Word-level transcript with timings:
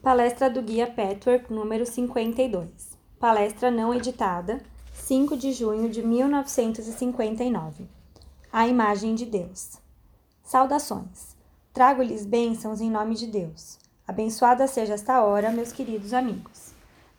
Palestra 0.00 0.48
do 0.48 0.62
Guia 0.62 0.86
Patchwork 0.86 1.52
número 1.52 1.84
52. 1.84 2.96
Palestra 3.18 3.68
não 3.68 3.92
editada, 3.92 4.62
5 4.94 5.36
de 5.36 5.52
junho 5.52 5.90
de 5.90 6.06
1959. 6.06 7.84
A 8.52 8.68
imagem 8.68 9.16
de 9.16 9.26
Deus. 9.26 9.72
Saudações. 10.44 11.36
Trago-lhes 11.74 12.24
bênçãos 12.24 12.80
em 12.80 12.88
nome 12.88 13.16
de 13.16 13.26
Deus. 13.26 13.76
Abençoada 14.06 14.68
seja 14.68 14.94
esta 14.94 15.20
hora, 15.24 15.50
meus 15.50 15.72
queridos 15.72 16.14
amigos. 16.14 16.72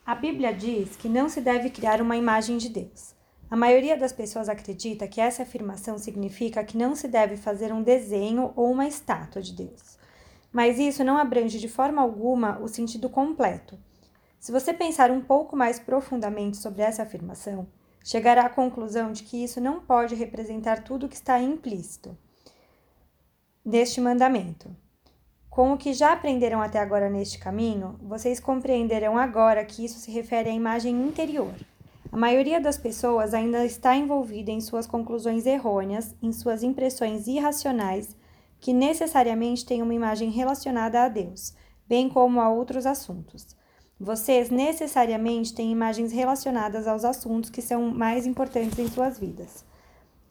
A 0.06 0.16
Bíblia 0.16 0.54
diz 0.54 0.96
que 0.96 1.10
não 1.10 1.28
se 1.28 1.42
deve 1.42 1.70
criar 1.70 2.02
uma 2.02 2.16
imagem 2.16 2.58
de 2.58 2.70
Deus. 2.70 3.14
A 3.52 3.58
maioria 3.58 3.98
das 3.98 4.14
pessoas 4.14 4.48
acredita 4.48 5.06
que 5.06 5.20
essa 5.20 5.44
afirmação 5.44 5.98
significa 5.98 6.64
que 6.64 6.78
não 6.78 6.96
se 6.96 7.10
deve 7.10 7.36
fazer 7.36 7.74
um 7.74 7.84
desenho 7.84 8.54
ou 8.56 8.72
uma 8.72 8.88
estátua 8.88 9.42
de 9.42 9.52
Deus 9.52 9.99
mas 10.52 10.80
isso 10.80 11.04
não 11.04 11.18
abrange 11.18 11.60
de 11.60 11.68
forma 11.68 12.02
alguma 12.02 12.60
o 12.60 12.68
sentido 12.68 13.10
completo. 13.10 13.78
Se 14.40 14.52
você 14.52 14.74
pensar 14.74 15.12
um 15.12 15.22
pouco 15.22 15.56
mais 15.56 15.80
profundamente 15.80 16.58
sobre 16.58 16.82
essa 16.82 17.04
afirmação, 17.04 17.68
chegará 18.04 18.46
à 18.46 18.50
conclusão 18.50 19.12
de 19.12 19.24
que 19.24 19.44
isso 19.44 19.60
não 19.60 19.82
pode 19.82 20.16
representar 20.16 20.84
tudo 20.84 21.06
o 21.06 21.10
que 21.10 21.16
está 21.16 21.42
implícito 21.42 22.18
neste 23.64 24.00
mandamento. 24.00 24.76
Com 25.50 25.74
o 25.74 25.78
que 25.78 25.94
já 25.94 26.14
aprenderam 26.14 26.62
até 26.62 26.80
agora 26.80 27.10
neste 27.10 27.38
caminho, 27.38 28.00
vocês 28.02 28.40
compreenderão 28.40 29.18
agora 29.18 29.66
que 29.66 29.84
isso 29.84 30.00
se 30.00 30.10
refere 30.10 30.50
à 30.50 30.54
imagem 30.54 30.96
interior. 31.02 31.54
A 32.12 32.18
maioria 32.18 32.62
das 32.62 32.78
pessoas 32.78 33.34
ainda 33.34 33.66
está 33.66 33.96
envolvida 33.96 34.52
em 34.52 34.62
suas 34.62 34.88
conclusões 34.88 35.46
errôneas, 35.46 36.16
em 36.24 36.32
suas 36.32 36.64
impressões 36.64 37.28
irracionais 37.28 38.16
que 38.60 38.74
necessariamente 38.74 39.66
têm 39.66 39.82
uma 39.82 39.94
imagem 39.94 40.30
relacionada 40.30 41.04
a 41.04 41.08
Deus, 41.08 41.54
bem 41.88 42.10
como 42.10 42.42
a 42.42 42.50
outros 42.50 42.86
assuntos. 42.86 43.58
Vocês 44.00 44.50
necessariamente 44.50 45.54
têm 45.54 45.72
imagens 45.72 46.12
relacionadas 46.12 46.88
aos 46.88 47.04
assuntos 47.04 47.50
que 47.50 47.62
são 47.62 47.90
mais 47.90 48.26
importantes 48.26 48.80
em 48.80 48.88
suas 48.88 49.20
vidas. 49.20 49.66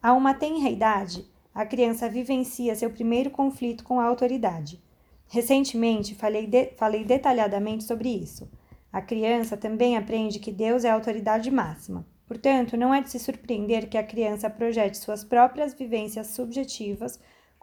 A 0.03 0.13
uma 0.13 0.33
tenra 0.33 0.71
idade, 0.71 1.27
a 1.55 1.67
criança 1.67 2.09
vivencia 2.09 2.75
seu 2.75 2.91
primeiro 2.91 3.31
conflito 3.31 3.85
com 3.85 3.99
a 3.99 4.05
autoridade. 4.05 4.81
Recentemente 5.27 6.15
falei, 6.15 6.47
de, 6.47 6.73
falei 6.77 7.05
detalhadamente 7.05 7.85
sobre 7.85 8.09
isso. 8.09 8.49
A 8.93 9.03
criança 9.03 9.57
também 9.57 9.97
aprende 9.97 10.39
que 10.39 10.53
Deus 10.53 10.85
é 10.85 10.91
a 10.91 10.95
autoridade 10.95 11.51
máxima. 11.51 12.07
Portanto, 12.27 12.77
não 12.77 12.95
é 12.95 13.03
de 13.03 13.11
se 13.11 13.19
surpreender 13.19 13.89
que 13.89 13.99
a 13.99 14.03
criança 14.03 14.49
projete 14.49 14.99
suas 14.99 15.25
próprias 15.25 15.75
vivências 15.75 16.29
subjetivas 16.29 17.19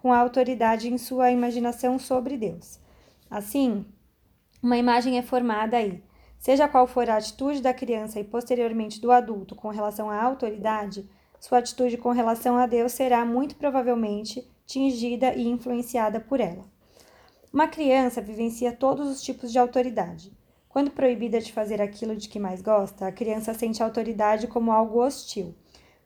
com 0.06 0.14
a 0.14 0.20
autoridade 0.20 0.88
em 0.88 1.00
sua 1.00 1.31
imaginação 1.31 1.98
sobre 1.98 2.38
Deus. 2.38 2.80
Assim, 3.28 3.84
uma 4.62 4.78
imagem 4.78 5.17
é 5.17 5.23
formada 5.23 5.78
aí. 5.78 6.03
Seja 6.38 6.67
qual 6.67 6.86
for 6.86 7.09
a 7.09 7.17
atitude 7.17 7.59
da 7.59 7.73
criança 7.73 8.20
e 8.20 8.23
posteriormente 8.23 9.02
do 9.02 9.12
adulto 9.12 9.56
com 9.56 9.70
relação 9.70 10.08
à 10.08 10.22
autoridade, 10.22 11.09
sua 11.39 11.58
atitude 11.58 11.97
com 11.97 12.12
relação 12.12 12.56
a 12.56 12.67
Deus 12.67 12.92
será 12.92 13.25
muito 13.25 13.56
provavelmente 13.56 14.47
tingida 14.67 15.34
e 15.34 15.47
influenciada 15.47 16.19
por 16.19 16.40
ela. 16.40 16.66
Uma 17.52 17.67
criança 17.67 18.22
vivencia 18.22 18.72
todos 18.72 19.09
os 19.09 19.23
tipos 19.23 19.52
de 19.52 19.58
autoridade. 19.58 20.31
Quando 20.69 20.92
proibida 20.92 21.42
de 21.42 21.52
fazer 21.52 21.81
aquilo 21.81 22.16
de 22.16 22.30
que 22.30 22.38
mais 22.38 22.62
gosta, 22.62 23.08
a 23.08 23.12
criança 23.12 23.56
sente 23.56 23.81
a 23.81 23.88
autoridade 23.88 24.45
como 24.45 24.72
algo 24.72 25.03
hostil. 25.03 25.56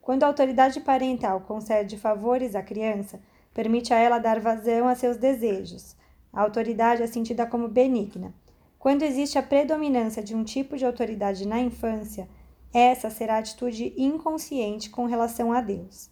Quando 0.02 0.24
a 0.24 0.28
autoridade 0.28 0.80
parental 0.80 1.42
concede 1.42 1.98
favores 1.98 2.56
à 2.56 2.64
criança, 2.64 3.20
permite 3.54 3.94
a 3.94 3.98
ela 3.98 4.20
dar 4.20 4.40
vazão 4.40 4.88
a 4.88 4.96
seus 4.96 5.18
desejos. 5.18 5.96
A 6.32 6.42
autoridade 6.42 7.02
é 7.02 7.08
sentida 7.08 7.46
como 7.46 7.68
benigna. 7.68 8.34
Quando 8.78 9.04
existe 9.04 9.38
a 9.38 9.44
predominância 9.44 10.24
de 10.24 10.36
um 10.36 10.44
tipo 10.44 10.78
de 10.78 10.86
autoridade 10.86 11.48
na 11.48 11.60
infância, 11.60 12.30
essa 12.74 13.10
será 13.10 13.36
a 13.36 13.40
atitude 13.40 13.94
inconsciente 13.98 14.90
com 14.90 15.06
relação 15.06 15.52
a 15.52 15.60
Deus. 15.60 16.10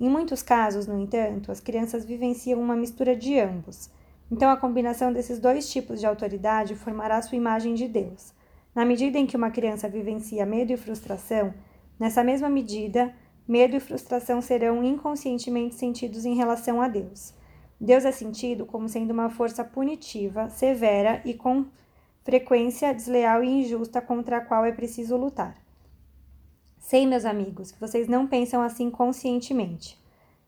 Em 0.00 0.08
muitos 0.08 0.42
casos, 0.42 0.86
no 0.86 0.98
entanto, 0.98 1.52
as 1.52 1.60
crianças 1.60 2.04
vivenciam 2.04 2.60
uma 2.60 2.76
mistura 2.76 3.14
de 3.14 3.38
ambos. 3.38 3.90
Então, 4.30 4.50
a 4.50 4.56
combinação 4.56 5.12
desses 5.12 5.38
dois 5.38 5.70
tipos 5.70 6.00
de 6.00 6.06
autoridade 6.06 6.74
formará 6.74 7.20
sua 7.20 7.36
imagem 7.36 7.74
de 7.74 7.86
Deus. 7.86 8.32
Na 8.74 8.84
medida 8.84 9.18
em 9.18 9.26
que 9.26 9.36
uma 9.36 9.50
criança 9.50 9.88
vivencia 9.88 10.46
medo 10.46 10.72
e 10.72 10.76
frustração, 10.76 11.52
nessa 11.98 12.22
mesma 12.22 12.48
medida, 12.48 13.14
medo 13.48 13.74
e 13.74 13.80
frustração 13.80 14.42
serão 14.42 14.84
inconscientemente 14.84 15.74
sentidos 15.74 16.26
em 16.26 16.34
relação 16.34 16.82
a 16.82 16.86
Deus. 16.86 17.32
Deus 17.80 18.04
é 18.04 18.12
sentido 18.12 18.66
como 18.66 18.88
sendo 18.88 19.12
uma 19.12 19.30
força 19.30 19.64
punitiva, 19.64 20.50
severa 20.50 21.22
e 21.24 21.32
com 21.32 21.64
frequência 22.22 22.92
desleal 22.92 23.42
e 23.42 23.48
injusta 23.48 24.02
contra 24.02 24.36
a 24.36 24.40
qual 24.42 24.66
é 24.66 24.72
preciso 24.72 25.16
lutar. 25.16 25.56
Sei, 26.78 27.06
meus 27.06 27.24
amigos, 27.24 27.72
que 27.72 27.80
vocês 27.80 28.06
não 28.06 28.26
pensam 28.26 28.60
assim 28.60 28.90
conscientemente, 28.90 29.98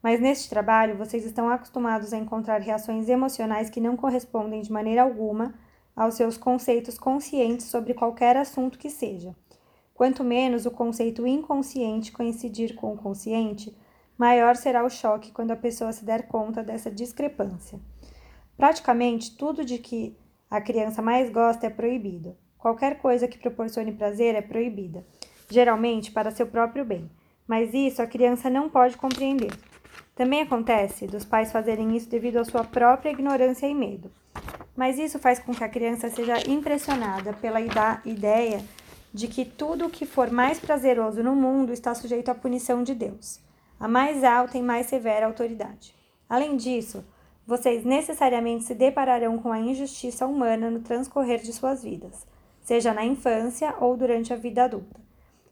mas 0.03 0.21
neste 0.21 0.51
trabalho 0.51 0.97
vocês 0.97 1.25
estão 1.25 1.49
acostumados 1.49 2.13
a 2.13 2.19
encontrar 2.19 2.61
reações 2.61 3.09
emocionais 3.09 3.71
que 3.71 3.81
não 3.81 3.97
correspondem 3.97 4.61
de 4.61 4.71
maneira 4.71 5.03
alguma 5.03 5.55
aos 5.97 6.15
seus 6.15 6.37
conceitos 6.37 6.99
conscientes 6.99 7.67
sobre 7.67 7.95
qualquer 7.95 8.37
assunto 8.37 8.79
que 8.79 8.91
seja. 8.91 9.35
Quanto 10.01 10.25
menos 10.25 10.65
o 10.65 10.71
conceito 10.71 11.27
inconsciente 11.27 12.11
coincidir 12.11 12.75
com 12.75 12.95
o 12.95 12.97
consciente, 12.97 13.77
maior 14.17 14.57
será 14.57 14.83
o 14.83 14.89
choque 14.89 15.31
quando 15.31 15.51
a 15.51 15.57
pessoa 15.57 15.93
se 15.93 16.07
der 16.07 16.27
conta 16.27 16.63
dessa 16.63 16.91
discrepância. 16.91 17.79
Praticamente 18.57 19.37
tudo 19.37 19.63
de 19.63 19.77
que 19.77 20.17
a 20.51 20.59
criança 20.59 21.03
mais 21.03 21.29
gosta 21.29 21.67
é 21.67 21.69
proibido. 21.69 22.35
Qualquer 22.57 22.99
coisa 22.99 23.29
que 23.29 23.39
proporcione 23.39 23.93
prazer 23.93 24.35
é 24.35 24.41
proibida, 24.41 25.05
geralmente 25.51 26.11
para 26.11 26.31
seu 26.31 26.47
próprio 26.47 26.83
bem, 26.83 27.11
mas 27.47 27.75
isso 27.75 28.01
a 28.01 28.07
criança 28.07 28.49
não 28.49 28.71
pode 28.71 28.97
compreender. 28.97 29.53
Também 30.15 30.41
acontece 30.41 31.07
dos 31.07 31.27
pais 31.27 31.53
fazerem 31.53 31.95
isso 31.95 32.09
devido 32.09 32.39
à 32.39 32.45
sua 32.47 32.65
própria 32.65 33.11
ignorância 33.11 33.67
e 33.67 33.75
medo. 33.75 34.11
Mas 34.75 34.99
isso 34.99 35.19
faz 35.19 35.39
com 35.39 35.53
que 35.53 35.63
a 35.63 35.69
criança 35.69 36.09
seja 36.09 36.39
impressionada 36.49 37.35
pela 37.35 37.61
ideia 37.61 38.65
de 39.13 39.27
que 39.27 39.45
tudo 39.45 39.87
o 39.87 39.91
que 39.91 40.07
for 40.07 40.31
mais 40.31 40.59
prazeroso 40.59 41.23
no 41.23 41.35
mundo 41.35 41.73
está 41.73 41.95
sujeito 41.95 42.31
à 42.31 42.35
punição 42.35 42.83
de 42.83 42.95
Deus, 42.95 43.41
a 43.79 43.89
mais 43.89 44.23
alta 44.23 44.57
e 44.57 44.63
mais 44.63 44.87
severa 44.87 45.27
autoridade. 45.27 45.95
Além 46.29 46.57
disso, 46.57 47.05
vocês 47.47 47.85
necessariamente 47.85 48.65
se 48.65 48.75
depararão 48.75 49.39
com 49.39 49.51
a 49.51 49.59
injustiça 49.59 50.27
humana 50.27 50.71
no 50.71 50.81
transcorrer 50.81 51.41
de 51.41 51.53
suas 51.53 51.83
vidas, 51.83 52.25
seja 52.63 52.95
na 52.95 53.05
infância 53.05 53.75
ou 53.81 53.97
durante 53.97 54.33
a 54.33 54.37
vida 54.37 54.65
adulta, 54.65 55.01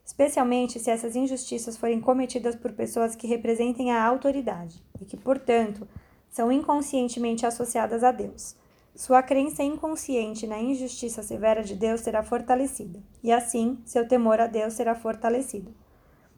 especialmente 0.05 0.79
se 0.79 0.91
essas 0.91 1.17
injustiças 1.17 1.77
forem 1.77 2.01
cometidas 2.01 2.55
por 2.55 2.73
pessoas 2.73 3.17
que 3.17 3.27
representem 3.27 3.91
a 3.91 4.05
autoridade 4.05 4.81
e 5.01 5.05
que, 5.05 5.17
portanto, 5.17 5.89
são 6.31 6.53
inconscientemente 6.53 7.45
associadas 7.45 8.05
a 8.05 8.13
Deus. 8.13 8.55
Sua 8.99 9.23
crença 9.23 9.63
inconsciente 9.63 10.45
na 10.45 10.59
injustiça 10.59 11.23
severa 11.23 11.63
de 11.63 11.77
Deus 11.77 12.01
será 12.01 12.21
fortalecida, 12.21 12.99
e 13.23 13.31
assim 13.31 13.79
seu 13.85 14.09
temor 14.09 14.41
a 14.41 14.49
Deus 14.49 14.73
será 14.73 14.93
fortalecido. 14.93 15.73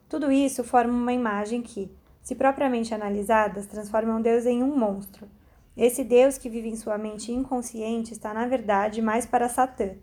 Tudo 0.07 0.31
isso 0.31 0.63
forma 0.63 0.93
uma 0.93 1.11
imagem 1.11 1.63
que, 1.63 1.91
se 2.21 2.35
propriamente 2.35 2.93
analisadas, 2.93 3.65
transformam 3.65 4.21
Deus 4.21 4.45
em 4.45 4.61
um 4.61 4.77
monstro. 4.77 5.27
Esse 5.75 6.03
Deus 6.03 6.37
que 6.37 6.49
vive 6.49 6.69
em 6.69 6.75
sua 6.75 6.99
mente 6.99 7.31
inconsciente 7.31 8.13
está, 8.13 8.31
na 8.31 8.45
verdade, 8.45 9.01
mais 9.01 9.25
para 9.25 9.49
Satã. 9.49 9.95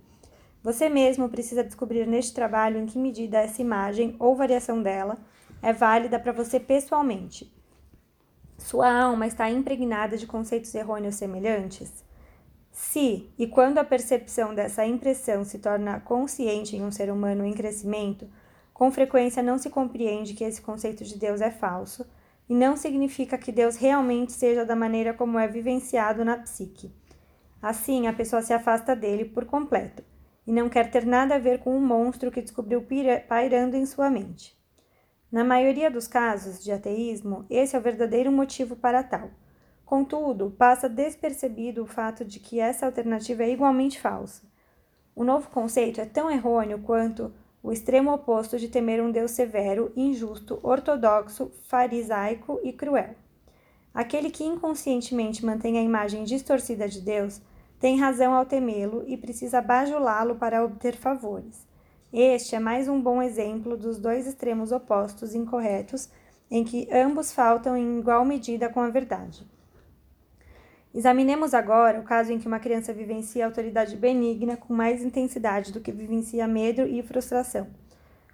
Você 0.60 0.88
mesmo 0.88 1.28
precisa 1.28 1.62
descobrir 1.62 2.08
neste 2.08 2.34
trabalho 2.34 2.80
em 2.80 2.86
que 2.86 2.98
medida 2.98 3.38
essa 3.38 3.62
imagem 3.62 4.16
ou 4.18 4.34
variação 4.34 4.82
dela 4.82 5.16
é 5.62 5.72
válida 5.72 6.18
para 6.18 6.32
você 6.32 6.58
pessoalmente. 6.58 7.54
Sua 8.58 8.92
alma 8.92 9.28
está 9.28 9.48
impregnada 9.48 10.16
de 10.16 10.26
conceitos 10.26 10.74
errôneos 10.74 11.14
semelhantes? 11.14 12.07
Se 12.80 13.28
e 13.36 13.44
quando 13.48 13.78
a 13.78 13.84
percepção 13.84 14.54
dessa 14.54 14.86
impressão 14.86 15.44
se 15.44 15.58
torna 15.58 15.98
consciente 15.98 16.76
em 16.76 16.84
um 16.84 16.92
ser 16.92 17.10
humano 17.10 17.44
em 17.44 17.52
crescimento, 17.52 18.30
com 18.72 18.88
frequência 18.92 19.42
não 19.42 19.58
se 19.58 19.68
compreende 19.68 20.32
que 20.32 20.44
esse 20.44 20.62
conceito 20.62 21.02
de 21.02 21.18
Deus 21.18 21.40
é 21.40 21.50
falso 21.50 22.08
e 22.48 22.54
não 22.54 22.76
significa 22.76 23.36
que 23.36 23.50
Deus 23.50 23.74
realmente 23.74 24.32
seja 24.32 24.64
da 24.64 24.76
maneira 24.76 25.12
como 25.12 25.40
é 25.40 25.48
vivenciado 25.48 26.24
na 26.24 26.38
psique. 26.38 26.94
Assim, 27.60 28.06
a 28.06 28.12
pessoa 28.12 28.42
se 28.42 28.52
afasta 28.52 28.94
dele 28.94 29.24
por 29.24 29.44
completo 29.44 30.04
e 30.46 30.52
não 30.52 30.68
quer 30.68 30.88
ter 30.88 31.04
nada 31.04 31.34
a 31.34 31.38
ver 31.40 31.58
com 31.58 31.76
o 31.76 31.80
monstro 31.80 32.30
que 32.30 32.40
descobriu 32.40 32.86
pairando 33.26 33.76
em 33.76 33.84
sua 33.86 34.08
mente. 34.08 34.56
Na 35.32 35.42
maioria 35.42 35.90
dos 35.90 36.06
casos 36.06 36.62
de 36.62 36.70
ateísmo, 36.70 37.44
esse 37.50 37.74
é 37.74 37.78
o 37.78 37.82
verdadeiro 37.82 38.30
motivo 38.30 38.76
para 38.76 39.02
tal. 39.02 39.32
Contudo, 39.88 40.50
passa 40.50 40.86
despercebido 40.86 41.82
o 41.82 41.86
fato 41.86 42.22
de 42.22 42.38
que 42.38 42.60
essa 42.60 42.84
alternativa 42.84 43.42
é 43.42 43.50
igualmente 43.50 43.98
falsa. 43.98 44.42
O 45.16 45.24
novo 45.24 45.48
conceito 45.48 45.98
é 45.98 46.04
tão 46.04 46.30
errôneo 46.30 46.80
quanto 46.80 47.32
o 47.62 47.72
extremo 47.72 48.12
oposto 48.12 48.58
de 48.58 48.68
temer 48.68 49.02
um 49.02 49.10
Deus 49.10 49.30
severo, 49.30 49.90
injusto, 49.96 50.60
ortodoxo, 50.62 51.50
farisaico 51.68 52.60
e 52.62 52.70
cruel. 52.70 53.14
Aquele 53.94 54.28
que 54.28 54.44
inconscientemente 54.44 55.42
mantém 55.42 55.78
a 55.78 55.82
imagem 55.82 56.22
distorcida 56.22 56.86
de 56.86 57.00
Deus 57.00 57.40
tem 57.80 57.98
razão 57.98 58.34
ao 58.34 58.44
temê-lo 58.44 59.04
e 59.06 59.16
precisa 59.16 59.62
bajulá-lo 59.62 60.34
para 60.34 60.62
obter 60.62 60.96
favores. 60.96 61.66
Este 62.12 62.54
é 62.54 62.58
mais 62.58 62.88
um 62.88 63.00
bom 63.00 63.22
exemplo 63.22 63.74
dos 63.74 63.98
dois 63.98 64.26
extremos 64.26 64.70
opostos 64.70 65.34
incorretos 65.34 66.10
em 66.50 66.62
que 66.62 66.86
ambos 66.92 67.32
faltam 67.32 67.74
em 67.74 68.00
igual 68.00 68.22
medida 68.26 68.68
com 68.68 68.80
a 68.80 68.90
verdade. 68.90 69.48
Examinemos 70.94 71.52
agora 71.52 72.00
o 72.00 72.02
caso 72.02 72.32
em 72.32 72.38
que 72.38 72.46
uma 72.46 72.58
criança 72.58 72.92
vivencia 72.92 73.44
autoridade 73.44 73.94
benigna 73.96 74.56
com 74.56 74.72
mais 74.72 75.02
intensidade 75.02 75.72
do 75.72 75.80
que 75.80 75.92
vivencia 75.92 76.48
medo 76.48 76.82
e 76.82 77.02
frustração. 77.02 77.68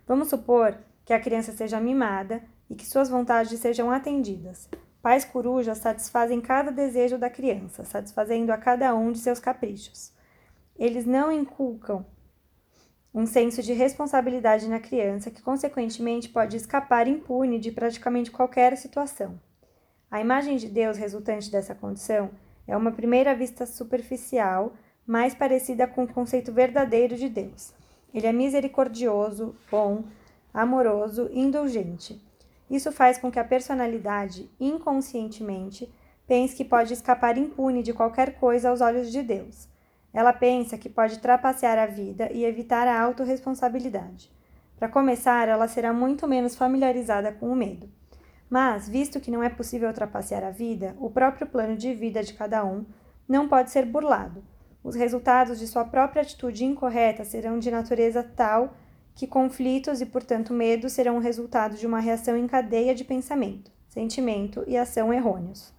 Vamos 0.07 0.29
supor 0.29 0.79
que 1.05 1.13
a 1.13 1.21
criança 1.21 1.53
seja 1.53 1.81
mimada 1.81 2.43
e 2.71 2.75
que 2.75 2.87
suas 2.87 3.09
vontades 3.09 3.59
sejam 3.59 3.91
atendidas. 3.91 4.69
Pais 5.03 5.25
corujas 5.25 5.79
satisfazem 5.79 6.41
cada 6.41 6.71
desejo 6.71 7.19
da 7.19 7.29
criança, 7.29 7.85
satisfazendo 7.85 8.51
a 8.51 8.57
cada 8.57 8.95
um 8.95 9.13
de 9.13 9.19
seus 9.19 9.39
caprichos. 9.39 10.13
Eles 10.79 11.05
não 11.05 11.31
inculcam 11.31 12.07
um 13.13 13.27
senso 13.27 13.63
de 13.63 13.73
responsabilidade 13.73 14.69
na 14.69 14.81
criança 14.81 15.31
que, 15.31 15.43
consequentemente, 15.43 16.29
pode 16.29 16.57
escapar 16.57 17.07
impune 17.07 17.59
de 17.59 17.71
praticamente 17.71 18.31
qualquer 18.31 18.77
situação. 18.77 19.39
A 20.11 20.21
imagem 20.21 20.57
de 20.57 20.69
Deus 20.69 20.97
resultante 20.97 21.51
dessa 21.51 21.75
condição 21.75 22.31
é 22.67 22.77
uma 22.77 22.93
primeira 22.93 23.35
vista 23.35 23.67
superficial, 23.67 24.73
mais 25.07 25.35
parecida 25.35 25.87
com 25.87 26.05
o 26.05 26.13
conceito 26.13 26.53
verdadeiro 26.53 27.17
de 27.17 27.29
Deus. 27.29 27.75
Ele 28.13 28.27
é 28.27 28.33
misericordioso, 28.33 29.55
bom, 29.71 30.05
amoroso 30.53 31.29
e 31.33 31.41
indulgente. 31.41 32.23
Isso 32.71 32.91
faz 32.91 33.19
com 33.19 33.31
que 33.31 33.39
a 33.39 33.45
personalidade, 33.45 34.51
inconscientemente, 34.59 35.93
pense 36.27 36.57
que 36.57 36.65
pode 36.65 36.95
escapar 36.95 37.37
impune 37.37 37.83
de 37.83 37.93
qualquer 37.93 38.39
coisa 38.39 38.71
aos 38.71 38.81
olhos 38.81 39.13
de 39.13 39.23
Deus. 39.23 39.69
Ela 40.13 40.33
pensa 40.33 40.79
que 40.79 40.89
pode 40.89 41.19
trapacear 41.19 41.79
a 41.79 41.87
vida 41.87 42.31
e 42.33 42.45
evitar 42.45 42.87
a 42.87 43.01
autorresponsabilidade. 43.03 44.33
Para 44.79 44.89
começar, 44.89 45.49
ela 45.49 45.69
será 45.69 45.93
muito 45.93 46.27
menos 46.27 46.57
familiarizada 46.57 47.33
com 47.33 47.51
o 47.51 47.57
medo. 47.57 47.89
Mas, 48.55 48.89
visto 48.89 49.19
que 49.19 49.33
não 49.33 49.43
é 49.43 49.49
possível 49.49 49.93
trapacear 49.93 50.45
a 50.45 50.51
vida, 50.53 50.95
o 51.01 51.11
próprio 51.11 51.45
plano 51.45 51.77
de 51.77 51.93
vida 51.93 52.23
de 52.23 52.35
cada 52.35 52.65
um 52.65 52.85
não 53.29 53.49
pode 53.49 53.73
ser 53.73 53.85
burlado. 53.85 54.45
Os 54.81 54.95
resultados 54.95 55.59
de 55.59 55.67
sua 55.67 55.85
própria 55.85 56.23
atitude 56.23 56.65
incorreta 56.65 57.25
serão 57.25 57.59
de 57.59 57.69
natureza 57.69 58.23
tal 58.23 58.77
que 59.13 59.27
conflitos 59.27 60.01
e, 60.01 60.07
portanto, 60.07 60.53
medo 60.53 60.89
serão 60.89 61.17
o 61.17 61.21
resultado 61.21 61.75
de 61.75 61.85
uma 61.85 61.99
reação 61.99 62.37
em 62.37 62.47
cadeia 62.47 62.95
de 62.95 63.03
pensamento, 63.03 63.73
sentimento 63.89 64.63
e 64.69 64.77
ação 64.77 65.13
errôneos. 65.13 65.73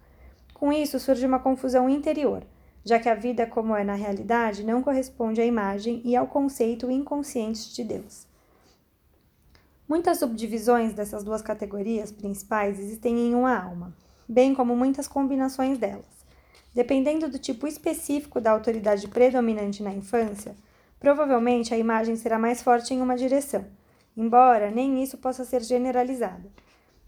Com 0.52 0.70
isso, 0.70 1.00
surge 1.00 1.24
uma 1.24 1.38
confusão 1.38 1.88
interior, 1.88 2.44
já 2.84 2.98
que 2.98 3.08
a 3.08 3.14
vida, 3.14 3.46
como 3.46 3.74
é 3.74 3.84
na 3.84 3.94
realidade, 3.94 4.62
não 4.62 4.82
corresponde 4.82 5.40
à 5.40 5.46
imagem 5.46 6.02
e 6.04 6.14
ao 6.14 6.26
conceito 6.26 6.90
inconsciente 6.90 7.74
de 7.74 7.82
Deus. 7.82 8.26
Muitas 9.88 10.18
subdivisões 10.18 10.94
dessas 10.94 11.22
duas 11.22 11.40
categorias 11.40 12.10
principais 12.10 12.80
existem 12.80 13.16
em 13.18 13.34
uma 13.36 13.56
alma, 13.56 13.96
bem 14.28 14.52
como 14.52 14.74
muitas 14.74 15.06
combinações 15.06 15.78
delas. 15.78 16.04
Dependendo 16.74 17.28
do 17.28 17.38
tipo 17.38 17.68
específico 17.68 18.40
da 18.40 18.50
autoridade 18.50 19.06
predominante 19.06 19.84
na 19.84 19.94
infância, 19.94 20.56
provavelmente 20.98 21.72
a 21.72 21.78
imagem 21.78 22.16
será 22.16 22.36
mais 22.36 22.60
forte 22.62 22.92
em 22.92 23.00
uma 23.00 23.16
direção, 23.16 23.64
embora 24.16 24.72
nem 24.72 25.00
isso 25.02 25.18
possa 25.18 25.44
ser 25.44 25.62
generalizado. 25.62 26.50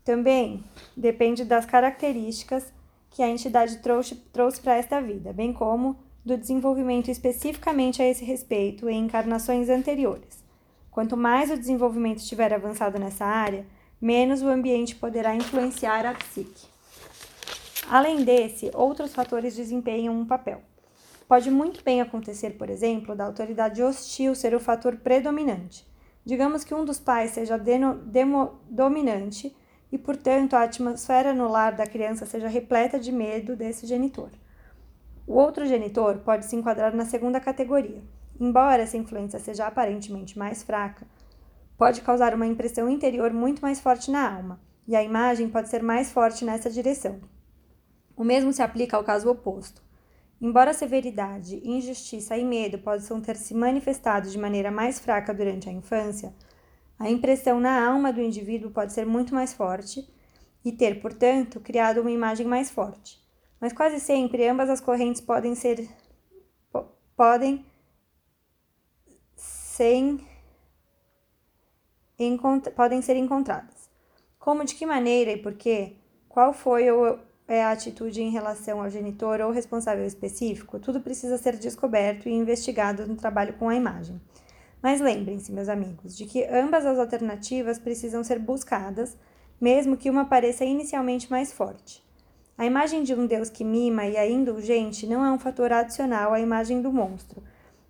Também 0.05 0.63
depende 0.97 1.45
das 1.45 1.67
características 1.67 2.73
que 3.11 3.25
a 3.25 3.29
entidade 3.29 3.79
trouxe, 3.79 4.15
trouxe 4.33 4.61
para 4.61 4.77
esta 4.77 5.01
vida, 5.01 5.33
bem 5.33 5.53
como 5.53 5.97
do 6.25 6.37
desenvolvimento 6.37 7.11
especificamente 7.11 8.01
a 8.01 8.09
esse 8.09 8.25
respeito 8.25 8.89
em 8.89 9.05
encarnações 9.05 9.69
anteriores. 9.69 10.48
Quanto 10.91 11.17
mais 11.17 11.51
o 11.51 11.59
desenvolvimento 11.59 12.19
estiver 12.19 12.53
avançado 12.53 12.99
nessa 12.99 13.25
área, 13.25 13.67
menos 14.01 14.43
o 14.43 14.49
ambiente 14.49 14.97
poderá 14.97 15.35
influenciar 15.35 16.07
a 16.07 16.15
psique. 16.15 16.67
Além 17.91 18.23
desse, 18.25 18.71
outros 18.75 19.15
fatores 19.15 19.57
desempenham 19.57 20.15
um 20.15 20.27
papel. 20.27 20.61
Pode 21.27 21.51
muito 21.51 21.83
bem 21.85 22.01
acontecer, 22.01 22.51
por 22.51 22.71
exemplo, 22.71 23.15
da 23.15 23.27
autoridade 23.27 23.83
hostil 23.83 24.35
ser 24.35 24.55
o 24.55 24.61
fator 24.61 24.97
predominante. 24.97 25.87
Digamos 26.25 26.65
que 26.65 26.75
um 26.75 26.85
dos 26.85 26.99
pais 26.99 27.31
seja 27.31 27.59
demo, 27.59 28.61
dominante 28.69 29.55
e, 29.91 29.97
portanto, 29.97 30.55
a 30.55 30.63
atmosfera 30.63 31.33
no 31.33 31.49
lar 31.49 31.75
da 31.75 31.87
criança 31.87 32.27
seja 32.27 32.49
repleta 32.49 32.99
de 32.99 33.13
medo 33.13 33.57
desse 33.57 33.87
genitor. 33.87 34.31
O 35.27 35.35
outro 35.35 35.67
genitor 35.67 36.19
pode 36.19 36.47
se 36.47 36.57
enquadrar 36.57 36.95
na 36.95 37.05
segunda 37.05 37.41
categoria, 37.41 38.03
Embora 38.41 38.83
essa 38.83 38.97
influência 38.97 39.39
seja 39.39 39.67
aparentemente 39.67 40.39
mais 40.39 40.63
fraca, 40.63 41.07
pode 41.77 42.01
causar 42.03 42.35
uma 42.35 42.47
impressão 42.47 42.89
interior 42.89 43.33
muito 43.33 43.61
mais 43.61 43.81
forte 43.81 44.11
na 44.11 44.33
alma, 44.33 44.61
e 44.87 44.95
a 44.95 45.03
imagem 45.03 45.49
pode 45.49 45.69
ser 45.69 45.83
mais 45.83 46.11
forte 46.11 46.45
nessa 46.45 46.71
direção. 46.71 47.21
O 48.17 48.25
mesmo 48.25 48.53
se 48.53 48.63
aplica 48.63 48.97
ao 48.97 49.05
caso 49.05 49.31
oposto. 49.31 49.83
Embora 50.41 50.73
severidade, 50.73 51.61
injustiça 51.65 52.37
e 52.37 52.45
medo 52.45 52.79
possam 52.79 53.21
ter 53.21 53.37
se 53.37 53.55
manifestado 53.55 54.31
de 54.31 54.39
maneira 54.39 54.71
mais 54.71 54.99
fraca 54.99 55.35
durante 55.35 55.69
a 55.69 55.73
infância, 55.73 56.33
a 56.99 57.11
impressão 57.11 57.61
na 57.61 57.87
alma 57.89 58.13
do 58.13 58.21
indivíduo 58.21 58.71
pode 58.71 58.93
ser 58.93 59.05
muito 59.05 59.35
mais 59.35 59.53
forte 59.53 60.09
e 60.65 60.73
ter, 60.73 61.01
portanto, 61.01 61.61
criado 61.61 62.01
uma 62.01 62.11
imagem 62.11 62.47
mais 62.47 62.71
forte. 62.71 63.21
Mas 63.61 63.73
quase 63.73 63.99
sempre 63.99 64.49
ambas 64.49 64.71
as 64.71 64.81
correntes 64.81 65.21
podem 65.21 65.55
ser 65.55 65.89
podem 67.17 67.65
sem 69.79 70.19
podem 72.75 73.01
ser 73.01 73.15
encontradas. 73.15 73.89
Como, 74.37 74.65
de 74.65 74.75
que 74.75 74.85
maneira 74.85 75.31
e 75.31 75.37
por 75.37 75.55
quê? 75.55 75.93
Qual 76.29 76.53
foi 76.53 76.91
ou 76.91 77.17
é 77.47 77.63
a 77.63 77.71
atitude 77.71 78.21
em 78.21 78.29
relação 78.29 78.83
ao 78.83 78.91
genitor 78.91 79.41
ou 79.41 79.53
responsável 79.53 80.05
específico? 80.05 80.81
Tudo 80.81 81.01
precisa 81.01 81.39
ser 81.39 81.57
descoberto 81.57 82.29
e 82.29 82.33
investigado 82.33 83.07
no 83.07 83.15
trabalho 83.15 83.53
com 83.53 83.69
a 83.69 83.77
imagem. 83.77 84.21
Mas 84.83 85.01
lembrem-se, 85.01 85.53
meus 85.53 85.69
amigos, 85.69 86.17
de 86.17 86.27
que 86.27 86.45
ambas 86.47 86.85
as 86.85 86.99
alternativas 86.99 87.79
precisam 87.79 88.25
ser 88.25 88.41
buscadas, 88.41 89.17
mesmo 89.61 89.97
que 89.97 90.11
uma 90.11 90.25
pareça 90.25 90.65
inicialmente 90.65 91.31
mais 91.31 91.53
forte. 91.53 92.03
A 92.57 92.67
imagem 92.67 93.05
de 93.05 93.15
um 93.15 93.29
Deus 93.29 93.49
que 93.49 93.63
mima 93.63 94.07
e 94.07 94.17
é 94.17 94.29
indulgente 94.29 95.07
não 95.07 95.25
é 95.25 95.31
um 95.31 95.39
fator 95.39 95.73
adicional 95.73 96.33
à 96.33 96.41
imagem 96.41 96.83
do 96.83 96.93
monstro 96.93 97.41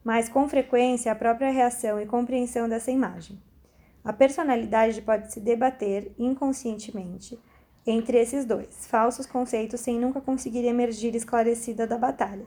mas 0.08 0.26
com 0.26 0.48
frequência 0.48 1.12
a 1.12 1.14
própria 1.14 1.50
reação 1.50 2.00
e 2.00 2.06
compreensão 2.06 2.66
dessa 2.66 2.90
imagem. 2.90 3.38
A 4.02 4.10
personalidade 4.10 5.02
pode 5.02 5.30
se 5.30 5.38
debater 5.38 6.14
inconscientemente 6.18 7.38
entre 7.86 8.16
esses 8.16 8.46
dois 8.46 8.86
falsos 8.86 9.26
conceitos 9.26 9.80
sem 9.82 10.00
nunca 10.00 10.18
conseguir 10.18 10.64
emergir 10.64 11.14
esclarecida 11.14 11.86
da 11.86 11.98
batalha, 11.98 12.46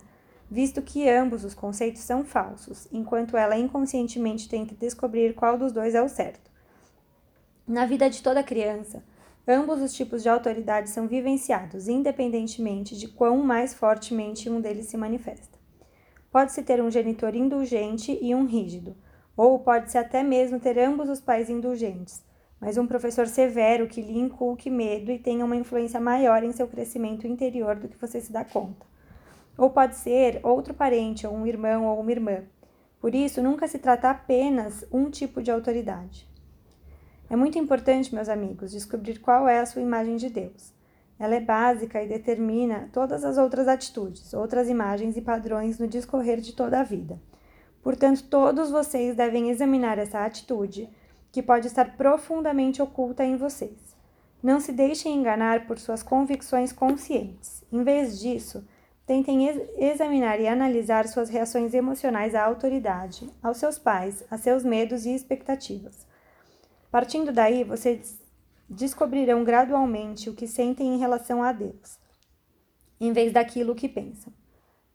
visto 0.49 0.81
que 0.81 1.07
ambos 1.07 1.43
os 1.45 1.53
conceitos 1.53 2.01
são 2.01 2.25
falsos, 2.25 2.87
enquanto 2.91 3.37
ela 3.37 3.55
inconscientemente 3.55 4.49
tenta 4.49 4.73
descobrir 4.73 5.35
qual 5.35 5.55
dos 5.55 5.71
dois 5.71 5.93
é 5.93 6.01
o 6.01 6.09
certo. 6.09 6.49
Na 7.67 7.85
vida 7.85 8.09
de 8.09 8.23
toda 8.23 8.41
criança, 8.41 9.03
ambos 9.47 9.83
os 9.83 9.93
tipos 9.93 10.23
de 10.23 10.29
autoridade 10.29 10.89
são 10.89 11.07
vivenciados, 11.07 11.87
independentemente 11.87 12.97
de 12.97 13.07
quão 13.07 13.37
mais 13.37 13.71
fortemente 13.71 14.49
um 14.49 14.59
deles 14.59 14.87
se 14.87 14.97
manifesta. 14.97 15.50
Pode-se 16.31 16.63
ter 16.63 16.81
um 16.81 16.89
genitor 16.89 17.35
indulgente 17.35 18.17
e 18.21 18.33
um 18.33 18.45
rígido, 18.45 18.95
ou 19.35 19.59
pode-se 19.59 19.97
até 19.97 20.23
mesmo 20.23 20.61
ter 20.61 20.79
ambos 20.79 21.09
os 21.09 21.19
pais 21.19 21.49
indulgentes, 21.49 22.23
mas 22.57 22.77
um 22.77 22.87
professor 22.87 23.27
severo 23.27 23.85
que 23.85 24.01
lhe 24.01 24.17
inculque 24.17 24.69
medo 24.69 25.11
e 25.11 25.19
tenha 25.19 25.43
uma 25.43 25.57
influência 25.57 25.99
maior 25.99 26.41
em 26.41 26.53
seu 26.53 26.69
crescimento 26.69 27.27
interior 27.27 27.75
do 27.75 27.89
que 27.89 27.97
você 27.97 28.21
se 28.21 28.31
dá 28.31 28.45
conta. 28.45 28.85
Ou 29.57 29.69
pode 29.69 29.97
ser 29.97 30.39
outro 30.41 30.73
parente, 30.73 31.27
ou 31.27 31.33
um 31.33 31.45
irmão 31.45 31.85
ou 31.85 31.99
uma 31.99 32.11
irmã. 32.11 32.43
Por 33.01 33.13
isso, 33.13 33.41
nunca 33.41 33.67
se 33.67 33.77
trata 33.77 34.09
apenas 34.09 34.85
um 34.89 35.09
tipo 35.09 35.41
de 35.41 35.51
autoridade. 35.51 36.29
É 37.29 37.35
muito 37.35 37.57
importante, 37.57 38.15
meus 38.15 38.29
amigos, 38.29 38.71
descobrir 38.71 39.19
qual 39.19 39.49
é 39.49 39.59
a 39.59 39.65
sua 39.65 39.81
imagem 39.81 40.15
de 40.15 40.29
Deus. 40.29 40.73
Ela 41.21 41.35
é 41.35 41.39
básica 41.39 42.01
e 42.01 42.07
determina 42.07 42.89
todas 42.91 43.23
as 43.23 43.37
outras 43.37 43.67
atitudes, 43.67 44.33
outras 44.33 44.67
imagens 44.67 45.15
e 45.15 45.21
padrões 45.21 45.77
no 45.77 45.87
discorrer 45.87 46.41
de 46.41 46.51
toda 46.53 46.79
a 46.79 46.83
vida. 46.83 47.21
Portanto, 47.83 48.23
todos 48.23 48.71
vocês 48.71 49.15
devem 49.15 49.51
examinar 49.51 49.99
essa 49.99 50.25
atitude, 50.25 50.89
que 51.31 51.43
pode 51.43 51.67
estar 51.67 51.95
profundamente 51.95 52.81
oculta 52.81 53.23
em 53.23 53.35
vocês. 53.35 53.95
Não 54.41 54.59
se 54.59 54.71
deixem 54.71 55.15
enganar 55.15 55.67
por 55.67 55.77
suas 55.77 56.01
convicções 56.01 56.73
conscientes. 56.73 57.63
Em 57.71 57.83
vez 57.83 58.19
disso, 58.19 58.67
tentem 59.05 59.47
examinar 59.77 60.39
e 60.39 60.47
analisar 60.47 61.07
suas 61.07 61.29
reações 61.29 61.75
emocionais 61.75 62.33
à 62.33 62.43
autoridade, 62.43 63.29
aos 63.43 63.57
seus 63.57 63.77
pais, 63.77 64.25
a 64.31 64.39
seus 64.39 64.63
medos 64.63 65.05
e 65.05 65.13
expectativas. 65.13 66.03
Partindo 66.89 67.31
daí, 67.31 67.63
vocês 67.63 68.20
descobrirão 68.71 69.43
gradualmente 69.43 70.29
o 70.29 70.33
que 70.33 70.47
sentem 70.47 70.95
em 70.95 70.97
relação 70.97 71.43
a 71.43 71.51
Deus, 71.51 71.99
em 73.01 73.11
vez 73.11 73.33
daquilo 73.33 73.75
que 73.75 73.89
pensam. 73.89 74.31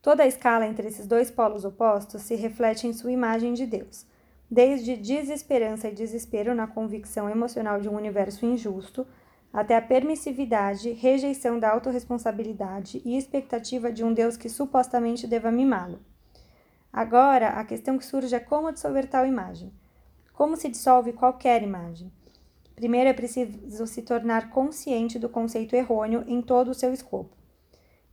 Toda 0.01 0.23
a 0.23 0.27
escala 0.27 0.67
entre 0.67 0.89
esses 0.89 1.07
dois 1.07 1.31
polos 1.31 1.65
opostos 1.65 2.23
se 2.23 2.35
reflete 2.35 2.87
em 2.87 2.95
sua 2.95 3.13
imagem 3.13 3.53
de 3.53 3.67
Deus, 3.67 4.07
desde 4.51 4.97
desesperança 4.97 5.89
e 5.89 5.95
desespero 5.95 6.55
na 6.55 6.67
convicção 6.67 7.29
emocional 7.29 7.79
de 7.79 7.89
um 7.89 7.97
universo 7.97 8.47
injusto, 8.47 9.07
até 9.53 9.77
a 9.77 9.83
permissividade, 9.83 10.93
rejeição 10.93 11.59
da 11.59 11.71
autorresponsabilidade 11.71 13.03
e 13.05 13.17
expectativa 13.17 13.93
de 13.93 14.05
um 14.05 14.13
Deus 14.15 14.37
que 14.37 14.49
supostamente 14.49 15.27
deva 15.27 15.51
mimá-lo. 15.51 16.01
Agora, 16.91 17.49
a 17.51 17.65
questão 17.65 17.99
que 17.99 18.07
surge 18.07 18.35
é 18.35 18.41
como 18.41 18.73
dissolver 18.73 19.07
tal 19.07 19.27
imagem. 19.27 19.71
Como 20.33 20.57
se 20.57 20.69
dissolve 20.69 21.13
qualquer 21.13 21.63
imagem? 21.63 22.11
Primeiro 22.77 23.09
é 23.09 23.15
preciso 23.15 23.87
se 23.87 24.03
tornar 24.03 24.51
consciente 24.51 25.19
do 25.19 25.31
conceito 25.31 25.75
errôneo 25.75 26.23
em 26.29 26.43
todo 26.43 26.69
o 26.69 26.75
seu 26.75 26.93
escopo. 26.93 27.35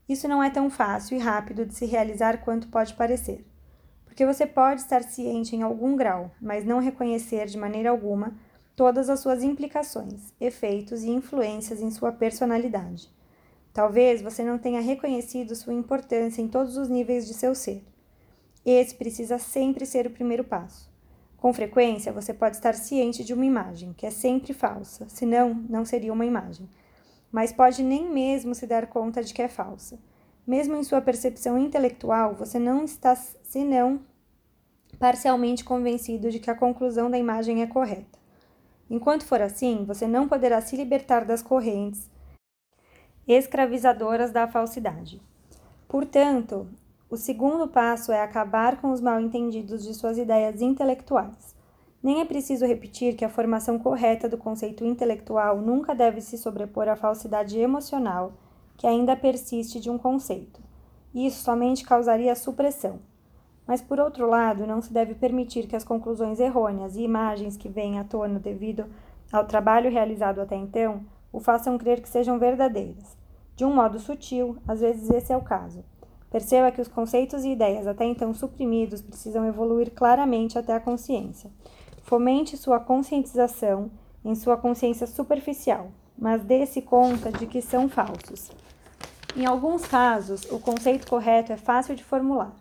Isso 0.08 0.26
não 0.26 0.42
é 0.42 0.50
tão 0.50 0.70
fácil 0.70 1.18
e 1.18 1.20
rápido 1.20 1.66
de 1.66 1.76
se 1.76 1.86
realizar 1.86 2.38
quanto 2.38 2.70
pode 2.70 2.94
parecer, 2.94 3.46
porque 4.06 4.26
você 4.26 4.46
pode 4.46 4.80
estar 4.80 5.04
ciente 5.04 5.54
em 5.54 5.64
algum 5.64 5.98
grau, 5.98 6.32
mas 6.42 6.64
não 6.64 6.80
reconhecer 6.80 7.46
de 7.48 7.58
maneira 7.58 7.90
alguma 7.90 8.38
todas 8.74 9.10
as 9.10 9.20
suas 9.20 9.44
implicações, 9.44 10.34
efeitos 10.40 11.04
e 11.04 11.10
influências 11.10 11.82
em 11.82 11.92
sua 11.92 12.14
personalidade. 12.14 13.10
Talvez 13.74 14.22
você 14.22 14.44
não 14.44 14.58
tenha 14.58 14.80
reconhecido 14.80 15.56
sua 15.56 15.74
importância 15.74 16.42
em 16.42 16.48
todos 16.48 16.78
os 16.78 16.88
níveis 16.88 17.28
de 17.28 17.34
seu 17.34 17.54
ser. 17.54 17.84
Esse 18.66 18.96
precisa 18.96 19.38
sempre 19.38 19.86
ser 19.86 20.08
o 20.08 20.12
primeiro 20.12 20.44
passo. 20.44 20.93
Com 21.44 21.52
frequência, 21.52 22.14
você 22.14 22.34
pode 22.34 22.56
estar 22.56 22.74
ciente 22.74 23.22
de 23.22 23.34
uma 23.34 23.44
imagem, 23.44 23.92
que 23.92 24.06
é 24.06 24.10
sempre 24.10 24.54
falsa, 24.54 25.10
senão 25.10 25.54
não 25.68 25.84
seria 25.84 26.14
uma 26.14 26.26
imagem, 26.26 26.70
mas 27.30 27.52
pode 27.52 27.84
nem 27.84 28.10
mesmo 28.10 28.56
se 28.56 28.66
dar 28.66 28.88
conta 28.88 29.22
de 29.22 29.34
que 29.34 29.42
é 29.42 29.50
falsa. 29.50 30.00
Mesmo 30.48 30.78
em 30.78 30.86
sua 30.86 31.02
percepção 31.02 31.58
intelectual, 31.58 32.34
você 32.34 32.58
não 32.58 32.86
está 32.86 33.14
senão 33.14 34.00
parcialmente 34.98 35.66
convencido 35.66 36.32
de 36.32 36.40
que 36.40 36.50
a 36.50 36.56
conclusão 36.56 37.12
da 37.12 37.18
imagem 37.18 37.62
é 37.62 37.68
correta. 37.68 38.18
Enquanto 38.90 39.26
for 39.26 39.42
assim, 39.42 39.84
você 39.84 40.08
não 40.08 40.30
poderá 40.30 40.62
se 40.62 40.78
libertar 40.78 41.26
das 41.26 41.42
correntes 41.42 42.10
escravizadoras 43.28 44.32
da 44.32 44.48
falsidade. 44.48 45.22
Portanto, 45.90 46.70
o 47.10 47.18
segundo 47.18 47.68
passo 47.68 48.12
é 48.12 48.22
acabar 48.22 48.82
com 48.82 48.92
os 48.92 49.02
mal-entendidos 49.02 49.84
de 49.84 49.94
suas 49.94 50.18
ideias 50.18 50.62
intelectuais. 50.62 51.56
Nem 52.02 52.22
é 52.22 52.26
preciso 52.26 52.66
repetir 52.66 53.16
que 53.16 53.24
a 53.24 53.30
formação 53.30 53.80
correta 53.80 54.28
do 54.28 54.38
conceito 54.38 54.84
intelectual 54.84 55.62
nunca 55.62 55.96
deve 55.96 56.22
se 56.22 56.38
sobrepor 56.38 56.90
à 56.90 56.96
falsidade 56.96 57.58
emocional 57.58 58.34
que 58.76 58.88
ainda 58.88 59.16
persiste 59.16 59.80
de 59.80 59.90
um 59.90 59.98
conceito. 59.98 60.62
Isso 61.14 61.44
somente 61.44 61.86
causaria 61.86 62.36
supressão. 62.36 63.00
Mas, 63.66 63.82
por 63.82 64.00
outro 64.00 64.28
lado, 64.28 64.68
não 64.68 64.82
se 64.82 64.92
deve 64.92 65.16
permitir 65.16 65.68
que 65.68 65.76
as 65.76 65.84
conclusões 65.84 66.40
errôneas 66.40 66.96
e 66.96 67.04
imagens 67.04 67.56
que 67.56 67.70
vêm 67.70 68.00
à 68.00 68.04
tona 68.04 68.40
devido 68.40 68.86
ao 69.32 69.46
trabalho 69.46 69.90
realizado 69.90 70.42
até 70.42 70.56
então 70.56 71.02
o 71.32 71.40
façam 71.40 71.78
crer 71.78 72.02
que 72.02 72.10
sejam 72.10 72.38
verdadeiras. 72.38 73.18
De 73.56 73.64
um 73.64 73.74
modo 73.74 74.00
sutil, 74.00 74.58
às 74.68 74.82
vezes 74.82 75.10
esse 75.10 75.32
é 75.32 75.38
o 75.38 75.42
caso. 75.42 75.84
Perceba 76.34 76.70
que 76.70 76.82
os 76.82 76.90
conceitos 76.90 77.46
e 77.46 77.52
ideias 77.52 77.88
até 77.88 78.04
então 78.04 78.34
suprimidos 78.34 79.02
precisam 79.02 79.48
evoluir 79.48 79.92
claramente 79.92 80.60
até 80.60 80.74
a 80.74 80.82
consciência. 80.82 81.50
Fomente 82.02 82.58
sua 82.58 82.78
conscientização 82.78 83.90
em 84.26 84.36
sua 84.36 84.58
consciência 84.58 85.08
superficial, 85.08 85.92
mas 86.18 86.44
dê-se 86.44 86.82
conta 86.82 87.32
de 87.32 87.48
que 87.48 87.62
são 87.62 87.88
falsos. 87.88 88.52
Em 89.34 89.46
alguns 89.46 89.86
casos, 89.86 90.44
o 90.52 90.60
conceito 90.60 91.08
correto 91.08 91.54
é 91.54 91.58
fácil 91.58 91.96
de 91.96 92.04
formular, 92.04 92.54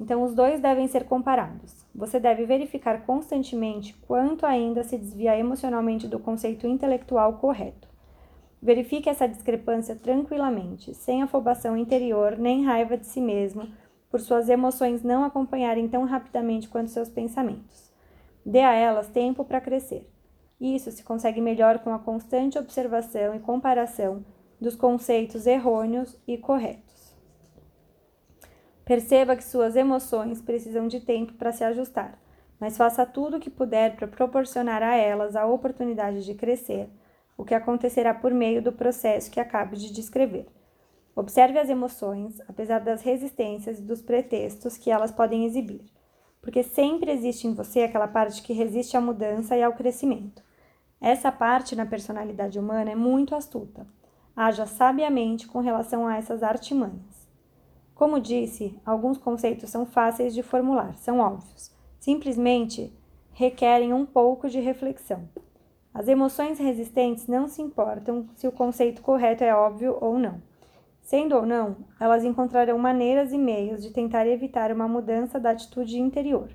então, 0.00 0.22
os 0.22 0.34
dois 0.34 0.60
devem 0.60 0.88
ser 0.88 1.04
comparados. 1.04 1.84
Você 1.94 2.18
deve 2.18 2.46
verificar 2.46 3.04
constantemente 3.04 3.92
quanto 4.06 4.46
ainda 4.46 4.82
se 4.82 4.96
desvia 4.96 5.36
emocionalmente 5.36 6.08
do 6.08 6.18
conceito 6.18 6.66
intelectual 6.66 7.34
correto. 7.34 7.89
Verifique 8.62 9.08
essa 9.08 9.26
discrepância 9.26 9.96
tranquilamente, 9.96 10.94
sem 10.94 11.22
afobação 11.22 11.76
interior 11.76 12.36
nem 12.36 12.64
raiva 12.64 12.96
de 12.96 13.06
si 13.06 13.20
mesmo, 13.20 13.66
por 14.10 14.20
suas 14.20 14.48
emoções 14.48 15.02
não 15.02 15.24
acompanharem 15.24 15.88
tão 15.88 16.04
rapidamente 16.04 16.68
quanto 16.68 16.90
seus 16.90 17.08
pensamentos. 17.08 17.90
Dê 18.44 18.60
a 18.60 18.74
elas 18.74 19.08
tempo 19.08 19.44
para 19.44 19.60
crescer. 19.60 20.10
Isso 20.60 20.90
se 20.90 21.02
consegue 21.02 21.40
melhor 21.40 21.78
com 21.78 21.94
a 21.94 21.98
constante 21.98 22.58
observação 22.58 23.34
e 23.34 23.38
comparação 23.38 24.24
dos 24.60 24.76
conceitos 24.76 25.46
errôneos 25.46 26.20
e 26.26 26.36
corretos. 26.36 27.16
Perceba 28.84 29.36
que 29.36 29.44
suas 29.44 29.74
emoções 29.74 30.42
precisam 30.42 30.86
de 30.86 31.00
tempo 31.00 31.32
para 31.34 31.52
se 31.52 31.64
ajustar, 31.64 32.18
mas 32.58 32.76
faça 32.76 33.06
tudo 33.06 33.36
o 33.36 33.40
que 33.40 33.48
puder 33.48 33.96
para 33.96 34.08
proporcionar 34.08 34.82
a 34.82 34.96
elas 34.96 35.34
a 35.34 35.46
oportunidade 35.46 36.26
de 36.26 36.34
crescer, 36.34 36.90
o 37.40 37.44
que 37.44 37.54
acontecerá 37.54 38.12
por 38.12 38.34
meio 38.34 38.60
do 38.60 38.70
processo 38.70 39.30
que 39.30 39.40
acabo 39.40 39.74
de 39.74 39.90
descrever. 39.90 40.46
Observe 41.16 41.58
as 41.58 41.70
emoções, 41.70 42.38
apesar 42.46 42.80
das 42.80 43.00
resistências 43.00 43.78
e 43.78 43.82
dos 43.82 44.02
pretextos 44.02 44.76
que 44.76 44.90
elas 44.90 45.10
podem 45.10 45.46
exibir, 45.46 45.80
porque 46.42 46.62
sempre 46.62 47.10
existe 47.10 47.46
em 47.46 47.54
você 47.54 47.80
aquela 47.80 48.06
parte 48.06 48.42
que 48.42 48.52
resiste 48.52 48.94
à 48.94 49.00
mudança 49.00 49.56
e 49.56 49.62
ao 49.62 49.72
crescimento. 49.72 50.42
Essa 51.00 51.32
parte 51.32 51.74
na 51.74 51.86
personalidade 51.86 52.58
humana 52.58 52.90
é 52.90 52.94
muito 52.94 53.34
astuta. 53.34 53.86
Haja 54.36 54.66
sabiamente 54.66 55.48
com 55.48 55.60
relação 55.60 56.06
a 56.06 56.18
essas 56.18 56.42
artimanhas. 56.42 57.26
Como 57.94 58.20
disse, 58.20 58.78
alguns 58.84 59.16
conceitos 59.16 59.70
são 59.70 59.86
fáceis 59.86 60.34
de 60.34 60.42
formular, 60.42 60.94
são 60.98 61.20
óbvios. 61.20 61.74
Simplesmente 61.98 62.94
requerem 63.32 63.94
um 63.94 64.04
pouco 64.04 64.46
de 64.46 64.60
reflexão. 64.60 65.26
As 66.00 66.08
emoções 66.08 66.58
resistentes 66.58 67.26
não 67.26 67.46
se 67.46 67.60
importam 67.60 68.26
se 68.34 68.48
o 68.48 68.52
conceito 68.52 69.02
correto 69.02 69.44
é 69.44 69.54
óbvio 69.54 69.98
ou 70.00 70.18
não. 70.18 70.40
Sendo 71.02 71.36
ou 71.36 71.44
não, 71.44 71.76
elas 72.00 72.24
encontrarão 72.24 72.78
maneiras 72.78 73.34
e 73.34 73.36
meios 73.36 73.82
de 73.82 73.90
tentar 73.90 74.26
evitar 74.26 74.72
uma 74.72 74.88
mudança 74.88 75.38
da 75.38 75.50
atitude 75.50 76.00
interior. 76.00 76.48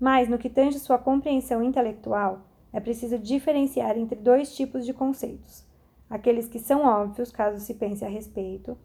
Mas, 0.00 0.30
no 0.30 0.38
que 0.38 0.48
tange 0.48 0.78
sua 0.78 0.96
compreensão 0.96 1.62
intelectual, 1.62 2.40
é 2.72 2.80
preciso 2.80 3.18
diferenciar 3.18 3.98
entre 3.98 4.16
dois 4.16 4.56
tipos 4.56 4.86
de 4.86 4.94
conceitos: 4.94 5.62
aqueles 6.08 6.48
que 6.48 6.58
são 6.58 6.86
óbvios, 6.86 7.30
caso 7.30 7.60
se 7.60 7.74
pense 7.74 8.02
a 8.02 8.08
respeito, 8.08 8.78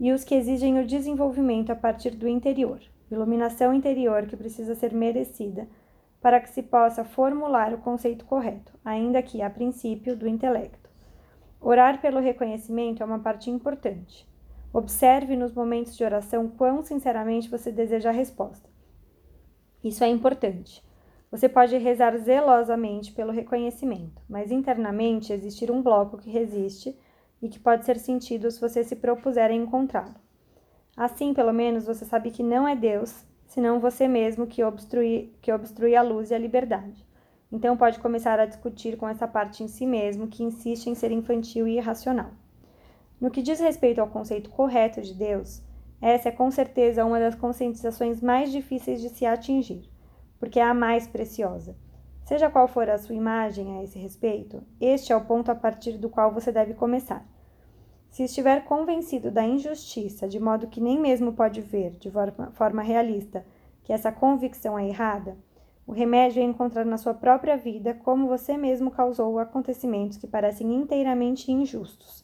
e 0.00 0.12
os 0.12 0.24
que 0.24 0.34
exigem 0.34 0.80
o 0.80 0.86
desenvolvimento 0.86 1.68
a 1.68 1.76
partir 1.76 2.12
do 2.12 2.26
interior, 2.26 2.80
iluminação 3.10 3.74
interior 3.74 4.24
que 4.24 4.34
precisa 4.34 4.74
ser 4.74 4.94
merecida 4.94 5.68
para 6.22 6.40
que 6.40 6.48
se 6.48 6.62
possa 6.62 7.04
formular 7.04 7.74
o 7.74 7.78
conceito 7.78 8.24
correto, 8.24 8.72
ainda 8.84 9.20
que, 9.20 9.42
a 9.42 9.50
princípio, 9.50 10.16
do 10.16 10.28
intelecto. 10.28 10.88
Orar 11.60 12.00
pelo 12.00 12.20
reconhecimento 12.20 13.02
é 13.02 13.06
uma 13.06 13.18
parte 13.18 13.50
importante. 13.50 14.26
Observe 14.72 15.36
nos 15.36 15.52
momentos 15.52 15.96
de 15.96 16.04
oração 16.04 16.48
quão 16.48 16.82
sinceramente 16.82 17.50
você 17.50 17.72
deseja 17.72 18.10
a 18.10 18.12
resposta. 18.12 18.70
Isso 19.82 20.04
é 20.04 20.08
importante. 20.08 20.82
Você 21.30 21.48
pode 21.48 21.76
rezar 21.76 22.16
zelosamente 22.18 23.12
pelo 23.12 23.32
reconhecimento, 23.32 24.22
mas 24.28 24.52
internamente 24.52 25.32
existir 25.32 25.70
um 25.70 25.82
bloco 25.82 26.18
que 26.18 26.30
resiste 26.30 26.96
e 27.40 27.48
que 27.48 27.58
pode 27.58 27.84
ser 27.84 27.98
sentido 27.98 28.50
se 28.50 28.60
você 28.60 28.84
se 28.84 28.94
propuser 28.94 29.50
a 29.50 29.54
encontrá-lo. 29.54 30.14
Assim, 30.96 31.34
pelo 31.34 31.52
menos, 31.52 31.84
você 31.84 32.04
sabe 32.04 32.30
que 32.30 32.42
não 32.42 32.68
é 32.68 32.76
Deus, 32.76 33.24
senão 33.52 33.80
você 33.80 34.08
mesmo 34.08 34.46
que 34.46 34.62
obstrui, 34.62 35.32
que 35.40 35.52
obstrui 35.52 35.94
a 35.94 36.02
luz 36.02 36.30
e 36.30 36.34
a 36.34 36.38
liberdade. 36.38 37.06
Então, 37.50 37.76
pode 37.76 37.98
começar 37.98 38.40
a 38.40 38.46
discutir 38.46 38.96
com 38.96 39.08
essa 39.08 39.28
parte 39.28 39.62
em 39.62 39.68
si 39.68 39.86
mesmo 39.86 40.28
que 40.28 40.42
insiste 40.42 40.86
em 40.88 40.94
ser 40.94 41.10
infantil 41.10 41.68
e 41.68 41.76
irracional. 41.76 42.30
No 43.20 43.30
que 43.30 43.42
diz 43.42 43.60
respeito 43.60 44.00
ao 44.00 44.08
conceito 44.08 44.50
correto 44.50 45.02
de 45.02 45.14
Deus, 45.14 45.62
essa 46.00 46.30
é 46.30 46.32
com 46.32 46.50
certeza 46.50 47.04
uma 47.04 47.20
das 47.20 47.34
conscientizações 47.34 48.20
mais 48.20 48.50
difíceis 48.50 49.00
de 49.00 49.08
se 49.08 49.26
atingir, 49.26 49.88
porque 50.40 50.58
é 50.58 50.64
a 50.64 50.74
mais 50.74 51.06
preciosa 51.06 51.76
Seja 52.24 52.48
qual 52.48 52.68
for 52.68 52.88
a 52.88 52.98
sua 52.98 53.14
imagem 53.14 53.78
a 53.78 53.82
esse 53.82 53.98
respeito, 53.98 54.62
este 54.80 55.12
é 55.12 55.16
o 55.16 55.24
ponto 55.24 55.50
a 55.50 55.54
partir 55.54 55.98
do 55.98 56.08
qual 56.08 56.32
você 56.32 56.52
deve 56.52 56.72
começar. 56.72 57.26
Se 58.12 58.24
estiver 58.24 58.66
convencido 58.66 59.30
da 59.30 59.42
injustiça, 59.42 60.28
de 60.28 60.38
modo 60.38 60.66
que 60.66 60.82
nem 60.82 61.00
mesmo 61.00 61.32
pode 61.32 61.62
ver, 61.62 61.92
de 61.92 62.12
forma 62.52 62.82
realista, 62.82 63.42
que 63.82 63.90
essa 63.90 64.12
convicção 64.12 64.78
é 64.78 64.86
errada, 64.86 65.34
o 65.86 65.92
remédio 65.92 66.42
é 66.42 66.44
encontrar 66.44 66.84
na 66.84 66.98
sua 66.98 67.14
própria 67.14 67.56
vida 67.56 67.94
como 68.04 68.28
você 68.28 68.54
mesmo 68.58 68.90
causou 68.90 69.38
acontecimentos 69.38 70.18
que 70.18 70.26
parecem 70.26 70.74
inteiramente 70.74 71.50
injustos. 71.50 72.22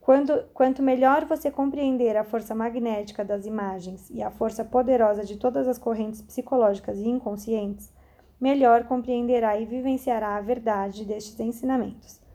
Quando, 0.00 0.44
quanto 0.54 0.82
melhor 0.82 1.26
você 1.26 1.50
compreender 1.50 2.16
a 2.16 2.24
força 2.24 2.54
magnética 2.54 3.22
das 3.22 3.44
imagens 3.44 4.08
e 4.08 4.22
a 4.22 4.30
força 4.30 4.64
poderosa 4.64 5.22
de 5.22 5.36
todas 5.36 5.68
as 5.68 5.76
correntes 5.76 6.22
psicológicas 6.22 6.98
e 6.98 7.06
inconscientes, 7.06 7.92
melhor 8.40 8.84
compreenderá 8.84 9.60
e 9.60 9.66
vivenciará 9.66 10.36
a 10.36 10.40
verdade 10.40 11.04
destes 11.04 11.38
ensinamentos. 11.38 12.26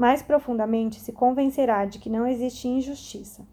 Mais 0.00 0.22
profundamente 0.22 0.98
se 0.98 1.12
convencerá 1.12 1.84
de 1.84 1.98
que 1.98 2.08
não 2.08 2.26
existe 2.26 2.66
injustiça. 2.66 3.46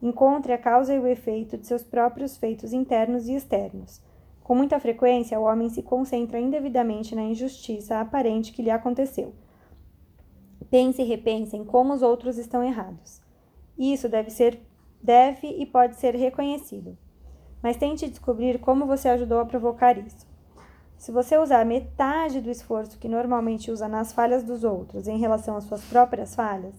Encontre 0.00 0.50
a 0.50 0.56
causa 0.56 0.94
e 0.94 0.98
o 0.98 1.06
efeito 1.06 1.58
de 1.58 1.66
seus 1.66 1.82
próprios 1.82 2.38
feitos 2.38 2.72
internos 2.72 3.28
e 3.28 3.34
externos. 3.34 4.00
Com 4.42 4.54
muita 4.54 4.80
frequência, 4.80 5.38
o 5.38 5.42
homem 5.42 5.68
se 5.68 5.82
concentra 5.82 6.40
indevidamente 6.40 7.14
na 7.14 7.20
injustiça 7.20 8.00
aparente 8.00 8.50
que 8.50 8.62
lhe 8.62 8.70
aconteceu. 8.70 9.34
Pense 10.70 11.02
e 11.02 11.04
repense 11.04 11.54
em 11.54 11.66
como 11.66 11.92
os 11.92 12.00
outros 12.00 12.38
estão 12.38 12.64
errados. 12.64 13.20
Isso 13.76 14.08
deve 14.08 14.30
ser 14.30 14.58
deve 15.02 15.48
e 15.48 15.66
pode 15.66 15.96
ser 15.96 16.14
reconhecido. 16.14 16.96
Mas 17.62 17.76
tente 17.76 18.08
descobrir 18.08 18.58
como 18.58 18.86
você 18.86 19.10
ajudou 19.10 19.38
a 19.38 19.44
provocar 19.44 19.98
isso. 19.98 20.26
Se 21.00 21.10
você 21.10 21.38
usar 21.38 21.64
metade 21.64 22.42
do 22.42 22.50
esforço 22.50 22.98
que 22.98 23.08
normalmente 23.08 23.70
usa 23.70 23.88
nas 23.88 24.12
falhas 24.12 24.42
dos 24.42 24.64
outros 24.64 25.08
em 25.08 25.16
relação 25.16 25.56
às 25.56 25.64
suas 25.64 25.82
próprias 25.82 26.34
falhas, 26.34 26.74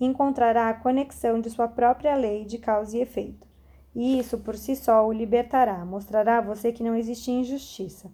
encontrará 0.00 0.68
a 0.68 0.74
conexão 0.74 1.40
de 1.40 1.48
sua 1.48 1.68
própria 1.68 2.16
lei 2.16 2.44
de 2.44 2.58
causa 2.58 2.98
e 2.98 3.00
efeito. 3.00 3.46
E 3.94 4.18
isso 4.18 4.38
por 4.38 4.56
si 4.56 4.74
só 4.74 5.06
o 5.06 5.12
libertará, 5.12 5.84
mostrará 5.84 6.38
a 6.38 6.40
você 6.40 6.72
que 6.72 6.82
não 6.82 6.96
existe 6.96 7.30
injustiça. 7.30 8.10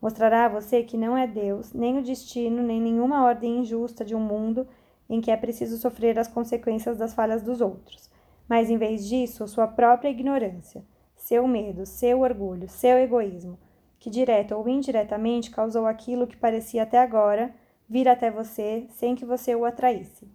Mostrará 0.00 0.44
a 0.44 0.48
você 0.48 0.84
que 0.84 0.96
não 0.96 1.18
é 1.18 1.26
Deus, 1.26 1.72
nem 1.72 1.98
o 1.98 2.02
destino, 2.02 2.62
nem 2.62 2.80
nenhuma 2.80 3.24
ordem 3.24 3.58
injusta 3.62 4.04
de 4.04 4.14
um 4.14 4.20
mundo 4.20 4.68
em 5.10 5.20
que 5.20 5.32
é 5.32 5.36
preciso 5.36 5.78
sofrer 5.78 6.16
as 6.16 6.28
consequências 6.28 6.96
das 6.96 7.12
falhas 7.12 7.42
dos 7.42 7.60
outros. 7.60 8.08
Mas 8.48 8.70
em 8.70 8.78
vez 8.78 9.04
disso, 9.08 9.48
sua 9.48 9.66
própria 9.66 10.10
ignorância, 10.10 10.84
seu 11.16 11.44
medo, 11.48 11.84
seu 11.84 12.20
orgulho, 12.20 12.68
seu 12.68 12.96
egoísmo, 12.98 13.58
que 13.98 14.10
direto 14.10 14.52
ou 14.54 14.68
indiretamente 14.68 15.50
causou 15.50 15.86
aquilo 15.86 16.26
que 16.26 16.36
parecia 16.36 16.82
até 16.82 16.98
agora 16.98 17.54
vir 17.88 18.08
até 18.08 18.30
você 18.30 18.86
sem 18.90 19.14
que 19.14 19.24
você 19.24 19.54
o 19.54 19.64
atraísse. 19.64 20.28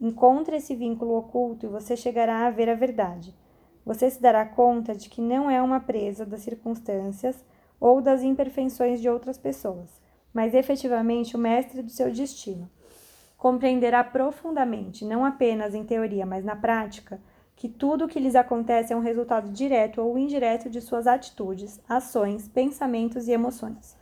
Encontre 0.00 0.56
esse 0.56 0.74
vínculo 0.74 1.16
oculto 1.16 1.66
e 1.66 1.68
você 1.68 1.96
chegará 1.96 2.46
a 2.46 2.50
ver 2.50 2.68
a 2.70 2.74
verdade. 2.74 3.34
Você 3.84 4.10
se 4.10 4.20
dará 4.20 4.44
conta 4.46 4.94
de 4.94 5.08
que 5.08 5.20
não 5.20 5.50
é 5.50 5.60
uma 5.60 5.80
presa 5.80 6.24
das 6.24 6.40
circunstâncias 6.40 7.44
ou 7.78 8.00
das 8.00 8.22
imperfeições 8.22 9.00
de 9.00 9.08
outras 9.08 9.38
pessoas, 9.38 10.00
mas 10.32 10.54
efetivamente 10.54 11.34
o 11.34 11.38
mestre 11.38 11.82
do 11.82 11.90
seu 11.90 12.10
destino. 12.10 12.70
Compreenderá 13.36 14.04
profundamente, 14.04 15.04
não 15.04 15.24
apenas 15.24 15.74
em 15.74 15.82
teoria, 15.82 16.26
mas 16.26 16.44
na 16.44 16.54
prática, 16.54 17.20
que 17.60 17.68
tudo 17.68 18.06
o 18.06 18.08
que 18.08 18.18
lhes 18.18 18.34
acontece 18.34 18.90
é 18.90 18.96
um 18.96 19.02
resultado 19.02 19.50
direto 19.50 20.00
ou 20.00 20.16
indireto 20.16 20.70
de 20.70 20.80
suas 20.80 21.06
atitudes, 21.06 21.78
ações, 21.86 22.48
pensamentos 22.48 23.28
e 23.28 23.32
emoções. 23.32 23.98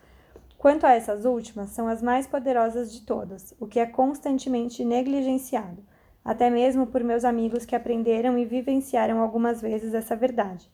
Quanto 0.56 0.86
a 0.86 0.92
essas 0.92 1.24
últimas, 1.24 1.70
são 1.70 1.88
as 1.88 2.00
mais 2.00 2.24
poderosas 2.24 2.92
de 2.92 3.00
todas, 3.00 3.52
o 3.58 3.66
que 3.66 3.80
é 3.80 3.86
constantemente 3.86 4.84
negligenciado, 4.84 5.82
até 6.24 6.48
mesmo 6.48 6.86
por 6.86 7.02
meus 7.02 7.24
amigos 7.24 7.66
que 7.66 7.74
aprenderam 7.74 8.38
e 8.38 8.44
vivenciaram 8.44 9.20
algumas 9.20 9.60
vezes 9.60 9.92
essa 9.92 10.14
verdade. 10.14 10.70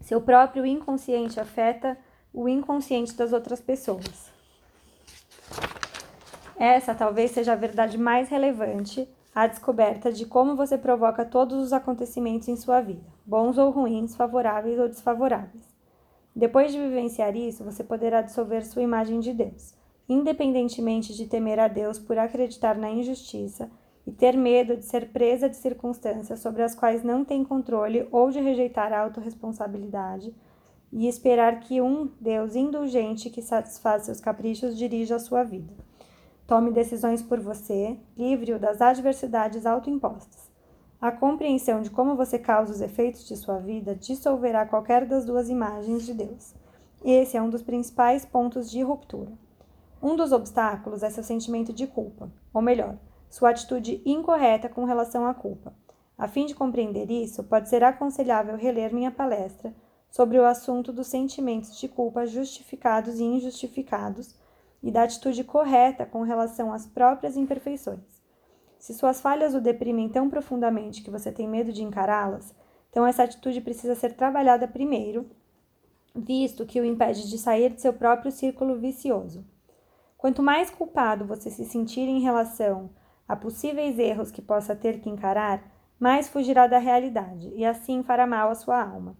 Seu 0.00 0.18
próprio 0.18 0.64
inconsciente 0.64 1.38
afeta 1.38 1.94
o 2.32 2.48
inconsciente 2.48 3.14
das 3.14 3.34
outras 3.34 3.60
pessoas. 3.60 4.30
Essa 6.58 6.94
talvez 6.94 7.32
seja 7.32 7.52
a 7.52 7.56
verdade 7.56 7.98
mais 7.98 8.30
relevante, 8.30 9.06
a 9.34 9.46
descoberta 9.46 10.12
de 10.12 10.26
como 10.26 10.56
você 10.56 10.76
provoca 10.76 11.24
todos 11.24 11.62
os 11.62 11.72
acontecimentos 11.72 12.48
em 12.48 12.56
sua 12.56 12.80
vida, 12.80 13.06
bons 13.24 13.58
ou 13.58 13.70
ruins, 13.70 14.16
favoráveis 14.16 14.78
ou 14.78 14.88
desfavoráveis. 14.88 15.64
Depois 16.34 16.72
de 16.72 16.78
vivenciar 16.78 17.36
isso, 17.36 17.64
você 17.64 17.84
poderá 17.84 18.22
dissolver 18.22 18.64
sua 18.64 18.82
imagem 18.82 19.20
de 19.20 19.32
Deus, 19.32 19.74
independentemente 20.08 21.14
de 21.14 21.26
temer 21.26 21.58
a 21.58 21.68
Deus 21.68 21.98
por 21.98 22.18
acreditar 22.18 22.76
na 22.76 22.90
injustiça 22.90 23.70
e 24.06 24.12
ter 24.12 24.36
medo 24.36 24.76
de 24.76 24.84
ser 24.84 25.10
presa 25.10 25.48
de 25.48 25.56
circunstâncias 25.56 26.40
sobre 26.40 26.62
as 26.62 26.74
quais 26.74 27.04
não 27.04 27.24
tem 27.24 27.44
controle 27.44 28.08
ou 28.10 28.30
de 28.30 28.40
rejeitar 28.40 28.92
a 28.92 29.00
autorresponsabilidade 29.00 30.34
e 30.92 31.06
esperar 31.06 31.60
que 31.60 31.80
um 31.80 32.10
Deus 32.20 32.56
indulgente 32.56 33.30
que 33.30 33.42
satisfaz 33.42 34.04
seus 34.04 34.20
caprichos 34.20 34.76
dirija 34.76 35.16
a 35.16 35.20
sua 35.20 35.44
vida. 35.44 35.72
Tome 36.50 36.72
decisões 36.72 37.22
por 37.22 37.38
você, 37.38 37.96
livre-o 38.18 38.58
das 38.58 38.80
adversidades 38.80 39.64
autoimpostas. 39.64 40.50
A 41.00 41.12
compreensão 41.12 41.80
de 41.80 41.90
como 41.90 42.16
você 42.16 42.40
causa 42.40 42.72
os 42.72 42.80
efeitos 42.80 43.24
de 43.24 43.36
sua 43.36 43.58
vida 43.58 43.94
dissolverá 43.94 44.66
qualquer 44.66 45.06
das 45.06 45.24
duas 45.24 45.48
imagens 45.48 46.04
de 46.04 46.12
Deus. 46.12 46.52
Esse 47.04 47.36
é 47.36 47.40
um 47.40 47.48
dos 47.48 47.62
principais 47.62 48.24
pontos 48.24 48.68
de 48.68 48.82
ruptura. 48.82 49.30
Um 50.02 50.16
dos 50.16 50.32
obstáculos 50.32 51.04
é 51.04 51.10
seu 51.10 51.22
sentimento 51.22 51.72
de 51.72 51.86
culpa, 51.86 52.28
ou 52.52 52.60
melhor, 52.60 52.96
sua 53.28 53.50
atitude 53.50 54.02
incorreta 54.04 54.68
com 54.68 54.84
relação 54.84 55.24
à 55.26 55.32
culpa. 55.32 55.72
A 56.18 56.26
fim 56.26 56.46
de 56.46 56.54
compreender 56.56 57.12
isso, 57.12 57.44
pode 57.44 57.68
ser 57.68 57.84
aconselhável 57.84 58.56
reler 58.56 58.92
minha 58.92 59.12
palestra 59.12 59.72
sobre 60.10 60.36
o 60.36 60.44
assunto 60.44 60.92
dos 60.92 61.06
sentimentos 61.06 61.78
de 61.78 61.86
culpa 61.86 62.26
justificados 62.26 63.20
e 63.20 63.22
injustificados 63.22 64.34
e 64.82 64.90
da 64.90 65.02
atitude 65.02 65.44
correta 65.44 66.06
com 66.06 66.22
relação 66.22 66.72
às 66.72 66.86
próprias 66.86 67.36
imperfeições. 67.36 68.20
Se 68.78 68.94
suas 68.94 69.20
falhas 69.20 69.54
o 69.54 69.60
deprimem 69.60 70.08
tão 70.08 70.30
profundamente 70.30 71.02
que 71.02 71.10
você 71.10 71.30
tem 71.30 71.46
medo 71.46 71.72
de 71.72 71.82
encará-las, 71.82 72.54
então 72.88 73.06
essa 73.06 73.24
atitude 73.24 73.60
precisa 73.60 73.94
ser 73.94 74.14
trabalhada 74.14 74.66
primeiro, 74.66 75.30
visto 76.14 76.64
que 76.66 76.80
o 76.80 76.84
impede 76.84 77.28
de 77.28 77.38
sair 77.38 77.72
de 77.72 77.80
seu 77.80 77.92
próprio 77.92 78.32
círculo 78.32 78.78
vicioso. 78.78 79.44
Quanto 80.16 80.42
mais 80.42 80.70
culpado 80.70 81.26
você 81.26 81.50
se 81.50 81.64
sentir 81.64 82.08
em 82.08 82.20
relação 82.20 82.90
a 83.28 83.36
possíveis 83.36 83.98
erros 83.98 84.30
que 84.30 84.42
possa 84.42 84.74
ter 84.74 85.00
que 85.00 85.08
encarar, 85.08 85.62
mais 85.98 86.28
fugirá 86.28 86.66
da 86.66 86.78
realidade 86.78 87.52
e 87.54 87.64
assim 87.64 88.02
fará 88.02 88.26
mal 88.26 88.50
à 88.50 88.54
sua 88.54 88.82
alma. 88.82 89.16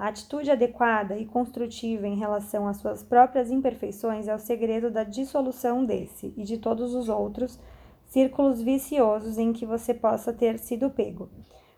A 0.00 0.08
atitude 0.08 0.50
adequada 0.50 1.18
e 1.18 1.26
construtiva 1.26 2.06
em 2.06 2.16
relação 2.16 2.66
às 2.66 2.78
suas 2.78 3.02
próprias 3.02 3.50
imperfeições 3.50 4.28
é 4.28 4.34
o 4.34 4.38
segredo 4.38 4.90
da 4.90 5.04
dissolução 5.04 5.84
desse 5.84 6.32
e 6.38 6.42
de 6.42 6.56
todos 6.56 6.94
os 6.94 7.10
outros 7.10 7.60
círculos 8.06 8.62
viciosos 8.62 9.36
em 9.36 9.52
que 9.52 9.66
você 9.66 9.92
possa 9.92 10.32
ter 10.32 10.58
sido 10.58 10.88
pego. 10.88 11.28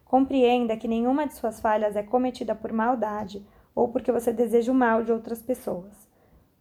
Compreenda 0.05 0.77
que 0.77 0.87
nenhuma 0.87 1.27
de 1.27 1.35
suas 1.35 1.61
falhas 1.61 1.97
é 1.97 2.03
cometida 2.05 2.55
por 2.55 2.73
maldade 2.73 3.45
ou 3.75 3.89
porque 3.89 4.13
você 4.13 4.33
deseja 4.33 4.71
o 4.71 4.75
mal 4.75 5.03
de 5.03 5.11
outras 5.11 5.43
pessoas. 5.43 6.09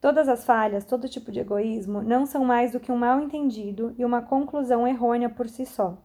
Todas 0.01 0.27
as 0.27 0.43
falhas, 0.43 0.83
todo 0.83 1.07
tipo 1.07 1.31
de 1.31 1.41
egoísmo, 1.41 2.01
não 2.01 2.25
são 2.25 2.43
mais 2.43 2.71
do 2.71 2.79
que 2.79 2.91
um 2.91 2.97
mal 2.97 3.21
entendido 3.21 3.93
e 3.99 4.03
uma 4.03 4.23
conclusão 4.23 4.87
errônea 4.87 5.29
por 5.29 5.47
si 5.47 5.67
só. 5.67 5.95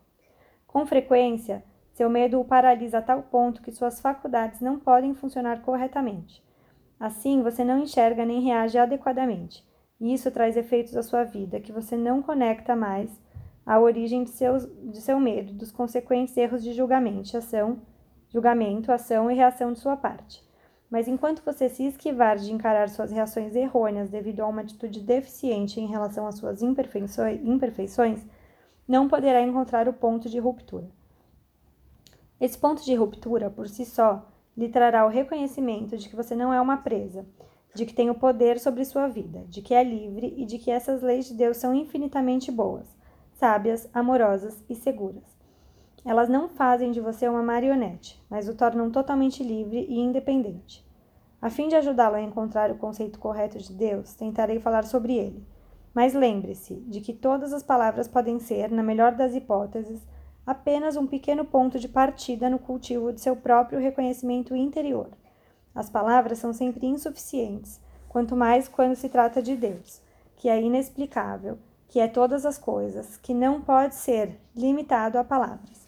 Com 0.66 0.84
frequência, 0.84 1.64
seu 1.96 2.10
medo 2.10 2.38
o 2.38 2.44
paralisa 2.44 2.98
a 2.98 3.02
tal 3.02 3.22
ponto 3.22 3.62
que 3.62 3.72
suas 3.72 4.02
faculdades 4.02 4.60
não 4.60 4.78
podem 4.78 5.14
funcionar 5.14 5.62
corretamente. 5.62 6.44
Assim, 7.00 7.42
você 7.42 7.64
não 7.64 7.78
enxerga 7.78 8.22
nem 8.22 8.42
reage 8.42 8.76
adequadamente, 8.76 9.66
e 9.98 10.12
isso 10.12 10.30
traz 10.30 10.58
efeitos 10.58 10.94
à 10.94 11.02
sua 11.02 11.24
vida 11.24 11.58
que 11.58 11.72
você 11.72 11.96
não 11.96 12.20
conecta 12.20 12.76
mais 12.76 13.10
a 13.64 13.80
origem 13.80 14.24
de, 14.24 14.28
seus, 14.28 14.68
de 14.92 15.00
seu 15.00 15.18
medo, 15.18 15.54
dos 15.54 15.72
consequentes 15.72 16.36
erros 16.36 16.62
de 16.62 16.74
julgamento, 16.74 17.34
ação, 17.34 17.80
julgamento, 18.28 18.92
ação 18.92 19.30
e 19.30 19.34
reação 19.34 19.72
de 19.72 19.78
sua 19.78 19.96
parte. 19.96 20.44
Mas 20.90 21.08
enquanto 21.08 21.42
você 21.42 21.66
se 21.70 21.86
esquivar 21.86 22.36
de 22.36 22.52
encarar 22.52 22.90
suas 22.90 23.10
reações 23.10 23.56
errôneas 23.56 24.10
devido 24.10 24.40
a 24.40 24.46
uma 24.46 24.60
atitude 24.60 25.00
deficiente 25.00 25.80
em 25.80 25.86
relação 25.86 26.26
às 26.26 26.36
suas 26.36 26.60
imperfeições, 26.60 28.22
não 28.86 29.08
poderá 29.08 29.40
encontrar 29.40 29.88
o 29.88 29.94
ponto 29.94 30.28
de 30.28 30.38
ruptura. 30.38 30.94
Esse 32.40 32.58
ponto 32.58 32.84
de 32.84 32.94
ruptura, 32.94 33.50
por 33.50 33.68
si 33.68 33.84
só, 33.84 34.26
lhe 34.56 34.68
trará 34.68 35.06
o 35.06 35.10
reconhecimento 35.10 35.96
de 35.96 36.08
que 36.08 36.16
você 36.16 36.34
não 36.34 36.52
é 36.52 36.60
uma 36.60 36.78
presa, 36.78 37.26
de 37.74 37.84
que 37.84 37.94
tem 37.94 38.10
o 38.10 38.14
poder 38.14 38.58
sobre 38.58 38.84
sua 38.84 39.06
vida, 39.06 39.44
de 39.48 39.60
que 39.62 39.74
é 39.74 39.84
livre 39.84 40.34
e 40.36 40.44
de 40.44 40.58
que 40.58 40.70
essas 40.70 41.02
leis 41.02 41.26
de 41.26 41.34
Deus 41.34 41.56
são 41.56 41.74
infinitamente 41.74 42.50
boas 42.50 42.96
sábias, 43.36 43.88
amorosas 43.92 44.64
e 44.68 44.74
seguras. 44.74 45.36
Elas 46.04 46.28
não 46.28 46.48
fazem 46.48 46.90
de 46.90 47.00
você 47.00 47.28
uma 47.28 47.42
marionete, 47.42 48.22
mas 48.30 48.48
o 48.48 48.54
tornam 48.54 48.90
totalmente 48.90 49.42
livre 49.42 49.86
e 49.88 49.98
independente. 49.98 50.86
A 51.40 51.50
fim 51.50 51.68
de 51.68 51.76
ajudá-lo 51.76 52.16
a 52.16 52.22
encontrar 52.22 52.70
o 52.70 52.78
conceito 52.78 53.18
correto 53.18 53.58
de 53.58 53.72
Deus, 53.72 54.14
tentarei 54.14 54.58
falar 54.58 54.84
sobre 54.84 55.16
ele. 55.16 55.46
Mas 55.92 56.14
lembre-se 56.14 56.76
de 56.86 57.00
que 57.00 57.12
todas 57.12 57.52
as 57.52 57.62
palavras 57.62 58.08
podem 58.08 58.38
ser, 58.38 58.70
na 58.70 58.82
melhor 58.82 59.12
das 59.12 59.34
hipóteses, 59.34 60.00
apenas 60.46 60.96
um 60.96 61.06
pequeno 61.06 61.44
ponto 61.44 61.78
de 61.78 61.88
partida 61.88 62.48
no 62.48 62.58
cultivo 62.58 63.12
de 63.12 63.20
seu 63.20 63.34
próprio 63.34 63.80
reconhecimento 63.80 64.54
interior. 64.54 65.08
As 65.74 65.90
palavras 65.90 66.38
são 66.38 66.52
sempre 66.52 66.86
insuficientes, 66.86 67.80
quanto 68.08 68.36
mais 68.36 68.68
quando 68.68 68.94
se 68.94 69.08
trata 69.08 69.42
de 69.42 69.56
Deus, 69.56 70.00
que 70.36 70.48
é 70.48 70.62
inexplicável 70.62 71.58
que 71.88 72.00
é 72.00 72.08
todas 72.08 72.44
as 72.44 72.58
coisas, 72.58 73.16
que 73.16 73.32
não 73.32 73.60
pode 73.60 73.94
ser 73.94 74.38
limitado 74.54 75.18
a 75.18 75.24
palavras. 75.24 75.86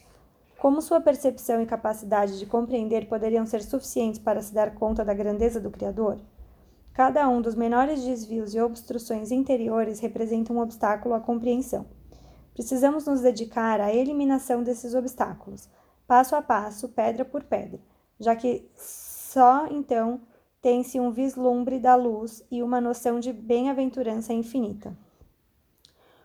Como 0.59 0.83
sua 0.83 1.01
percepção 1.01 1.63
e 1.63 1.67
capacidade 1.67 2.39
de 2.39 2.47
compreender 2.47 3.07
poderiam 3.09 3.47
ser 3.47 3.63
suficientes 3.63 4.19
para 4.19 4.43
se 4.43 4.53
dar 4.53 4.75
conta 4.75 5.05
da 5.05 5.15
grandeza 5.15 5.61
do 5.61 5.71
Criador? 5.71 6.19
Cada 6.93 7.29
um 7.29 7.41
dos 7.41 7.55
menores 7.55 8.03
desvios 8.03 8.55
e 8.55 8.61
obstruções 8.61 9.31
interiores 9.31 10.01
representa 10.01 10.53
um 10.53 10.61
obstáculo 10.61 11.15
à 11.15 11.21
compreensão. 11.21 11.87
Precisamos 12.59 13.07
nos 13.07 13.21
dedicar 13.21 13.81
à 13.81 13.95
eliminação 13.95 14.65
desses 14.65 14.93
obstáculos, 14.93 15.69
passo 16.09 16.35
a 16.35 16.43
passo, 16.43 16.89
pedra 16.89 17.25
por 17.25 17.45
pedra, 17.45 17.79
já 18.19 18.35
que 18.35 18.69
só 18.75 19.69
então 19.69 20.21
tem-se 20.61 20.99
um 20.99 21.13
vislumbre 21.13 21.79
da 21.79 21.95
luz 21.95 22.45
e 22.51 22.61
uma 22.61 22.81
noção 22.81 23.21
de 23.21 23.33
bem-aventurança 23.33 24.33
infinita. 24.33 24.93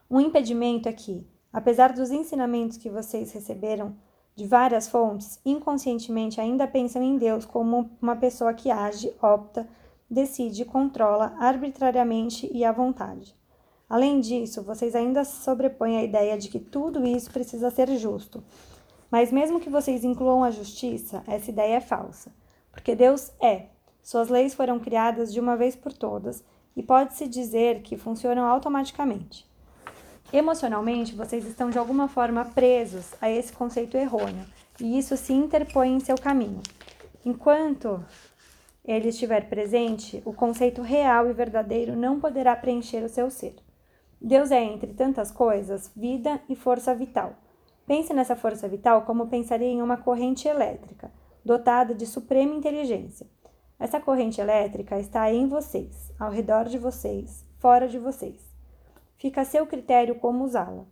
Um 0.09 0.19
impedimento 0.19 0.89
é 0.89 0.93
que, 0.93 1.23
apesar 1.53 1.93
dos 1.93 2.09
ensinamentos 2.09 2.77
que 2.77 2.89
vocês 2.89 3.31
receberam 3.31 3.95
de 4.35 4.47
várias 4.47 4.87
fontes, 4.87 5.39
inconscientemente 5.45 6.41
ainda 6.41 6.65
pensam 6.65 7.03
em 7.03 7.15
Deus 7.15 7.45
como 7.45 7.91
uma 8.01 8.15
pessoa 8.15 8.55
que 8.55 8.71
age, 8.71 9.13
opta, 9.21 9.69
decide, 10.09 10.65
controla 10.65 11.35
arbitrariamente 11.37 12.49
e 12.51 12.65
à 12.65 12.71
vontade. 12.71 13.35
Além 13.93 14.19
disso, 14.21 14.63
vocês 14.63 14.95
ainda 14.95 15.23
sobrepõem 15.23 15.97
a 15.97 16.03
ideia 16.03 16.35
de 16.35 16.49
que 16.49 16.57
tudo 16.57 17.05
isso 17.05 17.29
precisa 17.29 17.69
ser 17.69 17.87
justo. 17.95 18.43
Mas 19.11 19.31
mesmo 19.31 19.59
que 19.59 19.69
vocês 19.69 20.03
incluam 20.03 20.43
a 20.43 20.49
justiça, 20.49 21.23
essa 21.27 21.51
ideia 21.51 21.75
é 21.75 21.79
falsa, 21.79 22.33
porque 22.71 22.95
Deus 22.95 23.31
é. 23.39 23.67
Suas 24.01 24.29
leis 24.29 24.55
foram 24.55 24.79
criadas 24.79 25.31
de 25.31 25.39
uma 25.39 25.55
vez 25.55 25.75
por 25.75 25.93
todas 25.93 26.43
e 26.75 26.81
pode-se 26.81 27.27
dizer 27.27 27.83
que 27.83 27.95
funcionam 27.95 28.45
automaticamente. 28.45 29.47
Emocionalmente, 30.33 31.13
vocês 31.13 31.45
estão 31.45 31.69
de 31.69 31.77
alguma 31.77 32.07
forma 32.07 32.45
presos 32.45 33.13
a 33.21 33.29
esse 33.29 33.53
conceito 33.53 33.95
errôneo 33.95 34.47
e 34.81 34.97
isso 34.97 35.15
se 35.15 35.33
interpõe 35.33 35.93
em 35.93 35.99
seu 35.99 36.15
caminho. 36.15 36.63
Enquanto 37.23 38.03
ele 38.83 39.09
estiver 39.09 39.47
presente, 39.47 40.19
o 40.25 40.33
conceito 40.33 40.81
real 40.81 41.29
e 41.29 41.33
verdadeiro 41.33 41.95
não 41.95 42.19
poderá 42.19 42.55
preencher 42.55 43.03
o 43.03 43.07
seu 43.07 43.29
ser. 43.29 43.53
Deus 44.23 44.51
é, 44.51 44.63
entre 44.63 44.93
tantas 44.93 45.31
coisas, 45.31 45.91
vida 45.93 46.39
e 46.47 46.55
força 46.55 46.95
vital. 46.95 47.35
Pense 47.85 48.13
nessa 48.13 48.37
força 48.37 48.69
vital 48.69 49.01
como 49.01 49.27
pensaria 49.27 49.67
em 49.67 49.81
uma 49.81 49.97
corrente 49.97 50.47
elétrica, 50.47 51.11
dotada 51.43 51.93
de 51.93 52.05
suprema 52.05 52.55
inteligência. 52.55 53.27
Essa 53.77 53.99
corrente 53.99 54.39
elétrica 54.39 54.97
está 54.97 55.29
em 55.29 55.49
vocês, 55.49 56.13
ao 56.17 56.31
redor 56.31 56.69
de 56.69 56.77
vocês, 56.77 57.45
fora 57.59 57.85
de 57.85 57.99
vocês. 57.99 58.39
Fica 59.17 59.41
a 59.41 59.45
seu 59.45 59.67
critério 59.67 60.15
como 60.15 60.45
usá-la. 60.45 60.85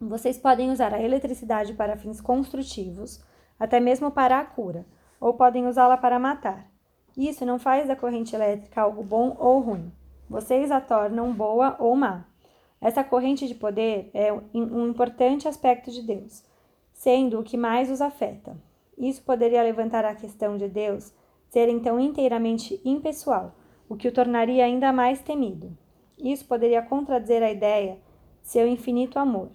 Vocês 0.00 0.38
podem 0.38 0.70
usar 0.70 0.94
a 0.94 1.02
eletricidade 1.02 1.74
para 1.74 1.98
fins 1.98 2.22
construtivos, 2.22 3.22
até 3.58 3.78
mesmo 3.78 4.10
para 4.10 4.38
a 4.38 4.44
cura, 4.46 4.86
ou 5.20 5.34
podem 5.34 5.66
usá-la 5.66 5.98
para 5.98 6.18
matar. 6.18 6.70
Isso 7.14 7.44
não 7.44 7.58
faz 7.58 7.86
da 7.86 7.94
corrente 7.94 8.34
elétrica 8.34 8.80
algo 8.80 9.02
bom 9.02 9.36
ou 9.38 9.60
ruim. 9.60 9.92
Vocês 10.26 10.70
a 10.70 10.80
tornam 10.80 11.34
boa 11.34 11.76
ou 11.78 11.94
má. 11.94 12.29
Essa 12.80 13.04
corrente 13.04 13.46
de 13.46 13.54
poder 13.54 14.10
é 14.14 14.32
um 14.32 14.88
importante 14.88 15.46
aspecto 15.46 15.90
de 15.90 16.02
Deus, 16.02 16.42
sendo 16.92 17.38
o 17.38 17.42
que 17.42 17.56
mais 17.56 17.90
os 17.90 18.00
afeta. 18.00 18.56
Isso 18.96 19.22
poderia 19.22 19.62
levantar 19.62 20.04
a 20.04 20.14
questão 20.14 20.56
de 20.56 20.68
Deus 20.68 21.12
ser 21.50 21.68
então 21.68 21.98
inteiramente 21.98 22.80
impessoal, 22.84 23.54
o 23.88 23.96
que 23.96 24.08
o 24.08 24.12
tornaria 24.12 24.64
ainda 24.64 24.92
mais 24.92 25.20
temido. 25.20 25.76
Isso 26.18 26.44
poderia 26.46 26.80
contradizer 26.80 27.42
a 27.42 27.50
ideia 27.50 27.98
de 28.42 28.48
seu 28.48 28.66
infinito 28.66 29.18
amor. 29.18 29.50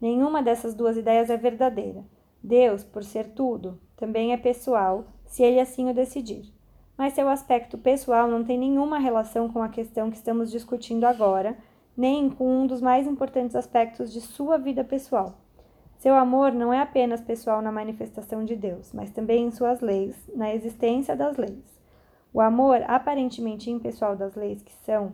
Nenhuma 0.00 0.42
dessas 0.42 0.74
duas 0.74 0.96
ideias 0.96 1.28
é 1.28 1.36
verdadeira. 1.36 2.04
Deus, 2.42 2.84
por 2.84 3.04
ser 3.04 3.30
tudo, 3.30 3.78
também 3.96 4.32
é 4.32 4.36
pessoal, 4.36 5.04
se 5.26 5.42
ele 5.42 5.60
assim 5.60 5.90
o 5.90 5.94
decidir. 5.94 6.52
Mas 6.96 7.14
seu 7.14 7.28
aspecto 7.28 7.76
pessoal 7.76 8.28
não 8.28 8.44
tem 8.44 8.58
nenhuma 8.58 8.98
relação 8.98 9.48
com 9.48 9.62
a 9.62 9.68
questão 9.68 10.10
que 10.10 10.16
estamos 10.16 10.50
discutindo 10.50 11.04
agora, 11.04 11.56
nem 12.00 12.30
com 12.30 12.62
um 12.62 12.66
dos 12.66 12.80
mais 12.80 13.06
importantes 13.06 13.54
aspectos 13.54 14.10
de 14.10 14.22
sua 14.22 14.56
vida 14.56 14.82
pessoal. 14.82 15.34
Seu 15.98 16.14
amor 16.14 16.50
não 16.50 16.72
é 16.72 16.80
apenas 16.80 17.20
pessoal 17.20 17.60
na 17.60 17.70
manifestação 17.70 18.42
de 18.42 18.56
Deus, 18.56 18.90
mas 18.94 19.10
também 19.10 19.44
em 19.44 19.50
suas 19.50 19.82
leis, 19.82 20.16
na 20.34 20.54
existência 20.54 21.14
das 21.14 21.36
leis. 21.36 21.78
O 22.32 22.40
amor 22.40 22.82
aparentemente 22.86 23.70
impessoal 23.70 24.16
das 24.16 24.34
leis 24.34 24.62
que 24.62 24.72
são, 24.82 25.12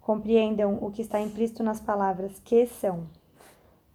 compreendam 0.00 0.78
o 0.80 0.90
que 0.90 1.02
está 1.02 1.20
implícito 1.20 1.62
nas 1.62 1.82
palavras 1.82 2.40
que 2.40 2.64
são. 2.64 3.06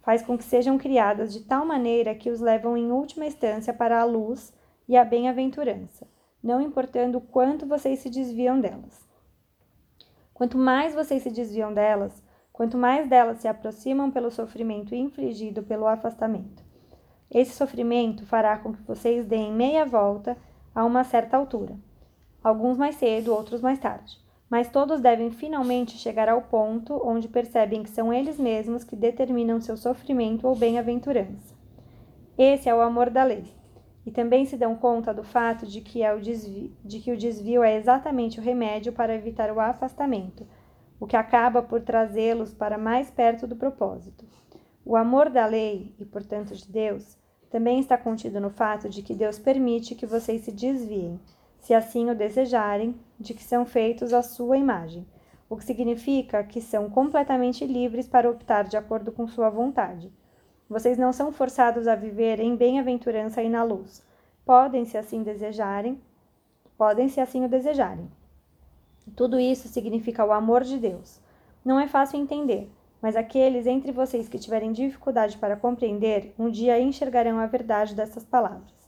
Faz 0.00 0.22
com 0.22 0.38
que 0.38 0.44
sejam 0.44 0.78
criadas 0.78 1.32
de 1.32 1.40
tal 1.40 1.66
maneira 1.66 2.14
que 2.14 2.30
os 2.30 2.38
levam 2.38 2.76
em 2.76 2.92
última 2.92 3.26
instância 3.26 3.74
para 3.74 4.00
a 4.00 4.04
luz 4.04 4.54
e 4.86 4.96
a 4.96 5.04
bem-aventurança, 5.04 6.06
não 6.40 6.60
importando 6.60 7.20
quanto 7.20 7.66
vocês 7.66 7.98
se 7.98 8.08
desviam 8.08 8.60
delas. 8.60 9.08
Quanto 10.32 10.56
mais 10.56 10.94
vocês 10.94 11.24
se 11.24 11.32
desviam 11.32 11.74
delas, 11.74 12.27
quanto 12.58 12.76
mais 12.76 13.08
delas 13.08 13.38
se 13.38 13.48
aproximam 13.48 14.10
pelo 14.10 14.30
sofrimento 14.30 14.94
infligido 14.94 15.62
pelo 15.62 15.86
afastamento. 15.86 16.62
Esse 17.30 17.52
sofrimento 17.56 18.26
fará 18.26 18.58
com 18.58 18.74
que 18.74 18.82
vocês 18.82 19.24
deem 19.24 19.50
meia 19.50 19.86
volta 19.86 20.36
a 20.74 20.84
uma 20.84 21.04
certa 21.04 21.38
altura, 21.38 21.74
alguns 22.44 22.76
mais 22.76 22.96
cedo, 22.96 23.32
outros 23.32 23.62
mais 23.62 23.78
tarde 23.78 24.28
mas 24.50 24.70
todos 24.70 25.00
devem 25.00 25.30
finalmente 25.30 25.98
chegar 25.98 26.28
ao 26.28 26.42
ponto 26.42 27.00
onde 27.04 27.28
percebem 27.28 27.82
que 27.82 27.90
são 27.90 28.12
eles 28.12 28.38
mesmos 28.38 28.82
que 28.82 28.96
determinam 28.96 29.60
seu 29.60 29.76
sofrimento 29.76 30.46
ou 30.46 30.56
bem-aventurança. 30.56 31.54
Esse 32.36 32.68
é 32.68 32.74
o 32.74 32.80
amor 32.80 33.10
da 33.10 33.24
lei. 33.24 33.44
E 34.06 34.10
também 34.10 34.46
se 34.46 34.56
dão 34.56 34.74
conta 34.74 35.12
do 35.12 35.22
fato 35.22 35.66
de 35.66 35.82
que, 35.82 36.02
é 36.02 36.14
o 36.14 36.20
desvio, 36.20 36.72
de 36.82 36.98
que 36.98 37.12
o 37.12 37.16
desvio 37.16 37.62
é 37.62 37.76
exatamente 37.76 38.40
o 38.40 38.42
remédio 38.42 38.90
para 38.90 39.14
evitar 39.14 39.52
o 39.52 39.60
afastamento, 39.60 40.46
o 41.00 41.06
que 41.06 41.16
acaba 41.16 41.62
por 41.62 41.80
trazê-los 41.80 42.52
para 42.52 42.78
mais 42.78 43.10
perto 43.10 43.46
do 43.46 43.56
propósito. 43.56 44.24
O 44.84 44.96
amor 44.96 45.30
da 45.30 45.46
lei, 45.46 45.94
e 45.98 46.04
portanto 46.04 46.54
de 46.54 46.70
Deus, 46.70 47.16
também 47.50 47.80
está 47.80 47.96
contido 47.96 48.40
no 48.40 48.50
fato 48.50 48.88
de 48.88 49.02
que 49.02 49.14
Deus 49.14 49.38
permite 49.38 49.94
que 49.94 50.06
vocês 50.06 50.42
se 50.42 50.52
desviem 50.52 51.20
se 51.60 51.74
assim 51.74 52.08
o 52.08 52.14
desejarem, 52.14 52.94
de 53.18 53.34
que 53.34 53.42
são 53.42 53.66
feitos 53.66 54.12
à 54.12 54.22
sua 54.22 54.56
imagem, 54.56 55.06
o 55.50 55.56
que 55.56 55.64
significa 55.64 56.44
que 56.44 56.60
são 56.60 56.88
completamente 56.88 57.66
livres 57.66 58.08
para 58.08 58.30
optar 58.30 58.64
de 58.64 58.76
acordo 58.76 59.10
com 59.12 59.26
sua 59.26 59.50
vontade. 59.50 60.12
Vocês 60.68 60.98
não 60.98 61.12
são 61.12 61.32
forçados 61.32 61.86
a 61.86 61.94
viver 61.94 62.38
em 62.40 62.54
bem-aventurança 62.54 63.42
e 63.42 63.48
na 63.48 63.62
luz. 63.62 64.04
Podem, 64.44 64.84
se 64.84 64.96
assim 64.96 65.22
desejarem, 65.22 66.00
podem, 66.76 67.08
se 67.08 67.20
assim 67.20 67.44
o 67.44 67.48
desejarem. 67.48 68.10
Tudo 69.14 69.38
isso 69.38 69.68
significa 69.68 70.24
o 70.24 70.32
amor 70.32 70.64
de 70.64 70.78
Deus. 70.78 71.20
Não 71.64 71.78
é 71.78 71.86
fácil 71.86 72.18
entender, 72.18 72.70
mas 73.00 73.16
aqueles 73.16 73.66
entre 73.66 73.92
vocês 73.92 74.28
que 74.28 74.38
tiverem 74.38 74.72
dificuldade 74.72 75.38
para 75.38 75.56
compreender, 75.56 76.34
um 76.38 76.50
dia 76.50 76.80
enxergarão 76.80 77.38
a 77.38 77.46
verdade 77.46 77.94
dessas 77.94 78.24
palavras. 78.24 78.78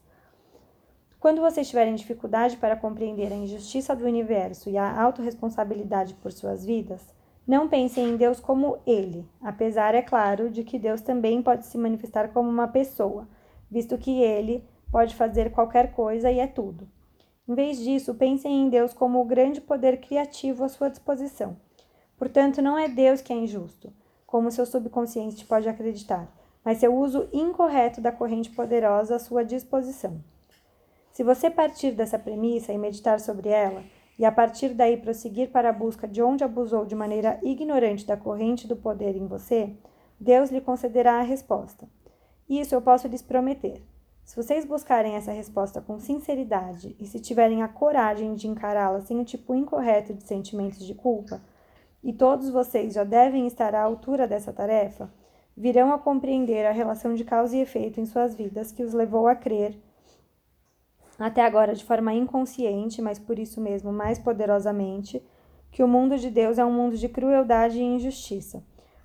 Quando 1.21 1.43
vocês 1.43 1.69
tiverem 1.69 1.95
dificuldade 1.95 2.57
para 2.57 2.77
compreender 2.77 3.31
a 3.31 3.37
injustiça 3.37 3.95
do 3.95 4.07
universo 4.07 4.71
e 4.71 4.79
a 4.79 5.03
autorresponsabilidade 5.03 6.15
por 6.15 6.33
suas 6.33 6.65
vidas, 6.65 7.15
não 7.47 7.69
pensem 7.69 8.11
em 8.11 8.17
Deus 8.17 8.41
como 8.41 8.79
Ele, 8.87 9.29
apesar, 9.43 9.95
é 9.95 10.03
claro, 10.03 10.49
de 10.49 10.65
que 10.65 10.79
Deus 10.79 11.01
também 11.01 11.43
pode 11.43 11.67
se 11.67 11.77
manifestar 11.77 12.29
como 12.29 12.49
uma 12.49 12.69
pessoa, 12.69 13.29
visto 13.71 13.99
que 13.99 14.23
Ele 14.23 14.65
pode 14.91 15.15
fazer 15.15 15.51
qualquer 15.51 15.93
coisa 15.93 16.31
e 16.31 16.39
é 16.39 16.47
tudo. 16.47 16.89
Em 17.51 17.55
vez 17.57 17.79
disso, 17.79 18.15
pensem 18.15 18.63
em 18.63 18.69
Deus 18.69 18.95
como 18.95 19.21
o 19.21 19.25
grande 19.25 19.61
poder 19.61 20.01
criativo 20.01 20.63
à 20.63 20.69
sua 20.69 20.89
disposição. 20.89 21.57
Portanto, 22.17 22.63
não 22.63 22.79
é 22.79 22.87
Deus 22.87 23.21
que 23.21 23.33
é 23.33 23.37
injusto, 23.37 23.93
como 24.25 24.53
seu 24.53 24.65
subconsciente 24.65 25.45
pode 25.45 25.69
acreditar, 25.69 26.33
mas 26.65 26.79
seu 26.79 26.95
uso 26.95 27.29
incorreto 27.33 28.01
da 28.01 28.13
corrente 28.13 28.51
poderosa 28.51 29.17
à 29.17 29.19
sua 29.19 29.45
disposição. 29.45 30.23
Se 31.11 31.25
você 31.25 31.51
partir 31.51 31.91
dessa 31.91 32.21
premissa 32.21 32.73
e 32.73 32.79
meditar 32.79 33.19
sobre 33.19 33.49
ela, 33.49 33.83
e 34.17 34.25
a 34.25 34.31
partir 34.31 34.69
daí 34.69 34.97
prosseguir 34.97 35.51
para 35.51 35.71
a 35.71 35.73
busca 35.73 36.07
de 36.07 36.23
onde 36.23 36.45
abusou 36.45 36.87
de 36.87 36.95
maneira 36.95 37.41
ignorante 37.43 38.07
da 38.07 38.17
corrente 38.17 38.69
do 38.69 38.77
poder 38.77 39.17
em 39.17 39.27
você, 39.27 39.75
Deus 40.21 40.53
lhe 40.53 40.61
concederá 40.61 41.15
a 41.15 41.23
resposta. 41.23 41.89
Isso 42.49 42.77
eu 42.77 42.81
posso 42.81 43.09
lhes 43.09 43.23
prometer. 43.23 43.83
Se 44.31 44.37
vocês 44.37 44.65
buscarem 44.65 45.17
essa 45.17 45.33
resposta 45.33 45.81
com 45.81 45.99
sinceridade 45.99 46.95
e 47.01 47.05
se 47.05 47.19
tiverem 47.19 47.65
a 47.65 47.69
coragem 47.69 48.33
de 48.37 48.47
encará-la 48.47 49.01
sem 49.01 49.19
o 49.19 49.25
tipo 49.25 49.57
incorreto 49.57 50.15
de 50.15 50.23
sentimentos 50.23 50.87
de 50.87 50.95
culpa, 50.95 51.43
e 52.01 52.13
todos 52.13 52.49
vocês 52.49 52.95
já 52.95 53.03
devem 53.03 53.49
estar 53.49 53.75
à 53.75 53.83
altura 53.83 54.29
dessa 54.29 54.53
tarefa, 54.53 55.13
virão 55.57 55.93
a 55.93 55.99
compreender 55.99 56.65
a 56.65 56.71
relação 56.71 57.13
de 57.13 57.25
causa 57.25 57.57
e 57.57 57.61
efeito 57.61 58.01
em 58.01 58.07
suas 58.07 58.33
vidas 58.33 58.71
que 58.71 58.85
os 58.85 58.93
levou 58.93 59.27
a 59.27 59.35
crer 59.35 59.77
até 61.19 61.45
agora 61.45 61.75
de 61.75 61.85
forma 61.85 62.15
inconsciente, 62.15 63.03
mas 63.03 63.19
por 63.19 63.37
isso 63.37 63.61
mesmo 63.61 63.93
mais 63.93 64.17
poderosamente, 64.17 65.21
que 65.73 65.83
o 65.83 65.89
mundo 65.89 66.17
de 66.17 66.31
Deus 66.31 66.57
é 66.57 66.65
um 66.65 66.73
mundo 66.73 66.97
de 66.97 67.09
crueldade 67.09 67.81
e 67.81 67.83
injustiça. 67.83 68.63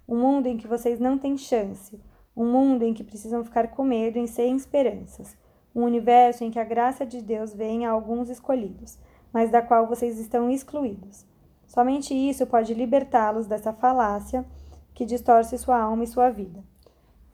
Um 0.08 0.20
mundo 0.20 0.46
em 0.46 0.56
que 0.56 0.68
vocês 0.68 1.00
não 1.00 1.18
têm 1.18 1.36
chance. 1.36 2.00
Um 2.36 2.46
mundo 2.46 2.84
em 2.84 2.94
que 2.94 3.04
precisam 3.04 3.44
ficar 3.44 3.70
com 3.70 3.84
medo 3.84 4.20
e 4.20 4.28
sem 4.28 4.56
esperanças. 4.56 5.36
Um 5.76 5.84
universo 5.84 6.44
em 6.44 6.52
que 6.52 6.60
a 6.60 6.64
graça 6.64 7.06
de 7.06 7.22
Deus 7.22 7.54
vem 7.54 7.86
a 7.86 7.92
alguns 7.92 8.30
escolhidos, 8.30 8.98
mas 9.32 9.50
da 9.50 9.62
qual 9.62 9.88
vocês 9.88 10.20
estão 10.20 10.50
excluídos. 10.50 11.26
Somente 11.68 12.14
isso 12.14 12.46
pode 12.48 12.74
libertá-los 12.74 13.48
dessa 13.48 13.74
falácia 13.74 14.46
que 14.94 15.06
distorce 15.06 15.58
sua 15.58 15.80
alma 15.80 16.04
e 16.04 16.08
sua 16.08 16.30
vida. 16.30 16.64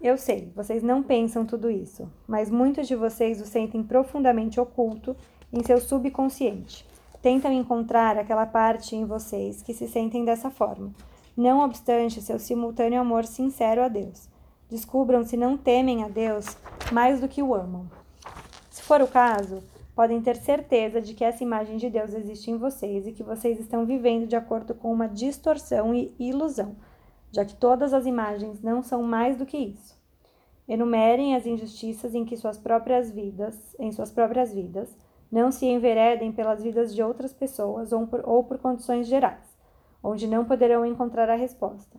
Eu 0.02 0.18
sei, 0.18 0.52
vocês 0.56 0.82
não 0.82 1.04
pensam 1.04 1.46
tudo 1.46 1.70
isso, 1.70 2.12
mas 2.28 2.50
muitos 2.50 2.88
de 2.88 2.96
vocês 2.96 3.40
o 3.40 3.46
sentem 3.46 3.84
profundamente 3.84 4.60
oculto 4.60 5.16
em 5.54 5.64
seu 5.64 5.80
subconsciente. 5.80 6.88
Tentam 7.22 7.52
encontrar 7.52 8.18
aquela 8.18 8.48
parte 8.48 8.96
em 8.96 9.06
vocês 9.06 9.62
que 9.62 9.76
se 9.76 9.88
sentem 9.88 10.26
dessa 10.26 10.50
forma, 10.50 10.92
não 11.38 11.60
obstante 11.64 12.20
seu 12.20 12.40
simultâneo 12.40 13.00
amor 13.00 13.26
sincero 13.26 13.84
a 13.84 13.88
Deus. 13.88 14.31
Descubram 14.72 15.24
se 15.24 15.38
não 15.38 15.56
temem 15.56 16.04
a 16.04 16.08
Deus 16.08 16.58
mais 16.92 17.22
do 17.22 17.28
que 17.28 17.44
o 17.44 17.54
amam. 17.54 17.86
Se 18.72 18.82
for 18.82 19.02
o 19.02 19.08
caso, 19.08 19.62
podem 19.94 20.22
ter 20.22 20.38
certeza 20.38 21.00
de 21.00 21.14
que 21.14 21.24
essa 21.24 21.44
imagem 21.44 21.78
de 21.78 21.90
Deus 21.90 22.14
existe 22.14 22.50
em 22.50 22.58
vocês 22.58 23.06
e 23.06 23.12
que 23.12 23.22
vocês 23.22 23.60
estão 23.60 23.86
vivendo 23.86 24.26
de 24.26 24.36
acordo 24.36 24.74
com 24.74 24.92
uma 24.92 25.08
distorção 25.08 25.94
e 25.94 26.16
ilusão 26.18 26.76
já 27.32 27.46
que 27.46 27.56
todas 27.56 27.94
as 27.94 28.06
imagens 28.06 28.62
não 28.62 28.84
são 28.84 29.02
mais 29.02 29.38
do 29.38 29.46
que 29.46 29.58
isso. 29.58 29.98
Enumerem 30.68 31.36
as 31.36 31.46
injustiças 31.46 32.14
em 32.14 32.26
que 32.26 32.38
suas 32.38 32.58
próprias 32.58 33.10
vidas, 33.10 33.76
em 33.80 33.92
suas 33.92 34.12
próprias 34.12 34.54
vidas, 34.54 34.96
não 35.32 35.52
se 35.52 35.66
enveredem 35.66 36.32
pelas 36.32 36.62
vidas 36.62 36.94
de 36.94 37.02
outras 37.02 37.34
pessoas 37.34 37.94
ou 37.94 38.06
por, 38.06 38.22
ou 38.28 38.44
por 38.44 38.58
condições 38.58 39.08
gerais, 39.08 39.58
onde 40.04 40.28
não 40.28 40.44
poderão 40.44 40.86
encontrar 40.86 41.30
a 41.30 41.36
resposta. 41.36 41.98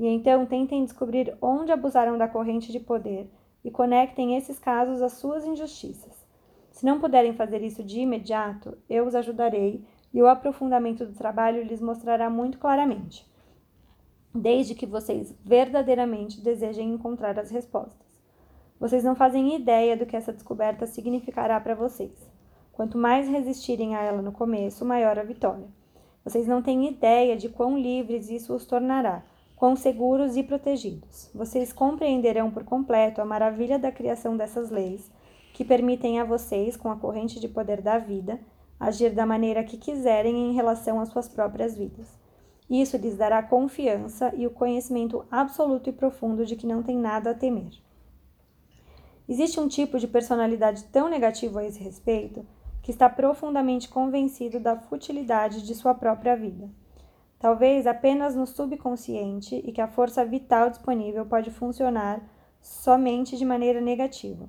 E 0.00 0.06
então 0.08 0.46
tentem 0.46 0.82
descobrir 0.82 1.36
onde 1.42 1.70
abusaram 1.70 2.16
da 2.16 2.26
corrente 2.26 2.72
de 2.72 2.80
poder 2.80 3.30
e 3.62 3.70
conectem 3.70 4.34
esses 4.34 4.58
casos 4.58 5.02
às 5.02 5.12
suas 5.12 5.44
injustiças. 5.44 6.26
Se 6.70 6.86
não 6.86 6.98
puderem 6.98 7.34
fazer 7.34 7.62
isso 7.62 7.84
de 7.84 8.00
imediato, 8.00 8.78
eu 8.88 9.06
os 9.06 9.14
ajudarei 9.14 9.84
e 10.10 10.22
o 10.22 10.26
aprofundamento 10.26 11.04
do 11.04 11.12
trabalho 11.12 11.62
lhes 11.62 11.82
mostrará 11.82 12.30
muito 12.30 12.58
claramente 12.58 13.28
desde 14.34 14.74
que 14.74 14.86
vocês 14.86 15.34
verdadeiramente 15.44 16.40
desejem 16.40 16.94
encontrar 16.94 17.38
as 17.38 17.50
respostas. 17.50 18.08
Vocês 18.78 19.04
não 19.04 19.14
fazem 19.14 19.54
ideia 19.54 19.98
do 19.98 20.06
que 20.06 20.16
essa 20.16 20.32
descoberta 20.32 20.86
significará 20.86 21.60
para 21.60 21.74
vocês. 21.74 22.30
Quanto 22.72 22.96
mais 22.96 23.28
resistirem 23.28 23.94
a 23.94 24.02
ela 24.02 24.22
no 24.22 24.32
começo, 24.32 24.82
maior 24.82 25.18
a 25.18 25.22
vitória. 25.22 25.66
Vocês 26.24 26.46
não 26.46 26.62
têm 26.62 26.88
ideia 26.88 27.36
de 27.36 27.50
quão 27.50 27.78
livres 27.78 28.30
isso 28.30 28.54
os 28.54 28.64
tornará, 28.64 29.22
quão 29.60 29.76
seguros 29.76 30.38
e 30.38 30.42
protegidos. 30.42 31.28
Vocês 31.34 31.70
compreenderão 31.70 32.50
por 32.50 32.64
completo 32.64 33.20
a 33.20 33.26
maravilha 33.26 33.78
da 33.78 33.92
criação 33.92 34.34
dessas 34.34 34.70
leis, 34.70 35.12
que 35.52 35.66
permitem 35.66 36.18
a 36.18 36.24
vocês, 36.24 36.78
com 36.78 36.90
a 36.90 36.96
corrente 36.96 37.38
de 37.38 37.46
poder 37.46 37.82
da 37.82 37.98
vida, 37.98 38.40
agir 38.80 39.10
da 39.10 39.26
maneira 39.26 39.62
que 39.62 39.76
quiserem 39.76 40.34
em 40.48 40.54
relação 40.54 40.98
às 40.98 41.10
suas 41.10 41.28
próprias 41.28 41.76
vidas. 41.76 42.08
Isso 42.70 42.96
lhes 42.96 43.18
dará 43.18 43.42
confiança 43.42 44.32
e 44.34 44.46
o 44.46 44.50
conhecimento 44.50 45.26
absoluto 45.30 45.90
e 45.90 45.92
profundo 45.92 46.46
de 46.46 46.56
que 46.56 46.66
não 46.66 46.82
tem 46.82 46.96
nada 46.96 47.32
a 47.32 47.34
temer. 47.34 47.74
Existe 49.28 49.60
um 49.60 49.68
tipo 49.68 49.98
de 49.98 50.08
personalidade 50.08 50.84
tão 50.84 51.10
negativo 51.10 51.58
a 51.58 51.64
esse 51.66 51.84
respeito 51.84 52.46
que 52.80 52.90
está 52.90 53.10
profundamente 53.10 53.90
convencido 53.90 54.58
da 54.58 54.78
futilidade 54.78 55.60
de 55.60 55.74
sua 55.74 55.92
própria 55.92 56.34
vida. 56.34 56.70
Talvez 57.40 57.86
apenas 57.86 58.36
no 58.36 58.46
subconsciente 58.46 59.56
e 59.64 59.72
que 59.72 59.80
a 59.80 59.88
força 59.88 60.22
vital 60.26 60.68
disponível 60.68 61.24
pode 61.24 61.50
funcionar 61.50 62.20
somente 62.60 63.34
de 63.34 63.46
maneira 63.46 63.80
negativa. 63.80 64.46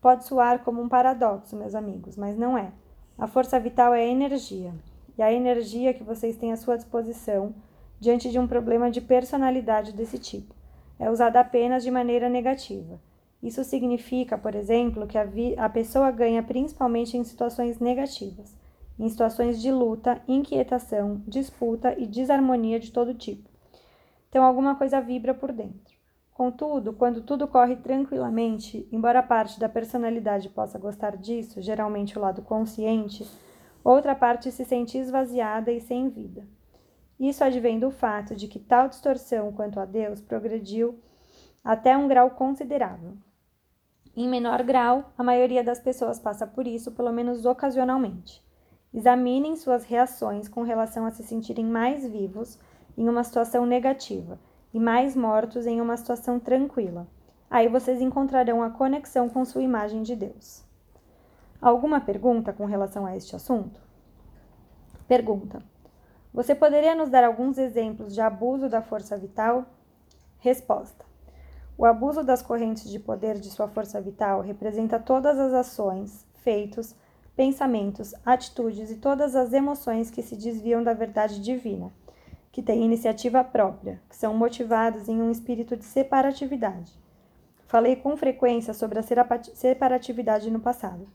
Pode 0.00 0.24
soar 0.24 0.64
como 0.64 0.80
um 0.80 0.88
paradoxo, 0.88 1.54
meus 1.54 1.74
amigos, 1.74 2.16
mas 2.16 2.34
não 2.34 2.56
é. 2.56 2.72
A 3.18 3.26
força 3.26 3.60
vital 3.60 3.92
é 3.92 4.08
energia 4.08 4.72
e 5.18 5.22
a 5.22 5.30
energia 5.30 5.92
que 5.92 6.02
vocês 6.02 6.34
têm 6.34 6.50
à 6.50 6.56
sua 6.56 6.76
disposição 6.76 7.54
diante 8.00 8.30
de 8.30 8.38
um 8.38 8.46
problema 8.46 8.90
de 8.90 9.02
personalidade 9.02 9.92
desse 9.92 10.18
tipo. 10.18 10.54
É 10.98 11.10
usada 11.10 11.38
apenas 11.38 11.84
de 11.84 11.90
maneira 11.90 12.30
negativa. 12.30 12.98
Isso 13.42 13.62
significa, 13.62 14.38
por 14.38 14.54
exemplo, 14.54 15.06
que 15.06 15.18
a, 15.18 15.28
a 15.58 15.68
pessoa 15.68 16.10
ganha 16.10 16.42
principalmente 16.42 17.18
em 17.18 17.24
situações 17.24 17.78
negativas, 17.78 18.56
em 18.98 19.08
situações 19.08 19.60
de 19.60 19.70
luta, 19.70 20.20
inquietação, 20.28 21.22
disputa 21.26 21.94
e 21.98 22.06
desarmonia 22.06 22.78
de 22.78 22.92
todo 22.92 23.14
tipo. 23.14 23.48
Então, 24.28 24.44
alguma 24.44 24.74
coisa 24.74 25.00
vibra 25.00 25.34
por 25.34 25.52
dentro. 25.52 25.94
Contudo, 26.32 26.92
quando 26.92 27.20
tudo 27.20 27.46
corre 27.46 27.76
tranquilamente, 27.76 28.88
embora 28.90 29.22
parte 29.22 29.60
da 29.60 29.68
personalidade 29.68 30.48
possa 30.48 30.78
gostar 30.78 31.16
disso, 31.16 31.62
geralmente 31.62 32.18
o 32.18 32.20
lado 32.20 32.42
consciente, 32.42 33.24
outra 33.84 34.16
parte 34.16 34.50
se 34.50 34.64
sente 34.64 34.98
esvaziada 34.98 35.70
e 35.70 35.80
sem 35.80 36.08
vida. 36.08 36.44
Isso 37.20 37.44
advém 37.44 37.78
do 37.78 37.90
fato 37.92 38.34
de 38.34 38.48
que 38.48 38.58
tal 38.58 38.88
distorção 38.88 39.52
quanto 39.52 39.78
a 39.78 39.84
Deus 39.84 40.20
progrediu 40.20 40.98
até 41.62 41.96
um 41.96 42.08
grau 42.08 42.30
considerável. 42.30 43.16
Em 44.16 44.28
menor 44.28 44.62
grau, 44.64 45.12
a 45.16 45.22
maioria 45.22 45.62
das 45.62 45.78
pessoas 45.78 46.18
passa 46.18 46.46
por 46.46 46.66
isso, 46.66 46.92
pelo 46.92 47.12
menos 47.12 47.46
ocasionalmente. 47.46 48.44
Examinem 48.94 49.56
suas 49.56 49.84
reações 49.84 50.46
com 50.46 50.62
relação 50.62 51.04
a 51.04 51.10
se 51.10 51.24
sentirem 51.24 51.64
mais 51.64 52.06
vivos 52.06 52.56
em 52.96 53.08
uma 53.08 53.24
situação 53.24 53.66
negativa 53.66 54.38
e 54.72 54.78
mais 54.78 55.16
mortos 55.16 55.66
em 55.66 55.80
uma 55.80 55.96
situação 55.96 56.38
tranquila. 56.38 57.08
Aí 57.50 57.66
vocês 57.66 58.00
encontrarão 58.00 58.62
a 58.62 58.70
conexão 58.70 59.28
com 59.28 59.44
sua 59.44 59.62
imagem 59.62 60.04
de 60.04 60.14
Deus. 60.14 60.64
Alguma 61.60 62.00
pergunta 62.00 62.52
com 62.52 62.66
relação 62.66 63.04
a 63.04 63.16
este 63.16 63.34
assunto? 63.34 63.80
Pergunta: 65.08 65.60
Você 66.32 66.54
poderia 66.54 66.94
nos 66.94 67.10
dar 67.10 67.24
alguns 67.24 67.58
exemplos 67.58 68.14
de 68.14 68.20
abuso 68.20 68.68
da 68.68 68.80
força 68.80 69.16
vital? 69.16 69.64
Resposta: 70.38 71.04
O 71.76 71.84
abuso 71.84 72.22
das 72.22 72.42
correntes 72.42 72.88
de 72.88 73.00
poder 73.00 73.40
de 73.40 73.50
sua 73.50 73.66
força 73.66 74.00
vital 74.00 74.40
representa 74.40 75.00
todas 75.00 75.36
as 75.36 75.52
ações, 75.52 76.24
feitos, 76.42 76.94
pensamentos, 77.36 78.14
atitudes 78.24 78.90
e 78.90 78.96
todas 78.96 79.34
as 79.34 79.52
emoções 79.52 80.10
que 80.10 80.22
se 80.22 80.36
desviam 80.36 80.82
da 80.82 80.92
verdade 80.92 81.40
divina, 81.40 81.92
que 82.52 82.62
têm 82.62 82.84
iniciativa 82.84 83.42
própria, 83.42 84.00
que 84.08 84.16
são 84.16 84.34
motivados 84.34 85.08
em 85.08 85.20
um 85.20 85.30
espírito 85.30 85.76
de 85.76 85.84
separatividade. 85.84 86.92
Falei 87.66 87.96
com 87.96 88.16
frequência 88.16 88.72
sobre 88.72 89.00
a 89.00 89.02
separatividade 89.54 90.50
no 90.50 90.60
passado. 90.60 91.08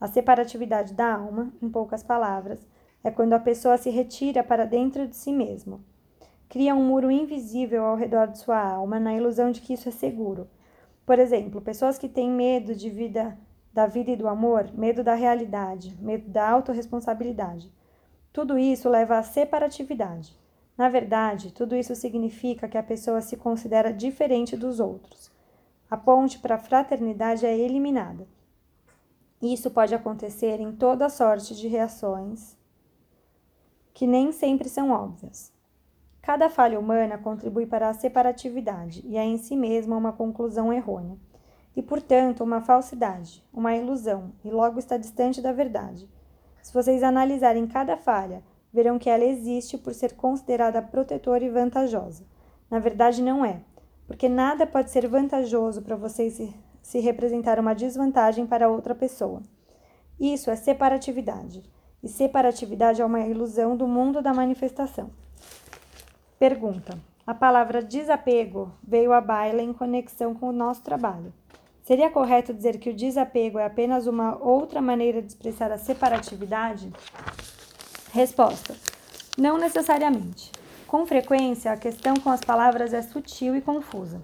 A 0.00 0.06
separatividade 0.06 0.94
da 0.94 1.14
alma, 1.14 1.52
em 1.60 1.68
poucas 1.68 2.02
palavras, 2.02 2.60
é 3.02 3.10
quando 3.10 3.32
a 3.32 3.40
pessoa 3.40 3.76
se 3.76 3.90
retira 3.90 4.44
para 4.44 4.66
dentro 4.66 5.08
de 5.08 5.16
si 5.16 5.32
mesmo. 5.32 5.80
Cria 6.48 6.74
um 6.74 6.84
muro 6.84 7.10
invisível 7.10 7.84
ao 7.84 7.96
redor 7.96 8.28
de 8.28 8.38
sua 8.38 8.60
alma, 8.60 9.00
na 9.00 9.14
ilusão 9.14 9.50
de 9.50 9.60
que 9.60 9.72
isso 9.72 9.88
é 9.88 9.92
seguro. 9.92 10.46
Por 11.04 11.18
exemplo, 11.18 11.60
pessoas 11.60 11.98
que 11.98 12.08
têm 12.08 12.30
medo 12.30 12.74
de 12.74 12.88
vida, 12.88 13.36
da 13.76 13.86
vida 13.86 14.10
e 14.10 14.16
do 14.16 14.26
amor, 14.26 14.70
medo 14.72 15.04
da 15.04 15.12
realidade, 15.12 15.94
medo 16.00 16.30
da 16.30 16.48
autorresponsabilidade. 16.48 17.70
Tudo 18.32 18.58
isso 18.58 18.88
leva 18.88 19.18
à 19.18 19.22
separatividade. 19.22 20.34
Na 20.78 20.88
verdade, 20.88 21.52
tudo 21.52 21.76
isso 21.76 21.94
significa 21.94 22.68
que 22.68 22.78
a 22.78 22.82
pessoa 22.82 23.20
se 23.20 23.36
considera 23.36 23.92
diferente 23.92 24.56
dos 24.56 24.80
outros. 24.80 25.30
A 25.90 25.96
ponte 25.96 26.38
para 26.38 26.54
a 26.54 26.58
fraternidade 26.58 27.44
é 27.44 27.54
eliminada. 27.54 28.26
Isso 29.42 29.70
pode 29.70 29.94
acontecer 29.94 30.58
em 30.58 30.72
toda 30.72 31.10
sorte 31.10 31.54
de 31.54 31.68
reações 31.68 32.56
que 33.92 34.06
nem 34.06 34.32
sempre 34.32 34.70
são 34.70 34.90
óbvias. 34.90 35.52
Cada 36.22 36.48
falha 36.48 36.80
humana 36.80 37.18
contribui 37.18 37.66
para 37.66 37.90
a 37.90 37.94
separatividade 37.94 39.02
e 39.04 39.18
é 39.18 39.24
em 39.24 39.36
si 39.36 39.54
mesma 39.54 39.96
uma 39.96 40.12
conclusão 40.12 40.72
errônea, 40.72 41.18
e 41.76 41.82
portanto 41.82 42.42
uma 42.42 42.60
falsidade, 42.60 43.44
uma 43.52 43.76
ilusão, 43.76 44.32
e 44.42 44.50
logo 44.50 44.78
está 44.78 44.96
distante 44.96 45.42
da 45.42 45.52
verdade. 45.52 46.08
Se 46.62 46.72
vocês 46.72 47.02
analisarem 47.02 47.66
cada 47.66 47.96
falha, 47.96 48.42
verão 48.72 48.98
que 48.98 49.08
ela 49.08 49.24
existe 49.24 49.78
por 49.78 49.94
ser 49.94 50.14
considerada 50.14 50.82
protetora 50.82 51.44
e 51.44 51.50
vantajosa. 51.50 52.24
Na 52.70 52.80
verdade, 52.80 53.22
não 53.22 53.44
é, 53.44 53.60
porque 54.06 54.28
nada 54.28 54.66
pode 54.66 54.90
ser 54.90 55.06
vantajoso 55.06 55.82
para 55.82 55.94
vocês 55.94 56.32
se 56.32 56.52
se 56.86 57.00
representar 57.00 57.58
uma 57.58 57.74
desvantagem 57.74 58.46
para 58.46 58.68
outra 58.68 58.94
pessoa. 58.94 59.42
Isso 60.20 60.52
é 60.52 60.54
separatividade, 60.54 61.68
e 62.00 62.08
separatividade 62.08 63.02
é 63.02 63.04
uma 63.04 63.26
ilusão 63.26 63.76
do 63.76 63.88
mundo 63.88 64.22
da 64.22 64.32
manifestação. 64.32 65.10
Pergunta: 66.38 66.96
A 67.26 67.34
palavra 67.34 67.82
desapego 67.82 68.72
veio 68.86 69.12
à 69.12 69.20
baila 69.20 69.62
em 69.62 69.72
conexão 69.72 70.32
com 70.32 70.48
o 70.48 70.52
nosso 70.52 70.80
trabalho. 70.84 71.32
Seria 71.86 72.10
correto 72.10 72.52
dizer 72.52 72.78
que 72.80 72.90
o 72.90 72.94
desapego 72.94 73.60
é 73.60 73.64
apenas 73.64 74.08
uma 74.08 74.36
outra 74.42 74.82
maneira 74.82 75.22
de 75.22 75.28
expressar 75.28 75.70
a 75.70 75.78
separatividade? 75.78 76.92
Resposta: 78.12 78.74
Não 79.38 79.56
necessariamente. 79.56 80.50
Com 80.88 81.06
frequência, 81.06 81.70
a 81.70 81.76
questão 81.76 82.14
com 82.16 82.28
as 82.28 82.40
palavras 82.40 82.92
é 82.92 83.00
sutil 83.02 83.54
e 83.54 83.60
confusa. 83.60 84.20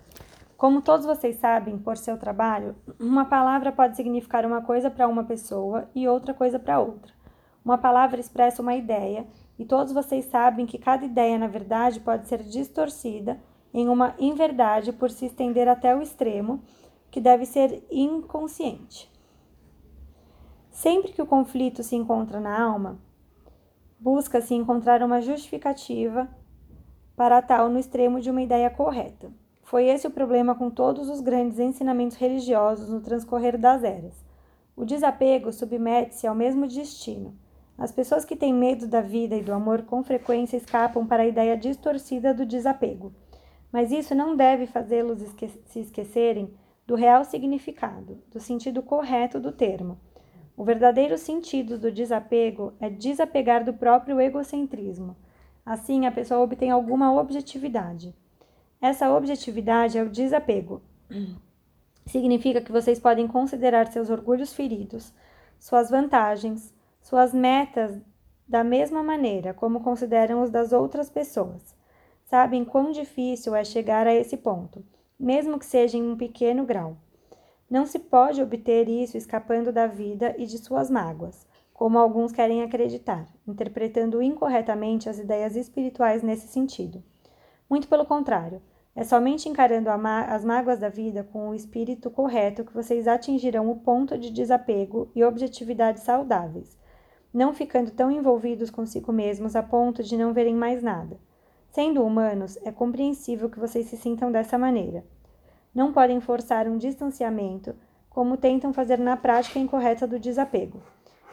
Como 0.57 0.83
todos 0.83 1.07
vocês 1.07 1.37
sabem, 1.37 1.79
por 1.79 1.97
seu 1.97 2.19
trabalho, 2.19 2.75
uma 2.99 3.27
palavra 3.27 3.71
pode 3.71 3.95
significar 3.95 4.45
uma 4.45 4.63
coisa 4.63 4.91
para 4.91 5.07
uma 5.07 5.23
pessoa 5.23 5.89
e 5.95 6.09
outra 6.09 6.35
coisa 6.35 6.59
para 6.59 6.81
outra. 6.81 7.13
Uma 7.65 7.79
palavra 7.79 8.19
expressa 8.19 8.61
uma 8.61 8.75
ideia, 8.75 9.25
e 9.57 9.65
todos 9.65 9.93
vocês 9.93 10.25
sabem 10.25 10.67
que 10.67 10.79
cada 10.79 11.05
ideia, 11.05 11.39
na 11.39 11.47
verdade, 11.47 12.01
pode 12.01 12.27
ser 12.27 12.43
distorcida 12.43 13.39
em 13.73 13.89
uma 13.89 14.17
inverdade 14.19 14.93
por 14.93 15.11
se 15.11 15.27
estender 15.27 15.69
até 15.69 15.95
o 15.95 16.03
extremo, 16.03 16.61
que 17.13 17.21
deve 17.21 17.45
ser 17.45 17.87
inconsciente. 17.91 19.09
Sempre 20.71 21.13
que 21.13 21.21
o 21.21 21.27
conflito 21.27 21.83
se 21.83 21.95
encontra 21.95 22.41
na 22.41 22.59
alma, 22.59 22.99
busca-se 24.01 24.55
encontrar 24.55 25.03
uma 25.03 25.21
justificativa 25.21 26.27
para 27.15 27.43
tal 27.43 27.69
no 27.69 27.79
extremo 27.79 28.19
de 28.19 28.31
uma 28.31 28.41
ideia 28.41 28.71
correta. 28.71 29.31
Foi 29.63 29.87
esse 29.89 30.07
o 30.07 30.11
problema 30.11 30.55
com 30.55 30.71
todos 30.71 31.11
os 31.11 31.21
grandes 31.21 31.59
ensinamentos 31.59 32.17
religiosos 32.17 32.89
no 32.89 33.03
transcorrer 33.03 33.59
das 33.59 33.85
eras. 33.85 34.15
O 34.75 34.87
desapego 34.87 35.53
submete-se 35.53 36.27
ao 36.27 36.35
mesmo 36.35 36.67
destino. 36.67 37.37
As 37.77 37.93
pessoas 37.93 38.25
que 38.25 38.35
têm 38.35 38.55
medo 38.55 38.87
da 38.87 39.03
vida 39.03 39.37
e 39.37 39.43
do 39.43 39.53
amor 39.53 39.83
com 39.83 40.03
frequência 40.03 40.57
escapam 40.57 41.07
para 41.07 41.25
a 41.25 41.27
ideia 41.27 41.59
distorcida 41.59 42.33
do 42.33 42.47
desapego. 42.47 43.13
Mas 43.71 43.93
isso 43.93 44.15
não 44.15 44.35
deve 44.35 44.67
fazê-los 44.67 45.21
esque 45.21 45.49
se 45.67 45.81
esquecerem 45.81 46.51
do 46.87 46.95
real 46.95 47.25
significado, 47.25 48.19
do 48.31 48.41
sentido 48.41 48.83
correto 48.83 49.39
do 49.39 49.53
termo. 49.53 49.99
O 50.57 50.65
verdadeiro 50.65 51.17
sentido 51.17 51.79
do 51.79 51.91
desapego 51.91 52.73
é 52.81 52.91
desapegar 52.91 53.65
do 53.65 53.73
próprio 53.73 54.21
egocentrismo. 54.21 55.17
Assim, 55.65 56.07
a 56.07 56.13
pessoa 56.13 56.41
obtém 56.41 56.71
alguma 56.71 57.13
objetividade. 57.19 58.15
Essa 58.81 59.11
objetividade 59.15 59.97
é 59.97 60.03
o 60.03 60.11
desapego. 60.11 60.83
Significa 62.05 62.61
que 62.61 62.73
vocês 62.73 62.99
podem 62.99 63.29
considerar 63.29 63.87
seus 63.87 64.11
orgulhos 64.11 64.53
feridos, 64.53 65.15
suas 65.59 65.89
vantagens, 65.89 66.75
suas 67.01 67.33
metas 67.33 68.01
da 68.47 68.65
mesma 68.65 69.03
maneira 69.03 69.55
como 69.55 69.81
consideram 69.81 70.43
os 70.43 70.51
das 70.51 70.73
outras 70.73 71.09
pessoas. 71.09 71.75
Sabem 72.25 72.65
quão 72.65 72.91
difícil 72.91 73.55
é 73.55 73.63
chegar 73.65 74.07
a 74.07 74.15
esse 74.15 74.37
ponto, 74.37 74.85
mesmo 75.23 75.57
que 75.57 75.65
seja 75.65 75.97
em 75.97 76.03
um 76.03 76.17
pequeno 76.17 76.65
grau. 76.65 76.97
Não 77.71 77.87
se 77.87 78.01
pode 78.01 78.43
obter 78.43 78.89
isso 78.89 79.17
escapando 79.17 79.71
da 79.71 79.87
vida 79.87 80.35
e 80.37 80.45
de 80.45 80.59
suas 80.59 80.91
mágoas, 80.91 81.47
como 81.73 81.97
alguns 81.97 82.33
querem 82.33 82.61
acreditar, 82.61 83.29
interpretando 83.47 84.21
incorretamente 84.21 85.09
as 85.09 85.21
ideias 85.21 85.55
espirituais 85.55 86.25
nesse 86.25 86.49
sentido. 86.49 87.05
Muito 87.71 87.87
pelo 87.87 88.05
contrário, 88.05 88.61
é 88.97 89.05
somente 89.05 89.49
encarando 89.49 89.89
as 89.91 90.45
mágoas 90.45 90.81
da 90.81 90.89
vida 90.89 91.23
com 91.23 91.51
o 91.51 91.55
espírito 91.55 92.11
correto 92.11 92.65
que 92.65 92.75
vocês 92.75 93.07
atingirão 93.07 93.71
o 93.71 93.77
ponto 93.77 94.19
de 94.19 94.29
desapego 94.29 95.09
e 95.15 95.23
objetividade 95.23 96.01
saudáveis, 96.01 96.77
não 97.33 97.55
ficando 97.55 97.93
tão 97.93 98.11
envolvidos 98.11 98.71
consigo 98.71 99.13
mesmos 99.13 99.55
a 99.55 99.63
ponto 99.63 100.03
de 100.03 100.17
não 100.17 100.33
verem 100.33 100.57
mais 100.57 100.83
nada. 100.83 101.17
Sendo 101.73 102.05
humanos, 102.05 102.59
é 102.67 102.71
compreensível 102.71 103.49
que 103.49 103.59
vocês 103.59 103.87
se 103.87 103.97
sintam 103.97 104.31
dessa 104.31 104.59
maneira. 104.59 105.03
Não 105.75 105.91
podem 105.91 106.21
forçar 106.21 106.69
um 106.69 106.77
distanciamento, 106.77 107.75
como 108.11 108.37
tentam 108.37 108.75
fazer 108.75 108.99
na 108.99 109.17
prática 109.17 109.59
incorreta 109.59 110.07
do 110.07 110.19
desapego. 110.19 110.83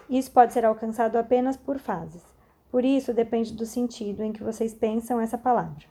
Isso 0.10 0.32
pode 0.32 0.54
ser 0.54 0.64
alcançado 0.64 1.18
apenas 1.18 1.58
por 1.58 1.78
fases. 1.78 2.24
Por 2.72 2.86
isso, 2.86 3.14
depende 3.14 3.54
do 3.54 3.66
sentido 3.66 4.24
em 4.24 4.32
que 4.32 4.42
vocês 4.42 4.74
pensam 4.74 5.20
essa 5.20 5.38
palavra. 5.38 5.84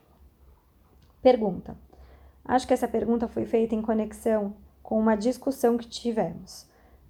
Pergunta. 1.21 1.77
Acho 2.43 2.67
que 2.67 2.73
essa 2.73 2.89
pergunta 2.89 3.29
foi 3.29 3.45
feita 3.45 3.75
em 3.75 3.83
conexão 3.83 4.55
com 4.83 4.99
uma 4.99 5.15
discussão 5.15 5.77
que 5.77 5.87
tivemos. 5.87 6.67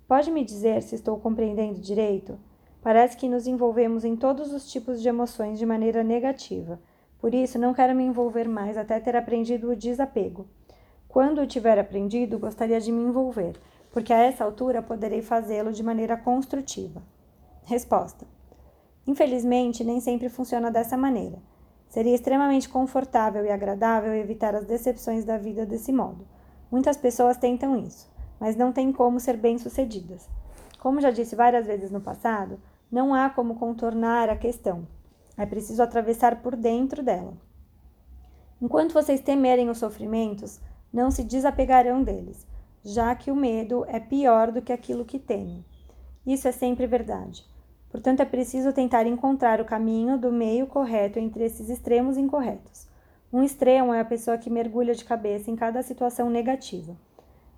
Pode 0.09 0.29
me 0.33 0.45
dizer 0.45 0.83
se 0.83 0.97
estou 0.97 1.17
compreendendo 1.21 1.79
direito? 1.79 2.37
Parece 2.83 3.17
que 3.17 3.29
nos 3.29 3.47
envolvemos 3.47 4.05
em 4.05 4.17
todos 4.17 4.53
os 4.53 4.69
tipos 4.69 5.01
de 5.01 5.09
emoções 5.09 5.57
de 5.57 5.65
maneira 5.65 6.03
negativa. 6.03 6.81
Por 7.21 7.35
isso, 7.35 7.59
não 7.59 7.75
quero 7.75 7.95
me 7.95 8.05
envolver 8.05 8.49
mais 8.49 8.77
até 8.77 9.01
ter 9.01 9.17
aprendido 9.17 9.71
o 9.71 9.77
desapego. 9.77 10.47
Quando 11.09 11.47
tiver 11.47 11.79
aprendido, 11.79 12.39
gostaria 12.39 12.81
de 12.81 12.93
me 12.93 13.03
envolver, 13.03 13.57
porque 13.91 14.13
a 14.13 14.19
essa 14.19 14.45
altura 14.45 14.83
poderei 14.83 15.23
fazê-lo 15.23 15.73
de 15.73 15.83
maneira 15.83 16.17
construtiva. 16.17 17.03
Resposta: 17.65 18.27
Infelizmente, 19.07 19.83
nem 19.83 20.01
sempre 20.01 20.29
funciona 20.29 20.71
dessa 20.71 20.97
maneira. 20.97 21.39
Seria 21.89 22.15
extremamente 22.15 22.69
confortável 22.69 23.45
e 23.45 23.51
agradável 23.51 24.15
evitar 24.15 24.55
as 24.55 24.67
decepções 24.67 25.25
da 25.25 25.39
vida 25.39 25.65
desse 25.65 25.91
modo. 25.91 26.27
Muitas 26.71 26.99
pessoas 26.99 27.39
tentam 27.39 27.77
isso, 27.79 28.11
mas 28.39 28.55
não 28.55 28.71
têm 28.71 28.93
como 28.93 29.19
ser 29.19 29.39
bem-sucedidas. 29.39 30.29
Como 30.79 31.01
já 31.01 31.11
disse 31.11 31.35
várias 31.35 31.67
vezes 31.67 31.91
no 31.91 32.01
passado, 32.01 32.61
não 32.93 33.15
há 33.15 33.31
como 33.31 33.55
contornar 33.55 34.29
a 34.29 34.37
questão. 34.37 34.87
É 35.39 35.47
preciso 35.47 35.83
atravessar 35.83 36.43
por 36.43 36.57
dentro 36.57 37.03
dela. 37.03 37.33
Enquanto 38.61 38.93
vocês 38.93 39.21
temerem 39.21 39.71
os 39.71 39.79
sofrimentos, 39.79 40.61
não 40.93 41.13
se 41.13 41.23
desapegarão 41.23 42.03
deles, 42.03 42.45
já 42.85 43.15
que 43.15 43.31
o 43.31 43.37
medo 43.37 43.85
é 43.87 44.01
pior 44.01 44.51
do 44.51 44.61
que 44.61 44.73
aquilo 44.73 45.05
que 45.05 45.19
temem. 45.19 45.65
Isso 46.27 46.49
é 46.49 46.53
sempre 46.53 46.87
verdade. 46.87 47.47
Portanto, 47.89 48.21
é 48.21 48.25
preciso 48.25 48.73
tentar 48.73 49.07
encontrar 49.07 49.61
o 49.61 49.65
caminho 49.65 50.19
do 50.19 50.33
meio 50.33 50.67
correto 50.67 51.19
entre 51.19 51.45
esses 51.45 51.71
extremos 51.71 52.19
incorretos. 52.19 52.87
Um 53.33 53.43
extremo 53.43 53.95
é 53.95 54.01
a 54.01 54.05
pessoa 54.05 54.39
que 54.39 54.51
mergulha 54.51 54.95
de 54.95 55.05
cabeça 55.05 55.51
em 55.51 55.57
cada 55.57 55.83
situação 55.83 56.29
negativa. 56.29 56.97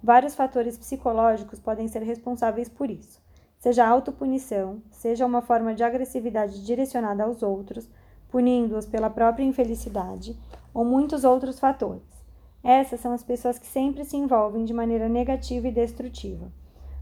Vários 0.02 0.34
fatores 0.34 0.76
psicológicos 0.76 1.58
podem 1.58 1.88
ser 1.88 2.02
responsáveis 2.02 2.68
por 2.68 2.90
isso, 2.90 3.20
seja 3.60 3.86
autopunição, 3.86 4.82
seja 4.90 5.26
uma 5.26 5.42
forma 5.42 5.74
de 5.74 5.84
agressividade 5.84 6.64
direcionada 6.64 7.24
aos 7.24 7.42
outros, 7.42 7.88
punindo-os 8.30 8.86
pela 8.86 9.10
própria 9.10 9.44
infelicidade, 9.44 10.34
ou 10.72 10.82
muitos 10.82 11.24
outros 11.24 11.60
fatores. 11.60 12.24
Essas 12.64 13.00
são 13.00 13.12
as 13.12 13.22
pessoas 13.22 13.58
que 13.58 13.66
sempre 13.66 14.04
se 14.04 14.16
envolvem 14.16 14.64
de 14.64 14.72
maneira 14.72 15.10
negativa 15.10 15.68
e 15.68 15.72
destrutiva. 15.72 16.50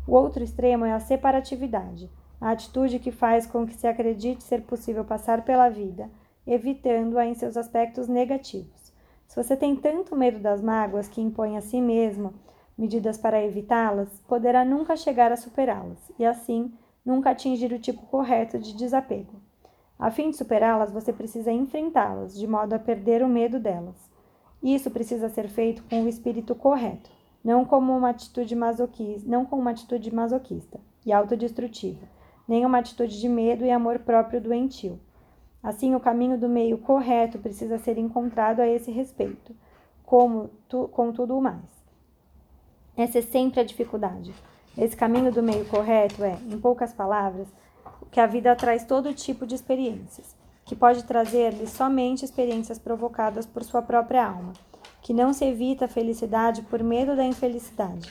O 0.05 0.13
outro 0.15 0.43
extremo 0.43 0.85
é 0.85 0.93
a 0.93 1.01
separatividade, 1.01 2.11
a 2.41 2.51
atitude 2.51 2.99
que 2.99 3.13
faz 3.13 3.47
com 3.47 3.65
que 3.65 3.75
se 3.75 3.87
acredite 3.87 4.43
ser 4.43 4.63
possível 4.63 5.05
passar 5.05 5.45
pela 5.45 5.69
vida, 5.69 6.11
evitando-a 6.45 7.25
em 7.25 7.35
seus 7.35 7.57
aspectos 7.57 8.09
negativos. 8.09 8.93
Se 9.29 9.37
você 9.37 9.57
tem 9.57 9.77
tanto 9.77 10.17
medo 10.17 10.41
das 10.41 10.61
mágoas 10.61 11.07
que 11.07 11.21
impõe 11.21 11.57
a 11.57 11.61
si 11.61 11.81
mesmo 11.81 12.35
medidas 12.79 13.19
para 13.19 13.43
evitá-las, 13.45 14.09
poderá 14.29 14.65
nunca 14.65 14.97
chegar 14.97 15.33
a 15.33 15.37
superá-las 15.37 15.99
e, 16.17 16.25
assim, 16.25 16.73
nunca 17.05 17.31
atingir 17.31 17.73
o 17.73 17.79
tipo 17.79 18.07
correto 18.07 18.59
de 18.59 18.73
desapego. 18.73 19.35
A 19.99 20.13
fim 20.13 20.31
de 20.31 20.37
superá-las, 20.37 20.93
você 20.93 21.13
precisa 21.13 21.51
enfrentá-las, 21.51 22.39
de 22.39 22.47
modo 22.47 22.73
a 22.73 22.79
perder 22.79 23.25
o 23.25 23.29
medo 23.29 23.59
delas. 23.59 23.97
Isso 24.63 24.91
precisa 24.91 25.29
ser 25.29 25.49
feito 25.49 25.83
com 25.91 26.05
o 26.05 26.09
espírito 26.09 26.55
correto, 26.55 27.11
não 27.43 27.65
como 27.65 27.97
uma 27.97 28.11
atitude 28.11 28.55
masoquista, 28.55 29.29
não 29.29 29.45
com 29.45 29.59
uma 29.59 29.71
atitude 29.71 30.15
masoquista 30.15 30.79
e 31.05 31.13
autodestrutiva, 31.13 32.07
nem 32.47 32.65
uma 32.65 32.79
atitude 32.79 33.21
de 33.21 33.29
medo 33.29 33.65
e 33.65 33.71
amor 33.71 33.99
próprio 34.01 34.41
doentio. 34.41 35.01
Assim, 35.63 35.95
o 35.95 36.01
caminho 36.01 36.39
do 36.39 36.49
meio 36.49 36.79
correto 36.79 37.39
precisa 37.39 37.79
ser 37.79 37.99
encontrado 37.99 38.61
a 38.61 38.69
esse 38.69 38.93
respeito, 38.93 39.55
como 40.05 40.51
tu, 40.69 40.89
com 40.89 41.13
tudo 41.13 41.37
o 41.37 41.43
mais. 41.43 41.78
Essa 42.99 43.21
é 43.21 43.23
sempre 43.23 43.61
a 43.61 43.65
dificuldade. 43.65 44.35
Esse 44.77 44.95
caminho 44.95 45.33
do 45.33 45.43
meio 45.43 45.65
correto 45.65 46.23
é, 46.23 46.37
em 46.51 46.61
poucas 46.61 46.93
palavras, 46.93 47.49
que 48.11 48.21
a 48.21 48.27
vida 48.27 48.55
traz 48.55 48.85
todo 48.85 49.15
tipo 49.15 49.47
de 49.47 49.55
experiências, 49.55 50.37
que 50.67 50.77
pode 50.77 51.05
trazer-lhe 51.05 51.67
somente 51.67 52.27
experiências 52.27 52.79
provocadas 52.79 53.47
por 53.47 53.65
sua 53.65 53.81
própria 53.81 54.27
alma, 54.27 54.53
que 55.01 55.15
não 55.15 55.33
se 55.33 55.47
evita 55.47 55.87
a 55.87 55.89
felicidade 55.89 56.61
por 56.63 56.83
medo 56.83 57.17
da 57.17 57.25
infelicidade 57.25 58.11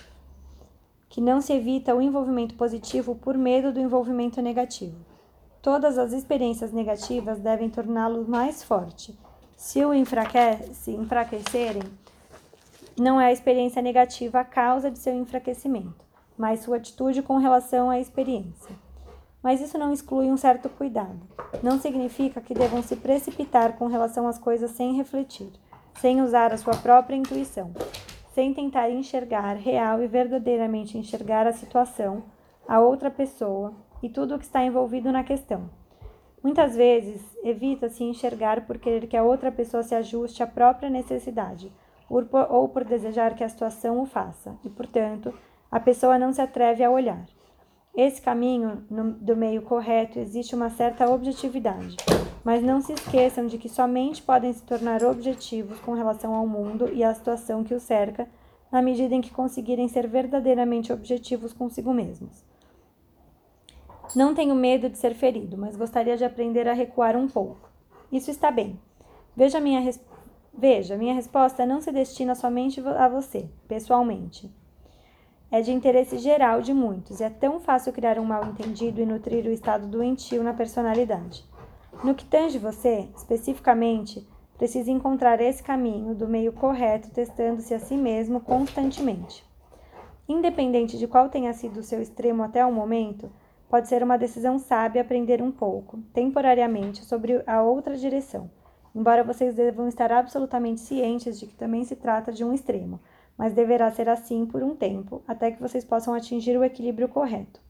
que 1.10 1.21
não 1.21 1.41
se 1.41 1.54
evita 1.54 1.95
o 1.95 2.02
envolvimento 2.02 2.56
positivo 2.56 3.15
por 3.15 3.38
medo 3.38 3.71
do 3.71 3.80
envolvimento 3.80 4.41
negativo. 4.41 4.97
Todas 5.62 5.97
as 5.97 6.13
experiências 6.13 6.71
negativas 6.71 7.39
devem 7.39 7.69
torná-lo 7.69 8.28
mais 8.28 8.63
forte. 8.63 9.17
Se 9.56 9.84
o 9.84 9.93
enfraquece, 9.93 10.91
enfraquecerem, 10.91 11.82
não 12.99 13.19
é 13.19 13.27
a 13.27 13.31
experiência 13.31 13.81
negativa 13.81 14.39
a 14.39 14.45
causa 14.45 14.89
de 14.89 15.00
seu 15.00 15.13
enfraquecimento, 15.13 16.06
mas 16.37 16.62
sua 16.62 16.77
atitude 16.77 17.21
com 17.21 17.37
relação 17.37 17.89
à 17.89 18.00
experiência. 18.00 18.75
Mas 19.41 19.62
isso 19.62 19.77
não 19.77 19.93
exclui 19.93 20.31
um 20.31 20.37
certo 20.37 20.67
cuidado. 20.67 21.19
Não 21.62 21.79
significa 21.79 22.41
que 22.41 22.54
devam 22.54 22.81
se 22.81 22.95
precipitar 22.95 23.73
com 23.73 23.87
relação 23.87 24.27
às 24.27 24.37
coisas 24.37 24.71
sem 24.71 24.95
refletir, 24.95 25.52
sem 26.00 26.21
usar 26.21 26.52
a 26.54 26.58
sua 26.58 26.75
própria 26.75 27.15
intuição 27.15 27.71
sem 28.37 28.54
tentar 28.54 28.91
enxergar 28.91 29.56
real 29.56 30.00
e 30.00 30.06
verdadeiramente 30.06 30.95
enxergar 30.95 31.48
a 31.48 31.52
situação, 31.52 32.21
a 32.67 32.79
outra 32.79 33.10
pessoa 33.10 33.73
e 34.00 34.08
tudo 34.10 34.35
o 34.35 34.37
que 34.37 34.45
está 34.45 34.63
envolvido 34.63 35.12
na 35.12 35.23
questão. 35.23 35.67
Muitas 36.43 36.75
vezes 36.75 37.19
evita-se 37.43 38.04
enxergar 38.04 38.67
por 38.67 38.77
querer 38.77 39.08
que 39.08 39.17
a 39.17 39.23
outra 39.23 39.52
pessoa 39.52 39.81
se 39.81 39.95
ajuste 39.95 40.43
à 40.43 40.45
própria 40.45 40.87
necessidade 40.87 41.71
ou 42.10 42.69
por 42.69 42.83
desejar 42.83 43.35
que 43.35 43.43
a 43.43 43.49
situação 43.49 44.01
o 44.01 44.05
faça, 44.05 44.58
e, 44.63 44.69
portanto, 44.69 45.33
a 45.69 45.79
pessoa 45.79 46.17
não 46.17 46.31
se 46.31 46.41
atreve 46.41 46.83
a 46.83 46.89
olhar. 46.89 47.25
Esse 47.95 48.21
caminho 48.21 48.85
no, 48.89 49.12
do 49.13 49.35
meio 49.35 49.63
correto 49.63 50.19
existe 50.19 50.53
uma 50.53 50.69
certa 50.69 51.10
objetividade, 51.10 51.97
mas 52.43 52.62
não 52.62 52.79
se 52.79 52.93
esqueçam 52.93 53.47
de 53.47 53.58
que 53.58 53.67
somente 53.67 54.21
podem 54.21 54.53
se 54.53 54.63
tornar 54.63 55.03
objetivos 55.03 55.79
com 55.79 55.93
relação 55.93 56.35
ao 56.35 56.47
mundo 56.47 56.89
e 56.93 57.03
à 57.03 57.13
situação 57.13 57.63
que 57.63 57.73
os 57.73 57.83
cerca, 57.83 58.27
na 58.71 58.81
medida 58.81 59.15
em 59.15 59.21
que 59.21 59.31
conseguirem 59.31 59.87
ser 59.87 60.08
verdadeiramente 60.08 60.93
objetivos 60.93 61.53
consigo 61.53 61.93
mesmos. 61.93 62.45
Não 64.15 64.33
tenho 64.33 64.55
medo 64.55 64.89
de 64.89 64.97
ser 64.97 65.13
ferido, 65.13 65.58
mas 65.58 65.75
gostaria 65.75 66.15
de 66.15 66.23
aprender 66.23 66.67
a 66.67 66.73
recuar 66.73 67.17
um 67.17 67.27
pouco. 67.27 67.69
Isso 68.12 68.31
está 68.31 68.51
bem. 68.51 68.79
Veja 69.35 69.60
minha, 69.60 69.79
res... 69.79 69.99
Veja, 70.60 70.97
minha 70.97 71.13
resposta 71.13 71.67
não 71.67 71.79
se 71.79 71.91
destina 71.91 72.33
somente 72.33 72.81
a 72.81 73.08
você, 73.08 73.47
pessoalmente. 73.67 74.51
É 75.51 75.62
de 75.62 75.71
interesse 75.71 76.17
geral 76.17 76.62
de 76.63 76.73
muitos, 76.73 77.19
e 77.19 77.23
é 77.23 77.29
tão 77.29 77.60
fácil 77.60 77.93
criar 77.93 78.17
um 78.17 78.25
mal-entendido 78.25 78.99
e 78.99 79.05
nutrir 79.05 79.45
o 79.45 79.51
estado 79.51 79.85
doentio 79.85 80.43
na 80.43 80.55
personalidade. 80.55 81.45
No 82.03 82.15
que 82.15 82.25
tange 82.25 82.58
você, 82.58 83.08
especificamente, 83.15 84.27
precisa 84.58 84.89
encontrar 84.89 85.39
esse 85.39 85.62
caminho 85.62 86.15
do 86.15 86.27
meio 86.27 86.51
correto, 86.51 87.12
testando-se 87.12 87.75
a 87.75 87.79
si 87.79 87.95
mesmo 87.95 88.39
constantemente. 88.39 89.45
Independente 90.27 90.97
de 90.97 91.08
qual 91.08 91.29
tenha 91.29 91.53
sido 91.53 91.81
o 91.81 91.83
seu 91.83 92.01
extremo 92.01 92.41
até 92.41 92.65
o 92.65 92.73
momento, 92.73 93.31
pode 93.69 93.87
ser 93.87 94.01
uma 94.01 94.17
decisão 94.17 94.58
sábia 94.58 95.03
aprender 95.03 95.39
um 95.39 95.51
pouco, 95.51 95.99
temporariamente, 96.15 97.05
sobre 97.05 97.43
a 97.45 97.62
outra 97.62 97.95
direção, 97.95 98.49
embora 98.96 99.23
vocês 99.23 99.56
devam 99.56 99.88
estar 99.88 100.12
absolutamente 100.12 100.81
cientes 100.81 101.40
de 101.40 101.48
que 101.48 101.56
também 101.56 101.83
se 101.83 101.96
trata 101.96 102.31
de 102.31 102.44
um 102.44 102.54
extremo 102.54 103.00
mas 103.38 103.54
deverá 103.54 103.92
ser 103.92 104.10
assim 104.10 104.46
por 104.46 104.63
um 104.63 104.75
tempo, 104.75 105.21
até 105.27 105.52
que 105.52 105.62
vocês 105.62 105.85
possam 105.85 106.13
atingir 106.13 106.58
o 106.58 106.63
equilíbrio 106.63 107.08
correto. 107.08 107.62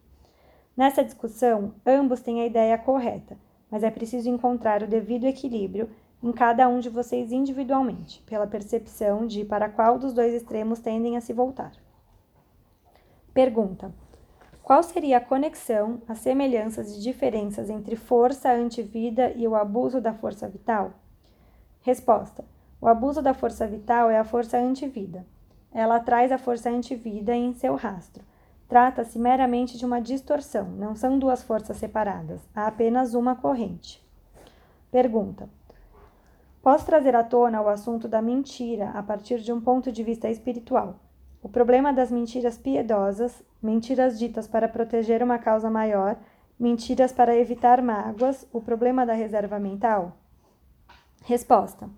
Nessa 0.75 1.03
discussão, 1.03 1.73
ambos 1.85 2.21
têm 2.21 2.41
a 2.41 2.45
ideia 2.45 2.77
correta, 2.77 3.37
mas 3.69 3.83
é 3.83 3.91
preciso 3.91 4.29
encontrar 4.29 4.81
o 4.81 4.87
devido 4.87 5.25
equilíbrio 5.25 5.89
em 6.23 6.31
cada 6.31 6.67
um 6.69 6.79
de 6.79 6.89
vocês 6.89 7.31
individualmente, 7.31 8.23
pela 8.25 8.47
percepção 8.47 9.27
de 9.27 9.43
para 9.43 9.69
qual 9.69 9.99
dos 9.99 10.13
dois 10.13 10.33
extremos 10.33 10.79
tendem 10.79 11.17
a 11.17 11.21
se 11.21 11.33
voltar. 11.33 11.71
Pergunta: 13.33 13.93
Qual 14.63 14.81
seria 14.81 15.17
a 15.17 15.21
conexão, 15.21 16.01
as 16.07 16.19
semelhanças 16.19 16.95
e 16.95 17.01
diferenças 17.01 17.69
entre 17.69 17.95
força 17.95 18.51
antivida 18.51 19.31
e 19.35 19.47
o 19.47 19.55
abuso 19.55 19.99
da 19.99 20.13
força 20.13 20.47
vital? 20.47 20.93
Resposta: 21.87 22.43
O 22.81 22.87
abuso 22.89 23.21
da 23.21 23.33
força 23.33 23.65
vital 23.65 24.09
é 24.09 24.19
a 24.19 24.25
força 24.25 24.57
antivida. 24.57 25.25
Ela 25.71 26.01
traz 26.01 26.33
a 26.33 26.37
força 26.37 26.69
antivida 26.69 27.33
em 27.33 27.53
seu 27.53 27.75
rastro. 27.75 28.25
Trata-se 28.67 29.17
meramente 29.17 29.77
de 29.77 29.85
uma 29.85 30.01
distorção, 30.01 30.65
não 30.65 30.97
são 30.97 31.17
duas 31.17 31.41
forças 31.43 31.77
separadas, 31.77 32.41
há 32.53 32.67
apenas 32.67 33.13
uma 33.13 33.37
corrente. 33.37 34.05
Pergunta: 34.91 35.47
Posso 36.61 36.85
trazer 36.85 37.15
à 37.15 37.23
tona 37.23 37.61
o 37.61 37.69
assunto 37.69 38.05
da 38.05 38.21
mentira 38.21 38.89
a 38.89 39.01
partir 39.01 39.39
de 39.39 39.53
um 39.53 39.61
ponto 39.61 39.89
de 39.89 40.03
vista 40.03 40.29
espiritual? 40.29 40.99
O 41.41 41.47
problema 41.47 41.93
das 41.93 42.11
mentiras 42.11 42.57
piedosas, 42.57 43.41
mentiras 43.63 44.19
ditas 44.19 44.45
para 44.45 44.67
proteger 44.67 45.23
uma 45.23 45.39
causa 45.39 45.69
maior, 45.69 46.17
mentiras 46.59 47.13
para 47.13 47.37
evitar 47.37 47.81
mágoas, 47.81 48.45
o 48.51 48.59
problema 48.59 49.05
da 49.05 49.13
reserva 49.13 49.57
mental? 49.57 50.17
Resposta: 51.27 51.89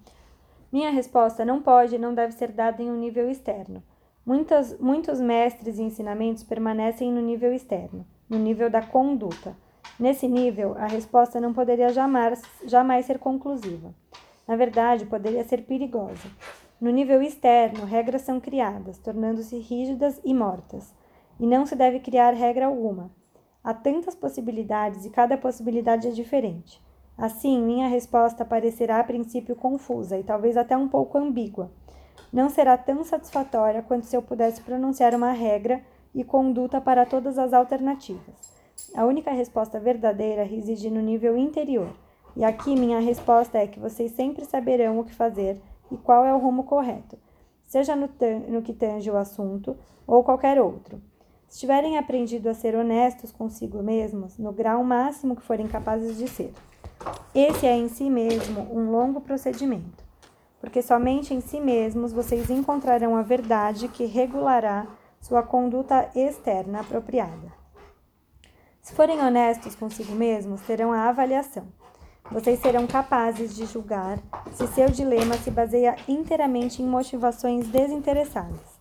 minha 0.71 0.89
resposta 0.89 1.45
não 1.45 1.61
pode 1.61 1.93
e 1.93 1.99
não 1.99 2.15
deve 2.15 2.33
ser 2.33 2.51
dada 2.51 2.81
em 2.81 2.89
um 2.89 2.97
nível 2.97 3.29
externo. 3.29 3.83
Muitas, 4.25 4.75
muitos 4.79 5.21
mestres 5.21 5.77
e 5.77 5.83
ensinamentos 5.83 6.43
permanecem 6.43 7.13
no 7.13 7.21
nível 7.21 7.53
externo, 7.53 8.07
no 8.27 8.39
nível 8.39 8.71
da 8.71 8.81
conduta. 8.81 9.55
Nesse 9.99 10.27
nível, 10.27 10.75
a 10.79 10.87
resposta 10.87 11.39
não 11.39 11.53
poderia 11.53 11.89
jamais, 11.89 12.41
jamais 12.65 13.05
ser 13.05 13.19
conclusiva. 13.19 13.93
Na 14.47 14.55
verdade, 14.55 15.05
poderia 15.05 15.43
ser 15.43 15.61
perigosa. 15.61 16.27
No 16.81 16.89
nível 16.89 17.21
externo, 17.21 17.85
regras 17.85 18.23
são 18.23 18.39
criadas, 18.39 18.97
tornando-se 18.97 19.59
rígidas 19.59 20.19
e 20.25 20.33
mortas. 20.33 20.91
E 21.39 21.45
não 21.45 21.67
se 21.67 21.75
deve 21.75 21.99
criar 21.99 22.33
regra 22.33 22.65
alguma. 22.65 23.11
Há 23.63 23.75
tantas 23.75 24.15
possibilidades 24.15 25.05
e 25.05 25.11
cada 25.11 25.37
possibilidade 25.37 26.07
é 26.07 26.11
diferente. 26.11 26.81
Assim, 27.19 27.61
minha 27.61 27.89
resposta 27.89 28.45
parecerá 28.45 29.01
a 29.01 29.03
princípio 29.03 29.53
confusa 29.53 30.17
e 30.17 30.23
talvez 30.23 30.55
até 30.55 30.77
um 30.77 30.87
pouco 30.87 31.17
ambígua. 31.17 31.69
Não 32.31 32.49
será 32.49 32.77
tão 32.77 33.03
satisfatória 33.03 33.81
quanto 33.81 34.05
se 34.05 34.15
eu 34.15 34.21
pudesse 34.21 34.61
pronunciar 34.61 35.13
uma 35.13 35.33
regra 35.33 35.81
e 36.15 36.23
conduta 36.23 36.79
para 36.79 37.05
todas 37.05 37.37
as 37.37 37.51
alternativas. 37.51 38.57
A 38.95 39.05
única 39.05 39.31
resposta 39.31 39.81
verdadeira 39.81 40.43
reside 40.43 40.89
no 40.89 41.01
nível 41.01 41.37
interior, 41.37 41.93
e 42.37 42.43
aqui 42.45 42.73
minha 42.73 43.01
resposta 43.01 43.57
é 43.57 43.67
que 43.67 43.81
vocês 43.81 44.13
sempre 44.13 44.45
saberão 44.45 44.97
o 44.97 45.03
que 45.03 45.13
fazer 45.13 45.61
e 45.91 45.97
qual 45.97 46.23
é 46.23 46.33
o 46.33 46.39
rumo 46.39 46.63
correto, 46.63 47.17
seja 47.65 47.97
no, 47.97 48.09
no 48.47 48.61
que 48.61 48.71
tange 48.71 49.11
o 49.11 49.17
assunto 49.17 49.75
ou 50.07 50.23
qualquer 50.23 50.61
outro. 50.61 51.01
Se 51.49 51.59
tiverem 51.59 51.97
aprendido 51.97 52.47
a 52.47 52.53
ser 52.53 52.75
honestos 52.75 53.29
consigo 53.29 53.83
mesmos, 53.83 54.37
no 54.37 54.53
grau 54.53 54.85
máximo 54.85 55.35
que 55.35 55.41
forem 55.41 55.67
capazes 55.67 56.17
de 56.17 56.27
ser. 56.27 56.53
Esse 57.33 57.65
é 57.65 57.75
em 57.75 57.87
si 57.87 58.09
mesmo 58.09 58.61
um 58.71 58.91
longo 58.91 59.21
procedimento, 59.21 60.03
porque 60.59 60.81
somente 60.81 61.33
em 61.33 61.41
si 61.41 61.59
mesmos 61.59 62.11
vocês 62.11 62.49
encontrarão 62.49 63.15
a 63.15 63.21
verdade 63.21 63.87
que 63.87 64.05
regulará 64.05 64.85
sua 65.21 65.43
conduta 65.43 66.09
externa 66.15 66.81
apropriada. 66.81 67.59
Se 68.81 68.93
forem 68.95 69.21
honestos 69.21 69.75
consigo 69.75 70.13
mesmos, 70.13 70.61
terão 70.61 70.91
a 70.91 71.09
avaliação. 71.09 71.67
Vocês 72.31 72.59
serão 72.59 72.85
capazes 72.85 73.55
de 73.55 73.65
julgar 73.65 74.19
se 74.51 74.67
seu 74.67 74.89
dilema 74.89 75.35
se 75.35 75.49
baseia 75.49 75.95
inteiramente 76.07 76.81
em 76.81 76.85
motivações 76.85 77.67
desinteressadas, 77.67 78.79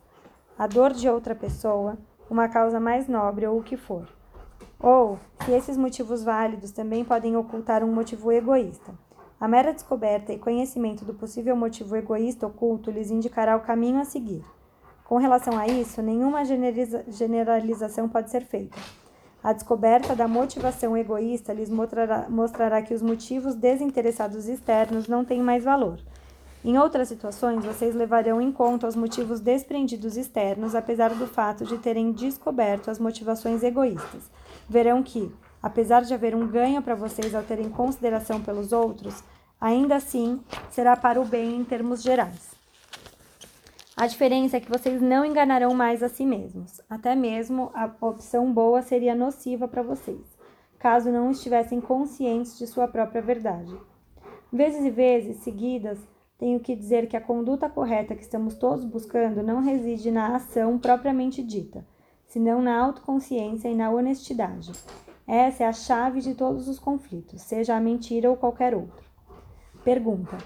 a 0.58 0.66
dor 0.66 0.92
de 0.92 1.08
outra 1.08 1.34
pessoa, 1.34 1.96
uma 2.28 2.48
causa 2.48 2.78
mais 2.78 3.08
nobre 3.08 3.46
ou 3.46 3.58
o 3.58 3.62
que 3.62 3.76
for. 3.76 4.06
Ou 4.78 5.18
se 5.49 5.55
esses 5.55 5.78
motivos 5.78 6.22
válidos 6.22 6.72
também 6.72 7.03
podem 7.03 7.34
ocultar 7.34 7.82
um 7.82 7.90
motivo 7.90 8.30
egoísta. 8.30 8.92
A 9.40 9.49
mera 9.49 9.72
descoberta 9.72 10.30
e 10.30 10.38
conhecimento 10.38 11.07
do 11.07 11.14
possível 11.14 11.57
motivo 11.57 11.96
egoísta 11.96 12.46
oculto 12.46 12.90
lhes 12.90 13.11
indicará 13.11 13.57
o 13.57 13.61
caminho 13.61 13.99
a 13.99 14.05
seguir. 14.05 14.44
Com 15.07 15.16
relação 15.16 15.59
a 15.59 15.66
isso, 15.66 16.03
nenhuma 16.03 16.42
generalização 16.44 18.11
pode 18.11 18.30
ser 18.30 18.44
feita. 18.44 18.76
A 19.42 19.55
descoberta 19.55 20.14
da 20.14 20.28
motivação 20.28 20.94
egoísta 20.94 21.55
lhes 21.55 21.70
mostrará, 21.70 22.28
mostrará 22.28 22.82
que 22.82 22.92
os 22.92 23.01
motivos 23.01 23.55
desinteressados 23.55 24.49
externos 24.49 25.09
não 25.09 25.24
têm 25.24 25.40
mais 25.40 25.64
valor. 25.64 25.99
Em 26.62 26.76
outras 26.76 27.09
situações, 27.09 27.64
vocês 27.64 27.94
levarão 27.94 28.38
em 28.38 28.53
conta 28.53 28.86
os 28.86 28.96
motivos 28.96 29.40
desprendidos 29.40 30.18
externos, 30.18 30.74
apesar 30.74 31.14
do 31.14 31.26
fato 31.26 31.64
de 31.64 31.78
terem 31.78 32.12
descoberto 32.12 32.90
as 32.90 32.99
motivações 32.99 33.62
egoístas 33.62 34.30
verão 34.68 35.02
que, 35.02 35.32
apesar 35.62 36.02
de 36.02 36.12
haver 36.12 36.34
um 36.34 36.46
ganho 36.46 36.82
para 36.82 36.94
vocês 36.94 37.34
ao 37.34 37.42
terem 37.42 37.70
consideração 37.70 38.40
pelos 38.40 38.72
outros, 38.72 39.22
ainda 39.60 39.96
assim 39.96 40.40
será 40.70 40.96
para 40.96 41.20
o 41.20 41.24
bem 41.24 41.56
em 41.56 41.64
termos 41.64 42.02
gerais. 42.02 42.56
A 43.96 44.06
diferença 44.06 44.56
é 44.56 44.60
que 44.60 44.70
vocês 44.70 45.02
não 45.02 45.24
enganarão 45.24 45.74
mais 45.74 46.02
a 46.02 46.08
si 46.08 46.24
mesmos. 46.24 46.80
Até 46.88 47.16
mesmo 47.16 47.70
a 47.74 47.90
opção 48.00 48.52
boa 48.52 48.80
seria 48.80 49.14
nociva 49.14 49.66
para 49.66 49.82
vocês, 49.82 50.24
caso 50.78 51.10
não 51.10 51.32
estivessem 51.32 51.80
conscientes 51.80 52.56
de 52.56 52.66
sua 52.66 52.86
própria 52.86 53.20
verdade. 53.20 53.74
Vezes 54.52 54.84
e 54.84 54.90
vezes 54.90 55.38
seguidas, 55.38 55.98
tenho 56.38 56.60
que 56.60 56.76
dizer 56.76 57.08
que 57.08 57.16
a 57.16 57.20
conduta 57.20 57.68
correta 57.68 58.14
que 58.14 58.22
estamos 58.22 58.54
todos 58.54 58.84
buscando 58.84 59.42
não 59.42 59.60
reside 59.60 60.12
na 60.12 60.36
ação 60.36 60.78
propriamente 60.78 61.42
dita 61.42 61.84
senão 62.29 62.62
na 62.62 62.79
autoconsciência 62.79 63.68
e 63.68 63.74
na 63.74 63.91
honestidade. 63.91 64.72
Essa 65.26 65.64
é 65.64 65.66
a 65.66 65.72
chave 65.72 66.20
de 66.20 66.35
todos 66.35 66.68
os 66.68 66.79
conflitos, 66.79 67.43
seja 67.43 67.74
a 67.74 67.81
mentira 67.81 68.31
ou 68.31 68.37
qualquer 68.37 68.74
outro. 68.74 69.05
Pergunta: 69.83 70.39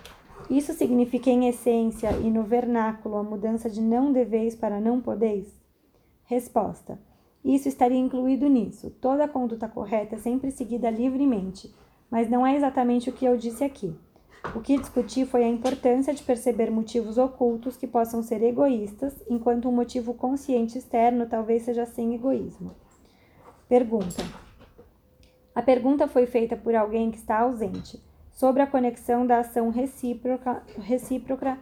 Isso 0.49 0.72
significa 0.72 1.30
em 1.30 1.49
essência 1.49 2.11
e 2.12 2.30
no 2.30 2.43
vernáculo 2.43 3.16
a 3.16 3.22
mudança 3.22 3.68
de 3.68 3.80
não 3.80 4.12
deveis 4.12 4.55
para 4.55 4.80
não 4.80 5.01
podeis? 5.01 5.47
Resposta: 6.24 6.99
Isso 7.45 7.68
estaria 7.68 7.99
incluído 7.99 8.49
nisso. 8.49 8.91
Toda 9.01 9.28
conduta 9.28 9.68
correta 9.68 10.14
é 10.14 10.18
sempre 10.18 10.51
seguida 10.51 10.91
livremente, 10.91 11.72
mas 12.11 12.30
não 12.30 12.47
é 12.47 12.57
exatamente 12.57 13.11
o 13.11 13.12
que 13.12 13.24
eu 13.24 13.37
disse 13.37 13.64
aqui. 13.64 13.95
O 14.55 14.61
que 14.61 14.76
discuti 14.76 15.24
foi 15.24 15.45
a 15.45 15.49
importância 15.49 16.12
de 16.12 16.22
perceber 16.22 16.70
motivos 16.70 17.16
ocultos 17.16 17.76
que 17.76 17.86
possam 17.86 18.22
ser 18.22 18.43
egoístas, 18.43 19.14
enquanto 19.30 19.68
um 19.68 19.72
motivo 19.72 20.12
consciente 20.12 20.76
externo 20.76 21.26
talvez 21.26 21.62
seja 21.62 21.86
sem 21.86 22.14
egoísmo. 22.14 22.74
Pergunta: 23.68 24.22
A 25.55 25.62
pergunta 25.62 26.09
foi 26.09 26.26
feita 26.26 26.57
por 26.57 26.74
alguém 26.74 27.11
que 27.11 27.18
está 27.18 27.38
ausente, 27.38 28.03
sobre 28.30 28.62
a 28.62 28.66
conexão 28.66 29.26
da 29.26 29.38
ação 29.38 29.70
recíproca, 29.70 30.62
recíproca 30.78 31.59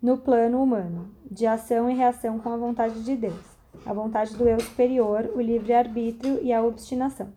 no 0.00 0.18
plano 0.18 0.62
humano, 0.62 1.14
de 1.30 1.46
ação 1.46 1.90
e 1.90 1.94
reação 1.94 2.38
com 2.38 2.48
a 2.48 2.56
vontade 2.56 3.04
de 3.04 3.16
Deus. 3.16 3.52
a 3.86 3.92
vontade 3.92 4.36
do 4.36 4.46
eu 4.46 4.60
superior, 4.60 5.30
o 5.34 5.40
livre-arbítrio 5.40 6.38
e 6.42 6.52
a 6.52 6.62
obstinação. 6.62 7.32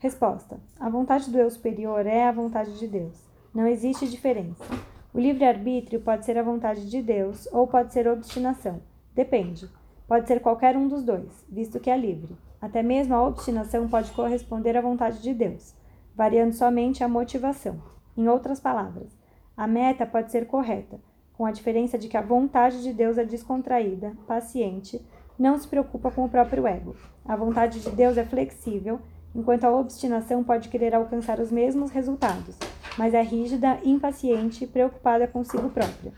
Resposta: 0.00 0.60
A 0.78 0.88
vontade 0.88 1.28
do 1.28 1.38
eu 1.38 1.50
superior 1.50 2.06
é 2.06 2.28
a 2.28 2.32
vontade 2.32 2.78
de 2.78 2.86
Deus. 2.86 3.20
Não 3.52 3.66
existe 3.66 4.08
diferença. 4.08 4.64
O 5.12 5.18
livre-arbítrio 5.18 6.00
pode 6.00 6.24
ser 6.24 6.38
a 6.38 6.42
vontade 6.42 6.88
de 6.88 7.02
Deus 7.02 7.48
ou 7.52 7.66
pode 7.66 7.92
ser 7.92 8.06
obstinação. 8.06 8.80
Depende. 9.12 9.68
Pode 10.06 10.28
ser 10.28 10.40
qualquer 10.40 10.76
um 10.76 10.86
dos 10.86 11.02
dois, 11.02 11.44
visto 11.48 11.80
que 11.80 11.90
é 11.90 11.96
livre. 11.96 12.36
Até 12.60 12.80
mesmo 12.80 13.12
a 13.12 13.26
obstinação 13.26 13.88
pode 13.88 14.12
corresponder 14.12 14.76
à 14.76 14.80
vontade 14.80 15.20
de 15.20 15.34
Deus, 15.34 15.74
variando 16.14 16.52
somente 16.52 17.02
a 17.02 17.08
motivação. 17.08 17.82
Em 18.16 18.28
outras 18.28 18.60
palavras, 18.60 19.18
a 19.56 19.66
meta 19.66 20.06
pode 20.06 20.30
ser 20.30 20.46
correta, 20.46 21.00
com 21.36 21.44
a 21.44 21.50
diferença 21.50 21.98
de 21.98 22.06
que 22.06 22.16
a 22.16 22.22
vontade 22.22 22.84
de 22.84 22.92
Deus 22.92 23.18
é 23.18 23.24
descontraída, 23.24 24.12
paciente, 24.28 25.04
não 25.36 25.58
se 25.58 25.66
preocupa 25.66 26.10
com 26.10 26.24
o 26.24 26.28
próprio 26.28 26.68
ego. 26.68 26.94
A 27.24 27.34
vontade 27.34 27.80
de 27.80 27.90
Deus 27.90 28.16
é 28.16 28.24
flexível, 28.24 29.00
enquanto 29.34 29.64
a 29.64 29.74
obstinação 29.74 30.42
pode 30.42 30.68
querer 30.68 30.94
alcançar 30.94 31.40
os 31.40 31.50
mesmos 31.50 31.90
resultados, 31.90 32.56
mas 32.96 33.14
é 33.14 33.22
rígida, 33.22 33.78
impaciente 33.84 34.64
e 34.64 34.66
preocupada 34.66 35.26
consigo 35.26 35.68
própria. 35.70 36.12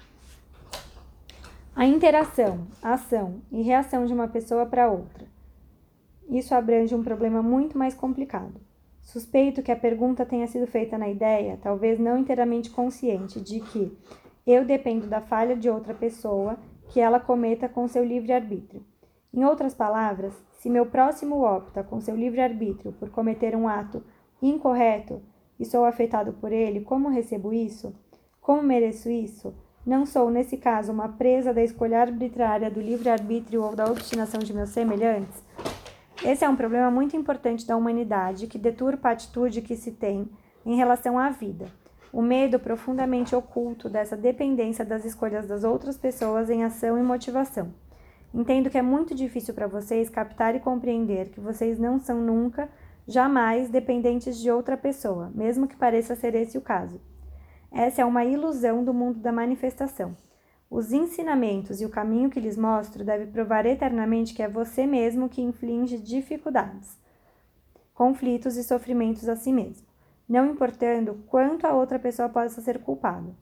A 1.75 1.87
interação, 1.87 2.67
ação 2.83 3.41
e 3.51 3.63
reação 3.63 4.05
de 4.07 4.13
uma 4.13 4.29
pessoa 4.29 4.67
para 4.67 4.91
outra. 4.91 5.27
Isso 6.29 6.55
abrange 6.55 6.95
um 6.95 7.03
problema 7.03 7.43
muito 7.43 7.79
mais 7.79 7.95
complicado. 7.95 8.61
Suspeito 9.03 9.63
que 9.63 9.73
a 9.73 9.77
pergunta 9.77 10.27
tenha 10.27 10.47
sido 10.47 10.67
feita 10.67 10.99
na 10.99 11.09
ideia, 11.09 11.59
talvez 11.63 11.99
não 11.99 12.19
inteiramente 12.19 12.71
consciente, 12.71 13.41
de 13.41 13.61
que 13.61 13.97
eu 14.47 14.65
dependo 14.65 15.07
da 15.07 15.21
falha 15.21 15.57
de 15.57 15.69
outra 15.69 15.95
pessoa 15.95 16.57
que 16.89 17.01
ela 17.01 17.19
cometa 17.19 17.69
com 17.69 17.89
seu 17.89 18.05
livre-arbítrio. 18.05 18.85
Em 19.33 19.45
outras 19.45 19.75
palavras, 19.75 20.35
se 20.59 20.69
meu 20.69 20.87
próximo 20.87 21.43
opta 21.43 21.83
com 21.83 22.01
seu 22.01 22.17
livre-arbítrio 22.17 22.93
por 22.93 23.11
cometer 23.11 23.55
um 23.55 23.69
ato 23.69 24.03
incorreto 24.43 25.23
e 25.59 25.65
sou 25.65 25.85
afetado 25.85 26.33
por 26.33 26.53
ele, 26.53 26.81
como 26.81 27.09
recebo 27.09 27.53
isso? 27.53 27.95
Como 28.41 28.63
mereço 28.63 29.09
isso? 29.09 29.55
Não 29.87 30.05
sou, 30.05 30.31
nesse 30.31 30.57
caso, 30.57 30.93
uma 30.93 31.09
presa 31.09 31.55
da 31.55 31.63
escolha 31.63 32.01
arbitrária 32.01 32.71
do 32.71 32.81
livre-arbítrio 32.81 33.63
ou 33.63 33.75
da 33.75 33.87
obstinação 33.87 34.41
de 34.41 34.53
meus 34.53 34.71
semelhantes? 34.71 35.43
Esse 36.25 36.45
é 36.45 36.49
um 36.49 36.57
problema 36.57 36.91
muito 36.91 37.17
importante 37.17 37.67
da 37.67 37.77
humanidade 37.77 38.47
que 38.47 38.59
deturpa 38.59 39.09
a 39.09 39.13
atitude 39.13 39.63
que 39.63 39.77
se 39.77 39.93
tem 39.93 40.29
em 40.67 40.77
relação 40.77 41.19
à 41.19 41.31
vida 41.31 41.67
o 42.13 42.21
medo 42.21 42.59
profundamente 42.59 43.35
oculto 43.35 43.89
dessa 43.89 44.17
dependência 44.17 44.85
das 44.85 45.05
escolhas 45.05 45.47
das 45.47 45.65
outras 45.65 45.97
pessoas 45.97 46.51
em 46.51 46.65
ação 46.65 46.99
e 46.99 47.03
motivação. 47.03 47.73
Entendo 48.33 48.71
que 48.71 48.79
é 48.79 48.83
muito 48.83 49.15
difícil 49.15 49.55
para 49.55 49.67
vocês 49.67 50.09
captar 50.09 50.55
e 50.55 50.61
compreender 50.61 51.31
que 51.31 51.41
vocês 51.41 51.79
não 51.79 51.99
são 51.99 52.21
nunca, 52.21 52.69
jamais 53.07 53.69
dependentes 53.69 54.39
de 54.39 54.51
outra 54.51 54.77
pessoa, 54.77 55.31
mesmo 55.35 55.67
que 55.67 55.77
pareça 55.77 56.15
ser 56.15 56.35
esse 56.35 56.57
o 56.57 56.61
caso. 56.61 57.01
Essa 57.73 58.03
é 58.03 58.05
uma 58.05 58.25
ilusão 58.25 58.85
do 58.85 58.95
mundo 58.95 59.19
da 59.19 59.33
manifestação. 59.33 60.17
Os 60.71 60.93
ensinamentos 60.93 61.81
e 61.81 61.85
o 61.85 61.91
caminho 61.91 62.31
que 62.31 62.39
lhes 62.39 62.57
mostro 62.57 63.05
deve 63.05 63.27
provar 63.27 63.67
eternamente 63.67 64.35
que 64.35 64.43
é 64.43 64.49
você 64.49 64.87
mesmo 64.87 65.29
que 65.29 65.43
inflige 65.43 65.99
dificuldades, 65.99 66.97
conflitos 67.93 68.57
e 68.57 68.63
sofrimentos 68.63 69.29
a 69.29 69.35
si 69.35 69.53
mesmo 69.53 69.91
não 70.31 70.47
importando 70.47 71.25
quanto 71.27 71.67
a 71.67 71.75
outra 71.75 71.99
pessoa 71.99 72.29
possa 72.29 72.61
ser 72.61 72.79
culpada. 72.79 73.35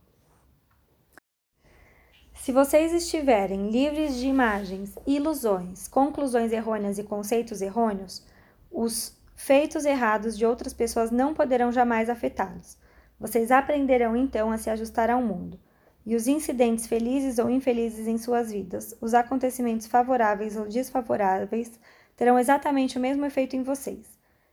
Se 2.48 2.52
vocês 2.52 2.94
estiverem 2.94 3.68
livres 3.68 4.16
de 4.16 4.26
imagens, 4.26 4.94
ilusões, 5.06 5.86
conclusões 5.86 6.50
errôneas 6.50 6.98
e 6.98 7.02
conceitos 7.02 7.60
errôneos, 7.60 8.24
os 8.72 9.14
feitos 9.36 9.84
errados 9.84 10.34
de 10.34 10.46
outras 10.46 10.72
pessoas 10.72 11.10
não 11.10 11.34
poderão 11.34 11.70
jamais 11.70 12.08
afetá-los. 12.08 12.78
Vocês 13.20 13.50
aprenderão 13.50 14.16
então 14.16 14.50
a 14.50 14.56
se 14.56 14.70
ajustar 14.70 15.10
ao 15.10 15.20
mundo. 15.20 15.60
E 16.06 16.16
os 16.16 16.26
incidentes 16.26 16.86
felizes 16.86 17.38
ou 17.38 17.50
infelizes 17.50 18.06
em 18.06 18.16
suas 18.16 18.50
vidas, 18.50 18.96
os 18.98 19.12
acontecimentos 19.12 19.86
favoráveis 19.86 20.56
ou 20.56 20.66
desfavoráveis, 20.66 21.78
terão 22.16 22.38
exatamente 22.38 22.96
o 22.96 23.00
mesmo 23.02 23.26
efeito 23.26 23.56
em 23.56 23.62
vocês. 23.62 24.06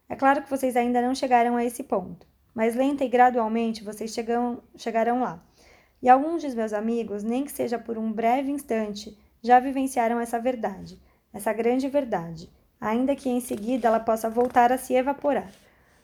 É 0.10 0.18
claro 0.18 0.42
que 0.42 0.50
vocês 0.50 0.76
ainda 0.76 1.02
não 1.02 1.16
chegaram 1.16 1.56
a 1.56 1.64
esse 1.64 1.82
ponto, 1.82 2.28
mas 2.54 2.76
lenta 2.76 3.06
e 3.06 3.08
gradualmente 3.08 3.86
vocês 3.86 4.12
chegam, 4.12 4.62
chegarão 4.76 5.22
lá. 5.22 5.42
E 6.02 6.10
alguns 6.10 6.42
de 6.42 6.56
meus 6.56 6.74
amigos, 6.74 7.24
nem 7.24 7.46
que 7.46 7.52
seja 7.52 7.80
por 7.80 7.98
um 7.98 8.12
breve 8.12 8.52
instante, 8.52 9.18
já 9.42 9.60
vivenciaram 9.60 10.20
essa 10.20 10.40
verdade, 10.40 11.00
essa 11.34 11.54
grande 11.54 11.88
verdade, 11.88 12.50
ainda 12.80 13.16
que 13.16 13.30
em 13.30 13.40
seguida 13.40 13.88
ela 13.88 14.00
possa 14.00 14.30
voltar 14.30 14.72
a 14.72 14.78
se 14.78 14.94
evaporar. 14.94 15.52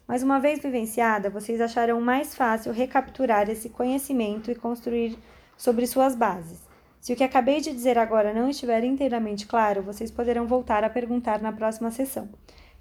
Mas 0.08 0.24
uma 0.24 0.40
vez 0.40 0.60
vivenciada, 0.60 1.30
vocês 1.30 1.62
acharão 1.62 2.02
mais 2.02 2.36
fácil 2.36 2.72
recapturar 2.74 3.50
esse 3.50 3.70
conhecimento 3.70 4.52
e 4.52 4.56
construir 4.56 5.18
sobre 5.56 5.88
suas 5.88 6.16
bases. 6.16 6.60
Se 7.00 7.14
o 7.14 7.16
que 7.16 7.24
acabei 7.24 7.62
de 7.62 7.72
dizer 7.72 7.98
agora 7.98 8.34
não 8.34 8.50
estiver 8.50 8.84
inteiramente 8.84 9.48
claro, 9.48 9.82
vocês 9.82 10.12
poderão 10.12 10.46
voltar 10.46 10.84
a 10.84 10.90
perguntar 10.90 11.42
na 11.42 11.52
próxima 11.52 11.90
sessão. 11.90 12.30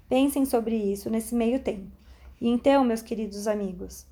Pensem 0.07 0.45
sobre 0.45 0.75
isso 0.75 1.09
nesse 1.09 1.33
meio 1.33 1.59
tempo. 1.59 1.89
E 2.39 2.49
então, 2.49 2.83
meus 2.83 3.01
queridos 3.01 3.47
amigos, 3.47 4.05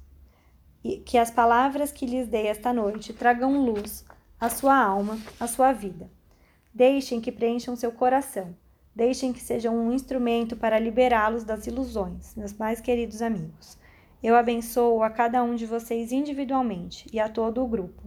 que 1.05 1.17
as 1.17 1.29
palavras 1.29 1.91
que 1.91 2.05
lhes 2.05 2.27
dei 2.27 2.47
esta 2.47 2.71
noite 2.71 3.13
tragam 3.13 3.65
luz 3.65 4.05
à 4.39 4.49
sua 4.49 4.77
alma, 4.77 5.17
à 5.39 5.47
sua 5.47 5.73
vida. 5.73 6.09
Deixem 6.73 7.19
que 7.19 7.31
preencham 7.31 7.75
seu 7.75 7.91
coração. 7.91 8.55
Deixem 8.95 9.31
que 9.31 9.41
sejam 9.41 9.75
um 9.75 9.93
instrumento 9.93 10.55
para 10.55 10.79
liberá-los 10.79 11.43
das 11.43 11.67
ilusões, 11.67 12.35
meus 12.35 12.53
mais 12.53 12.81
queridos 12.81 13.21
amigos. 13.21 13.77
Eu 14.21 14.35
abençoo 14.35 15.01
a 15.03 15.09
cada 15.09 15.43
um 15.43 15.55
de 15.55 15.65
vocês 15.65 16.11
individualmente 16.11 17.07
e 17.13 17.19
a 17.19 17.29
todo 17.29 17.63
o 17.63 17.67
grupo. 17.67 18.03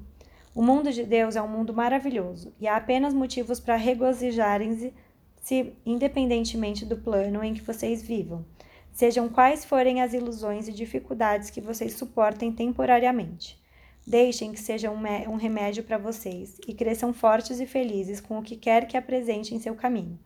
O 0.55 0.63
mundo 0.63 0.93
de 0.93 1.05
Deus 1.05 1.35
é 1.35 1.41
um 1.41 1.49
mundo 1.49 1.73
maravilhoso 1.73 2.53
e 2.61 2.69
há 2.69 2.77
apenas 2.77 3.15
motivos 3.15 3.59
para 3.59 3.77
regozijarem-se 3.77 4.93
se 5.41 5.73
independentemente 5.85 6.85
do 6.85 6.97
plano 6.97 7.43
em 7.43 7.55
que 7.55 7.63
vocês 7.63 8.03
vivam, 8.03 8.45
sejam 8.93 9.29
quais 9.29 9.65
forem 9.65 10.03
as 10.03 10.13
ilusões 10.13 10.69
e 10.69 10.73
dificuldades 10.73 11.51
que 11.51 11.61
vocês 11.61 11.95
suportem 11.95 12.53
temporariamente. 12.53 13.61
Deixem 14.07 14.53
que 14.53 14.61
seja 14.61 14.91
um, 14.91 15.37
remédio 15.37 15.85
para 15.85 15.99
vocês 15.99 16.59
e 16.67 16.75
cresçam 16.75 17.13
fortes 17.13 17.61
e 17.61 17.67
felizes 17.67 18.21
com 18.21 18.39
o 18.39 18.43
que 18.43 18.57
quer 18.57 18.87
que 18.87 18.97
apresente 18.97 19.55
em 19.55 19.61
seu 19.61 19.75
caminho. 19.75 20.19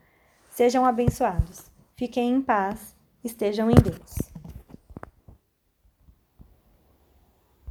Sejam 0.50 0.84
abençoados. 0.84 1.70
Fiquem 1.94 2.32
em 2.32 2.42
paz. 2.42 2.94
Estejam 3.22 3.70
em 3.70 3.74
Deus. 3.74 4.25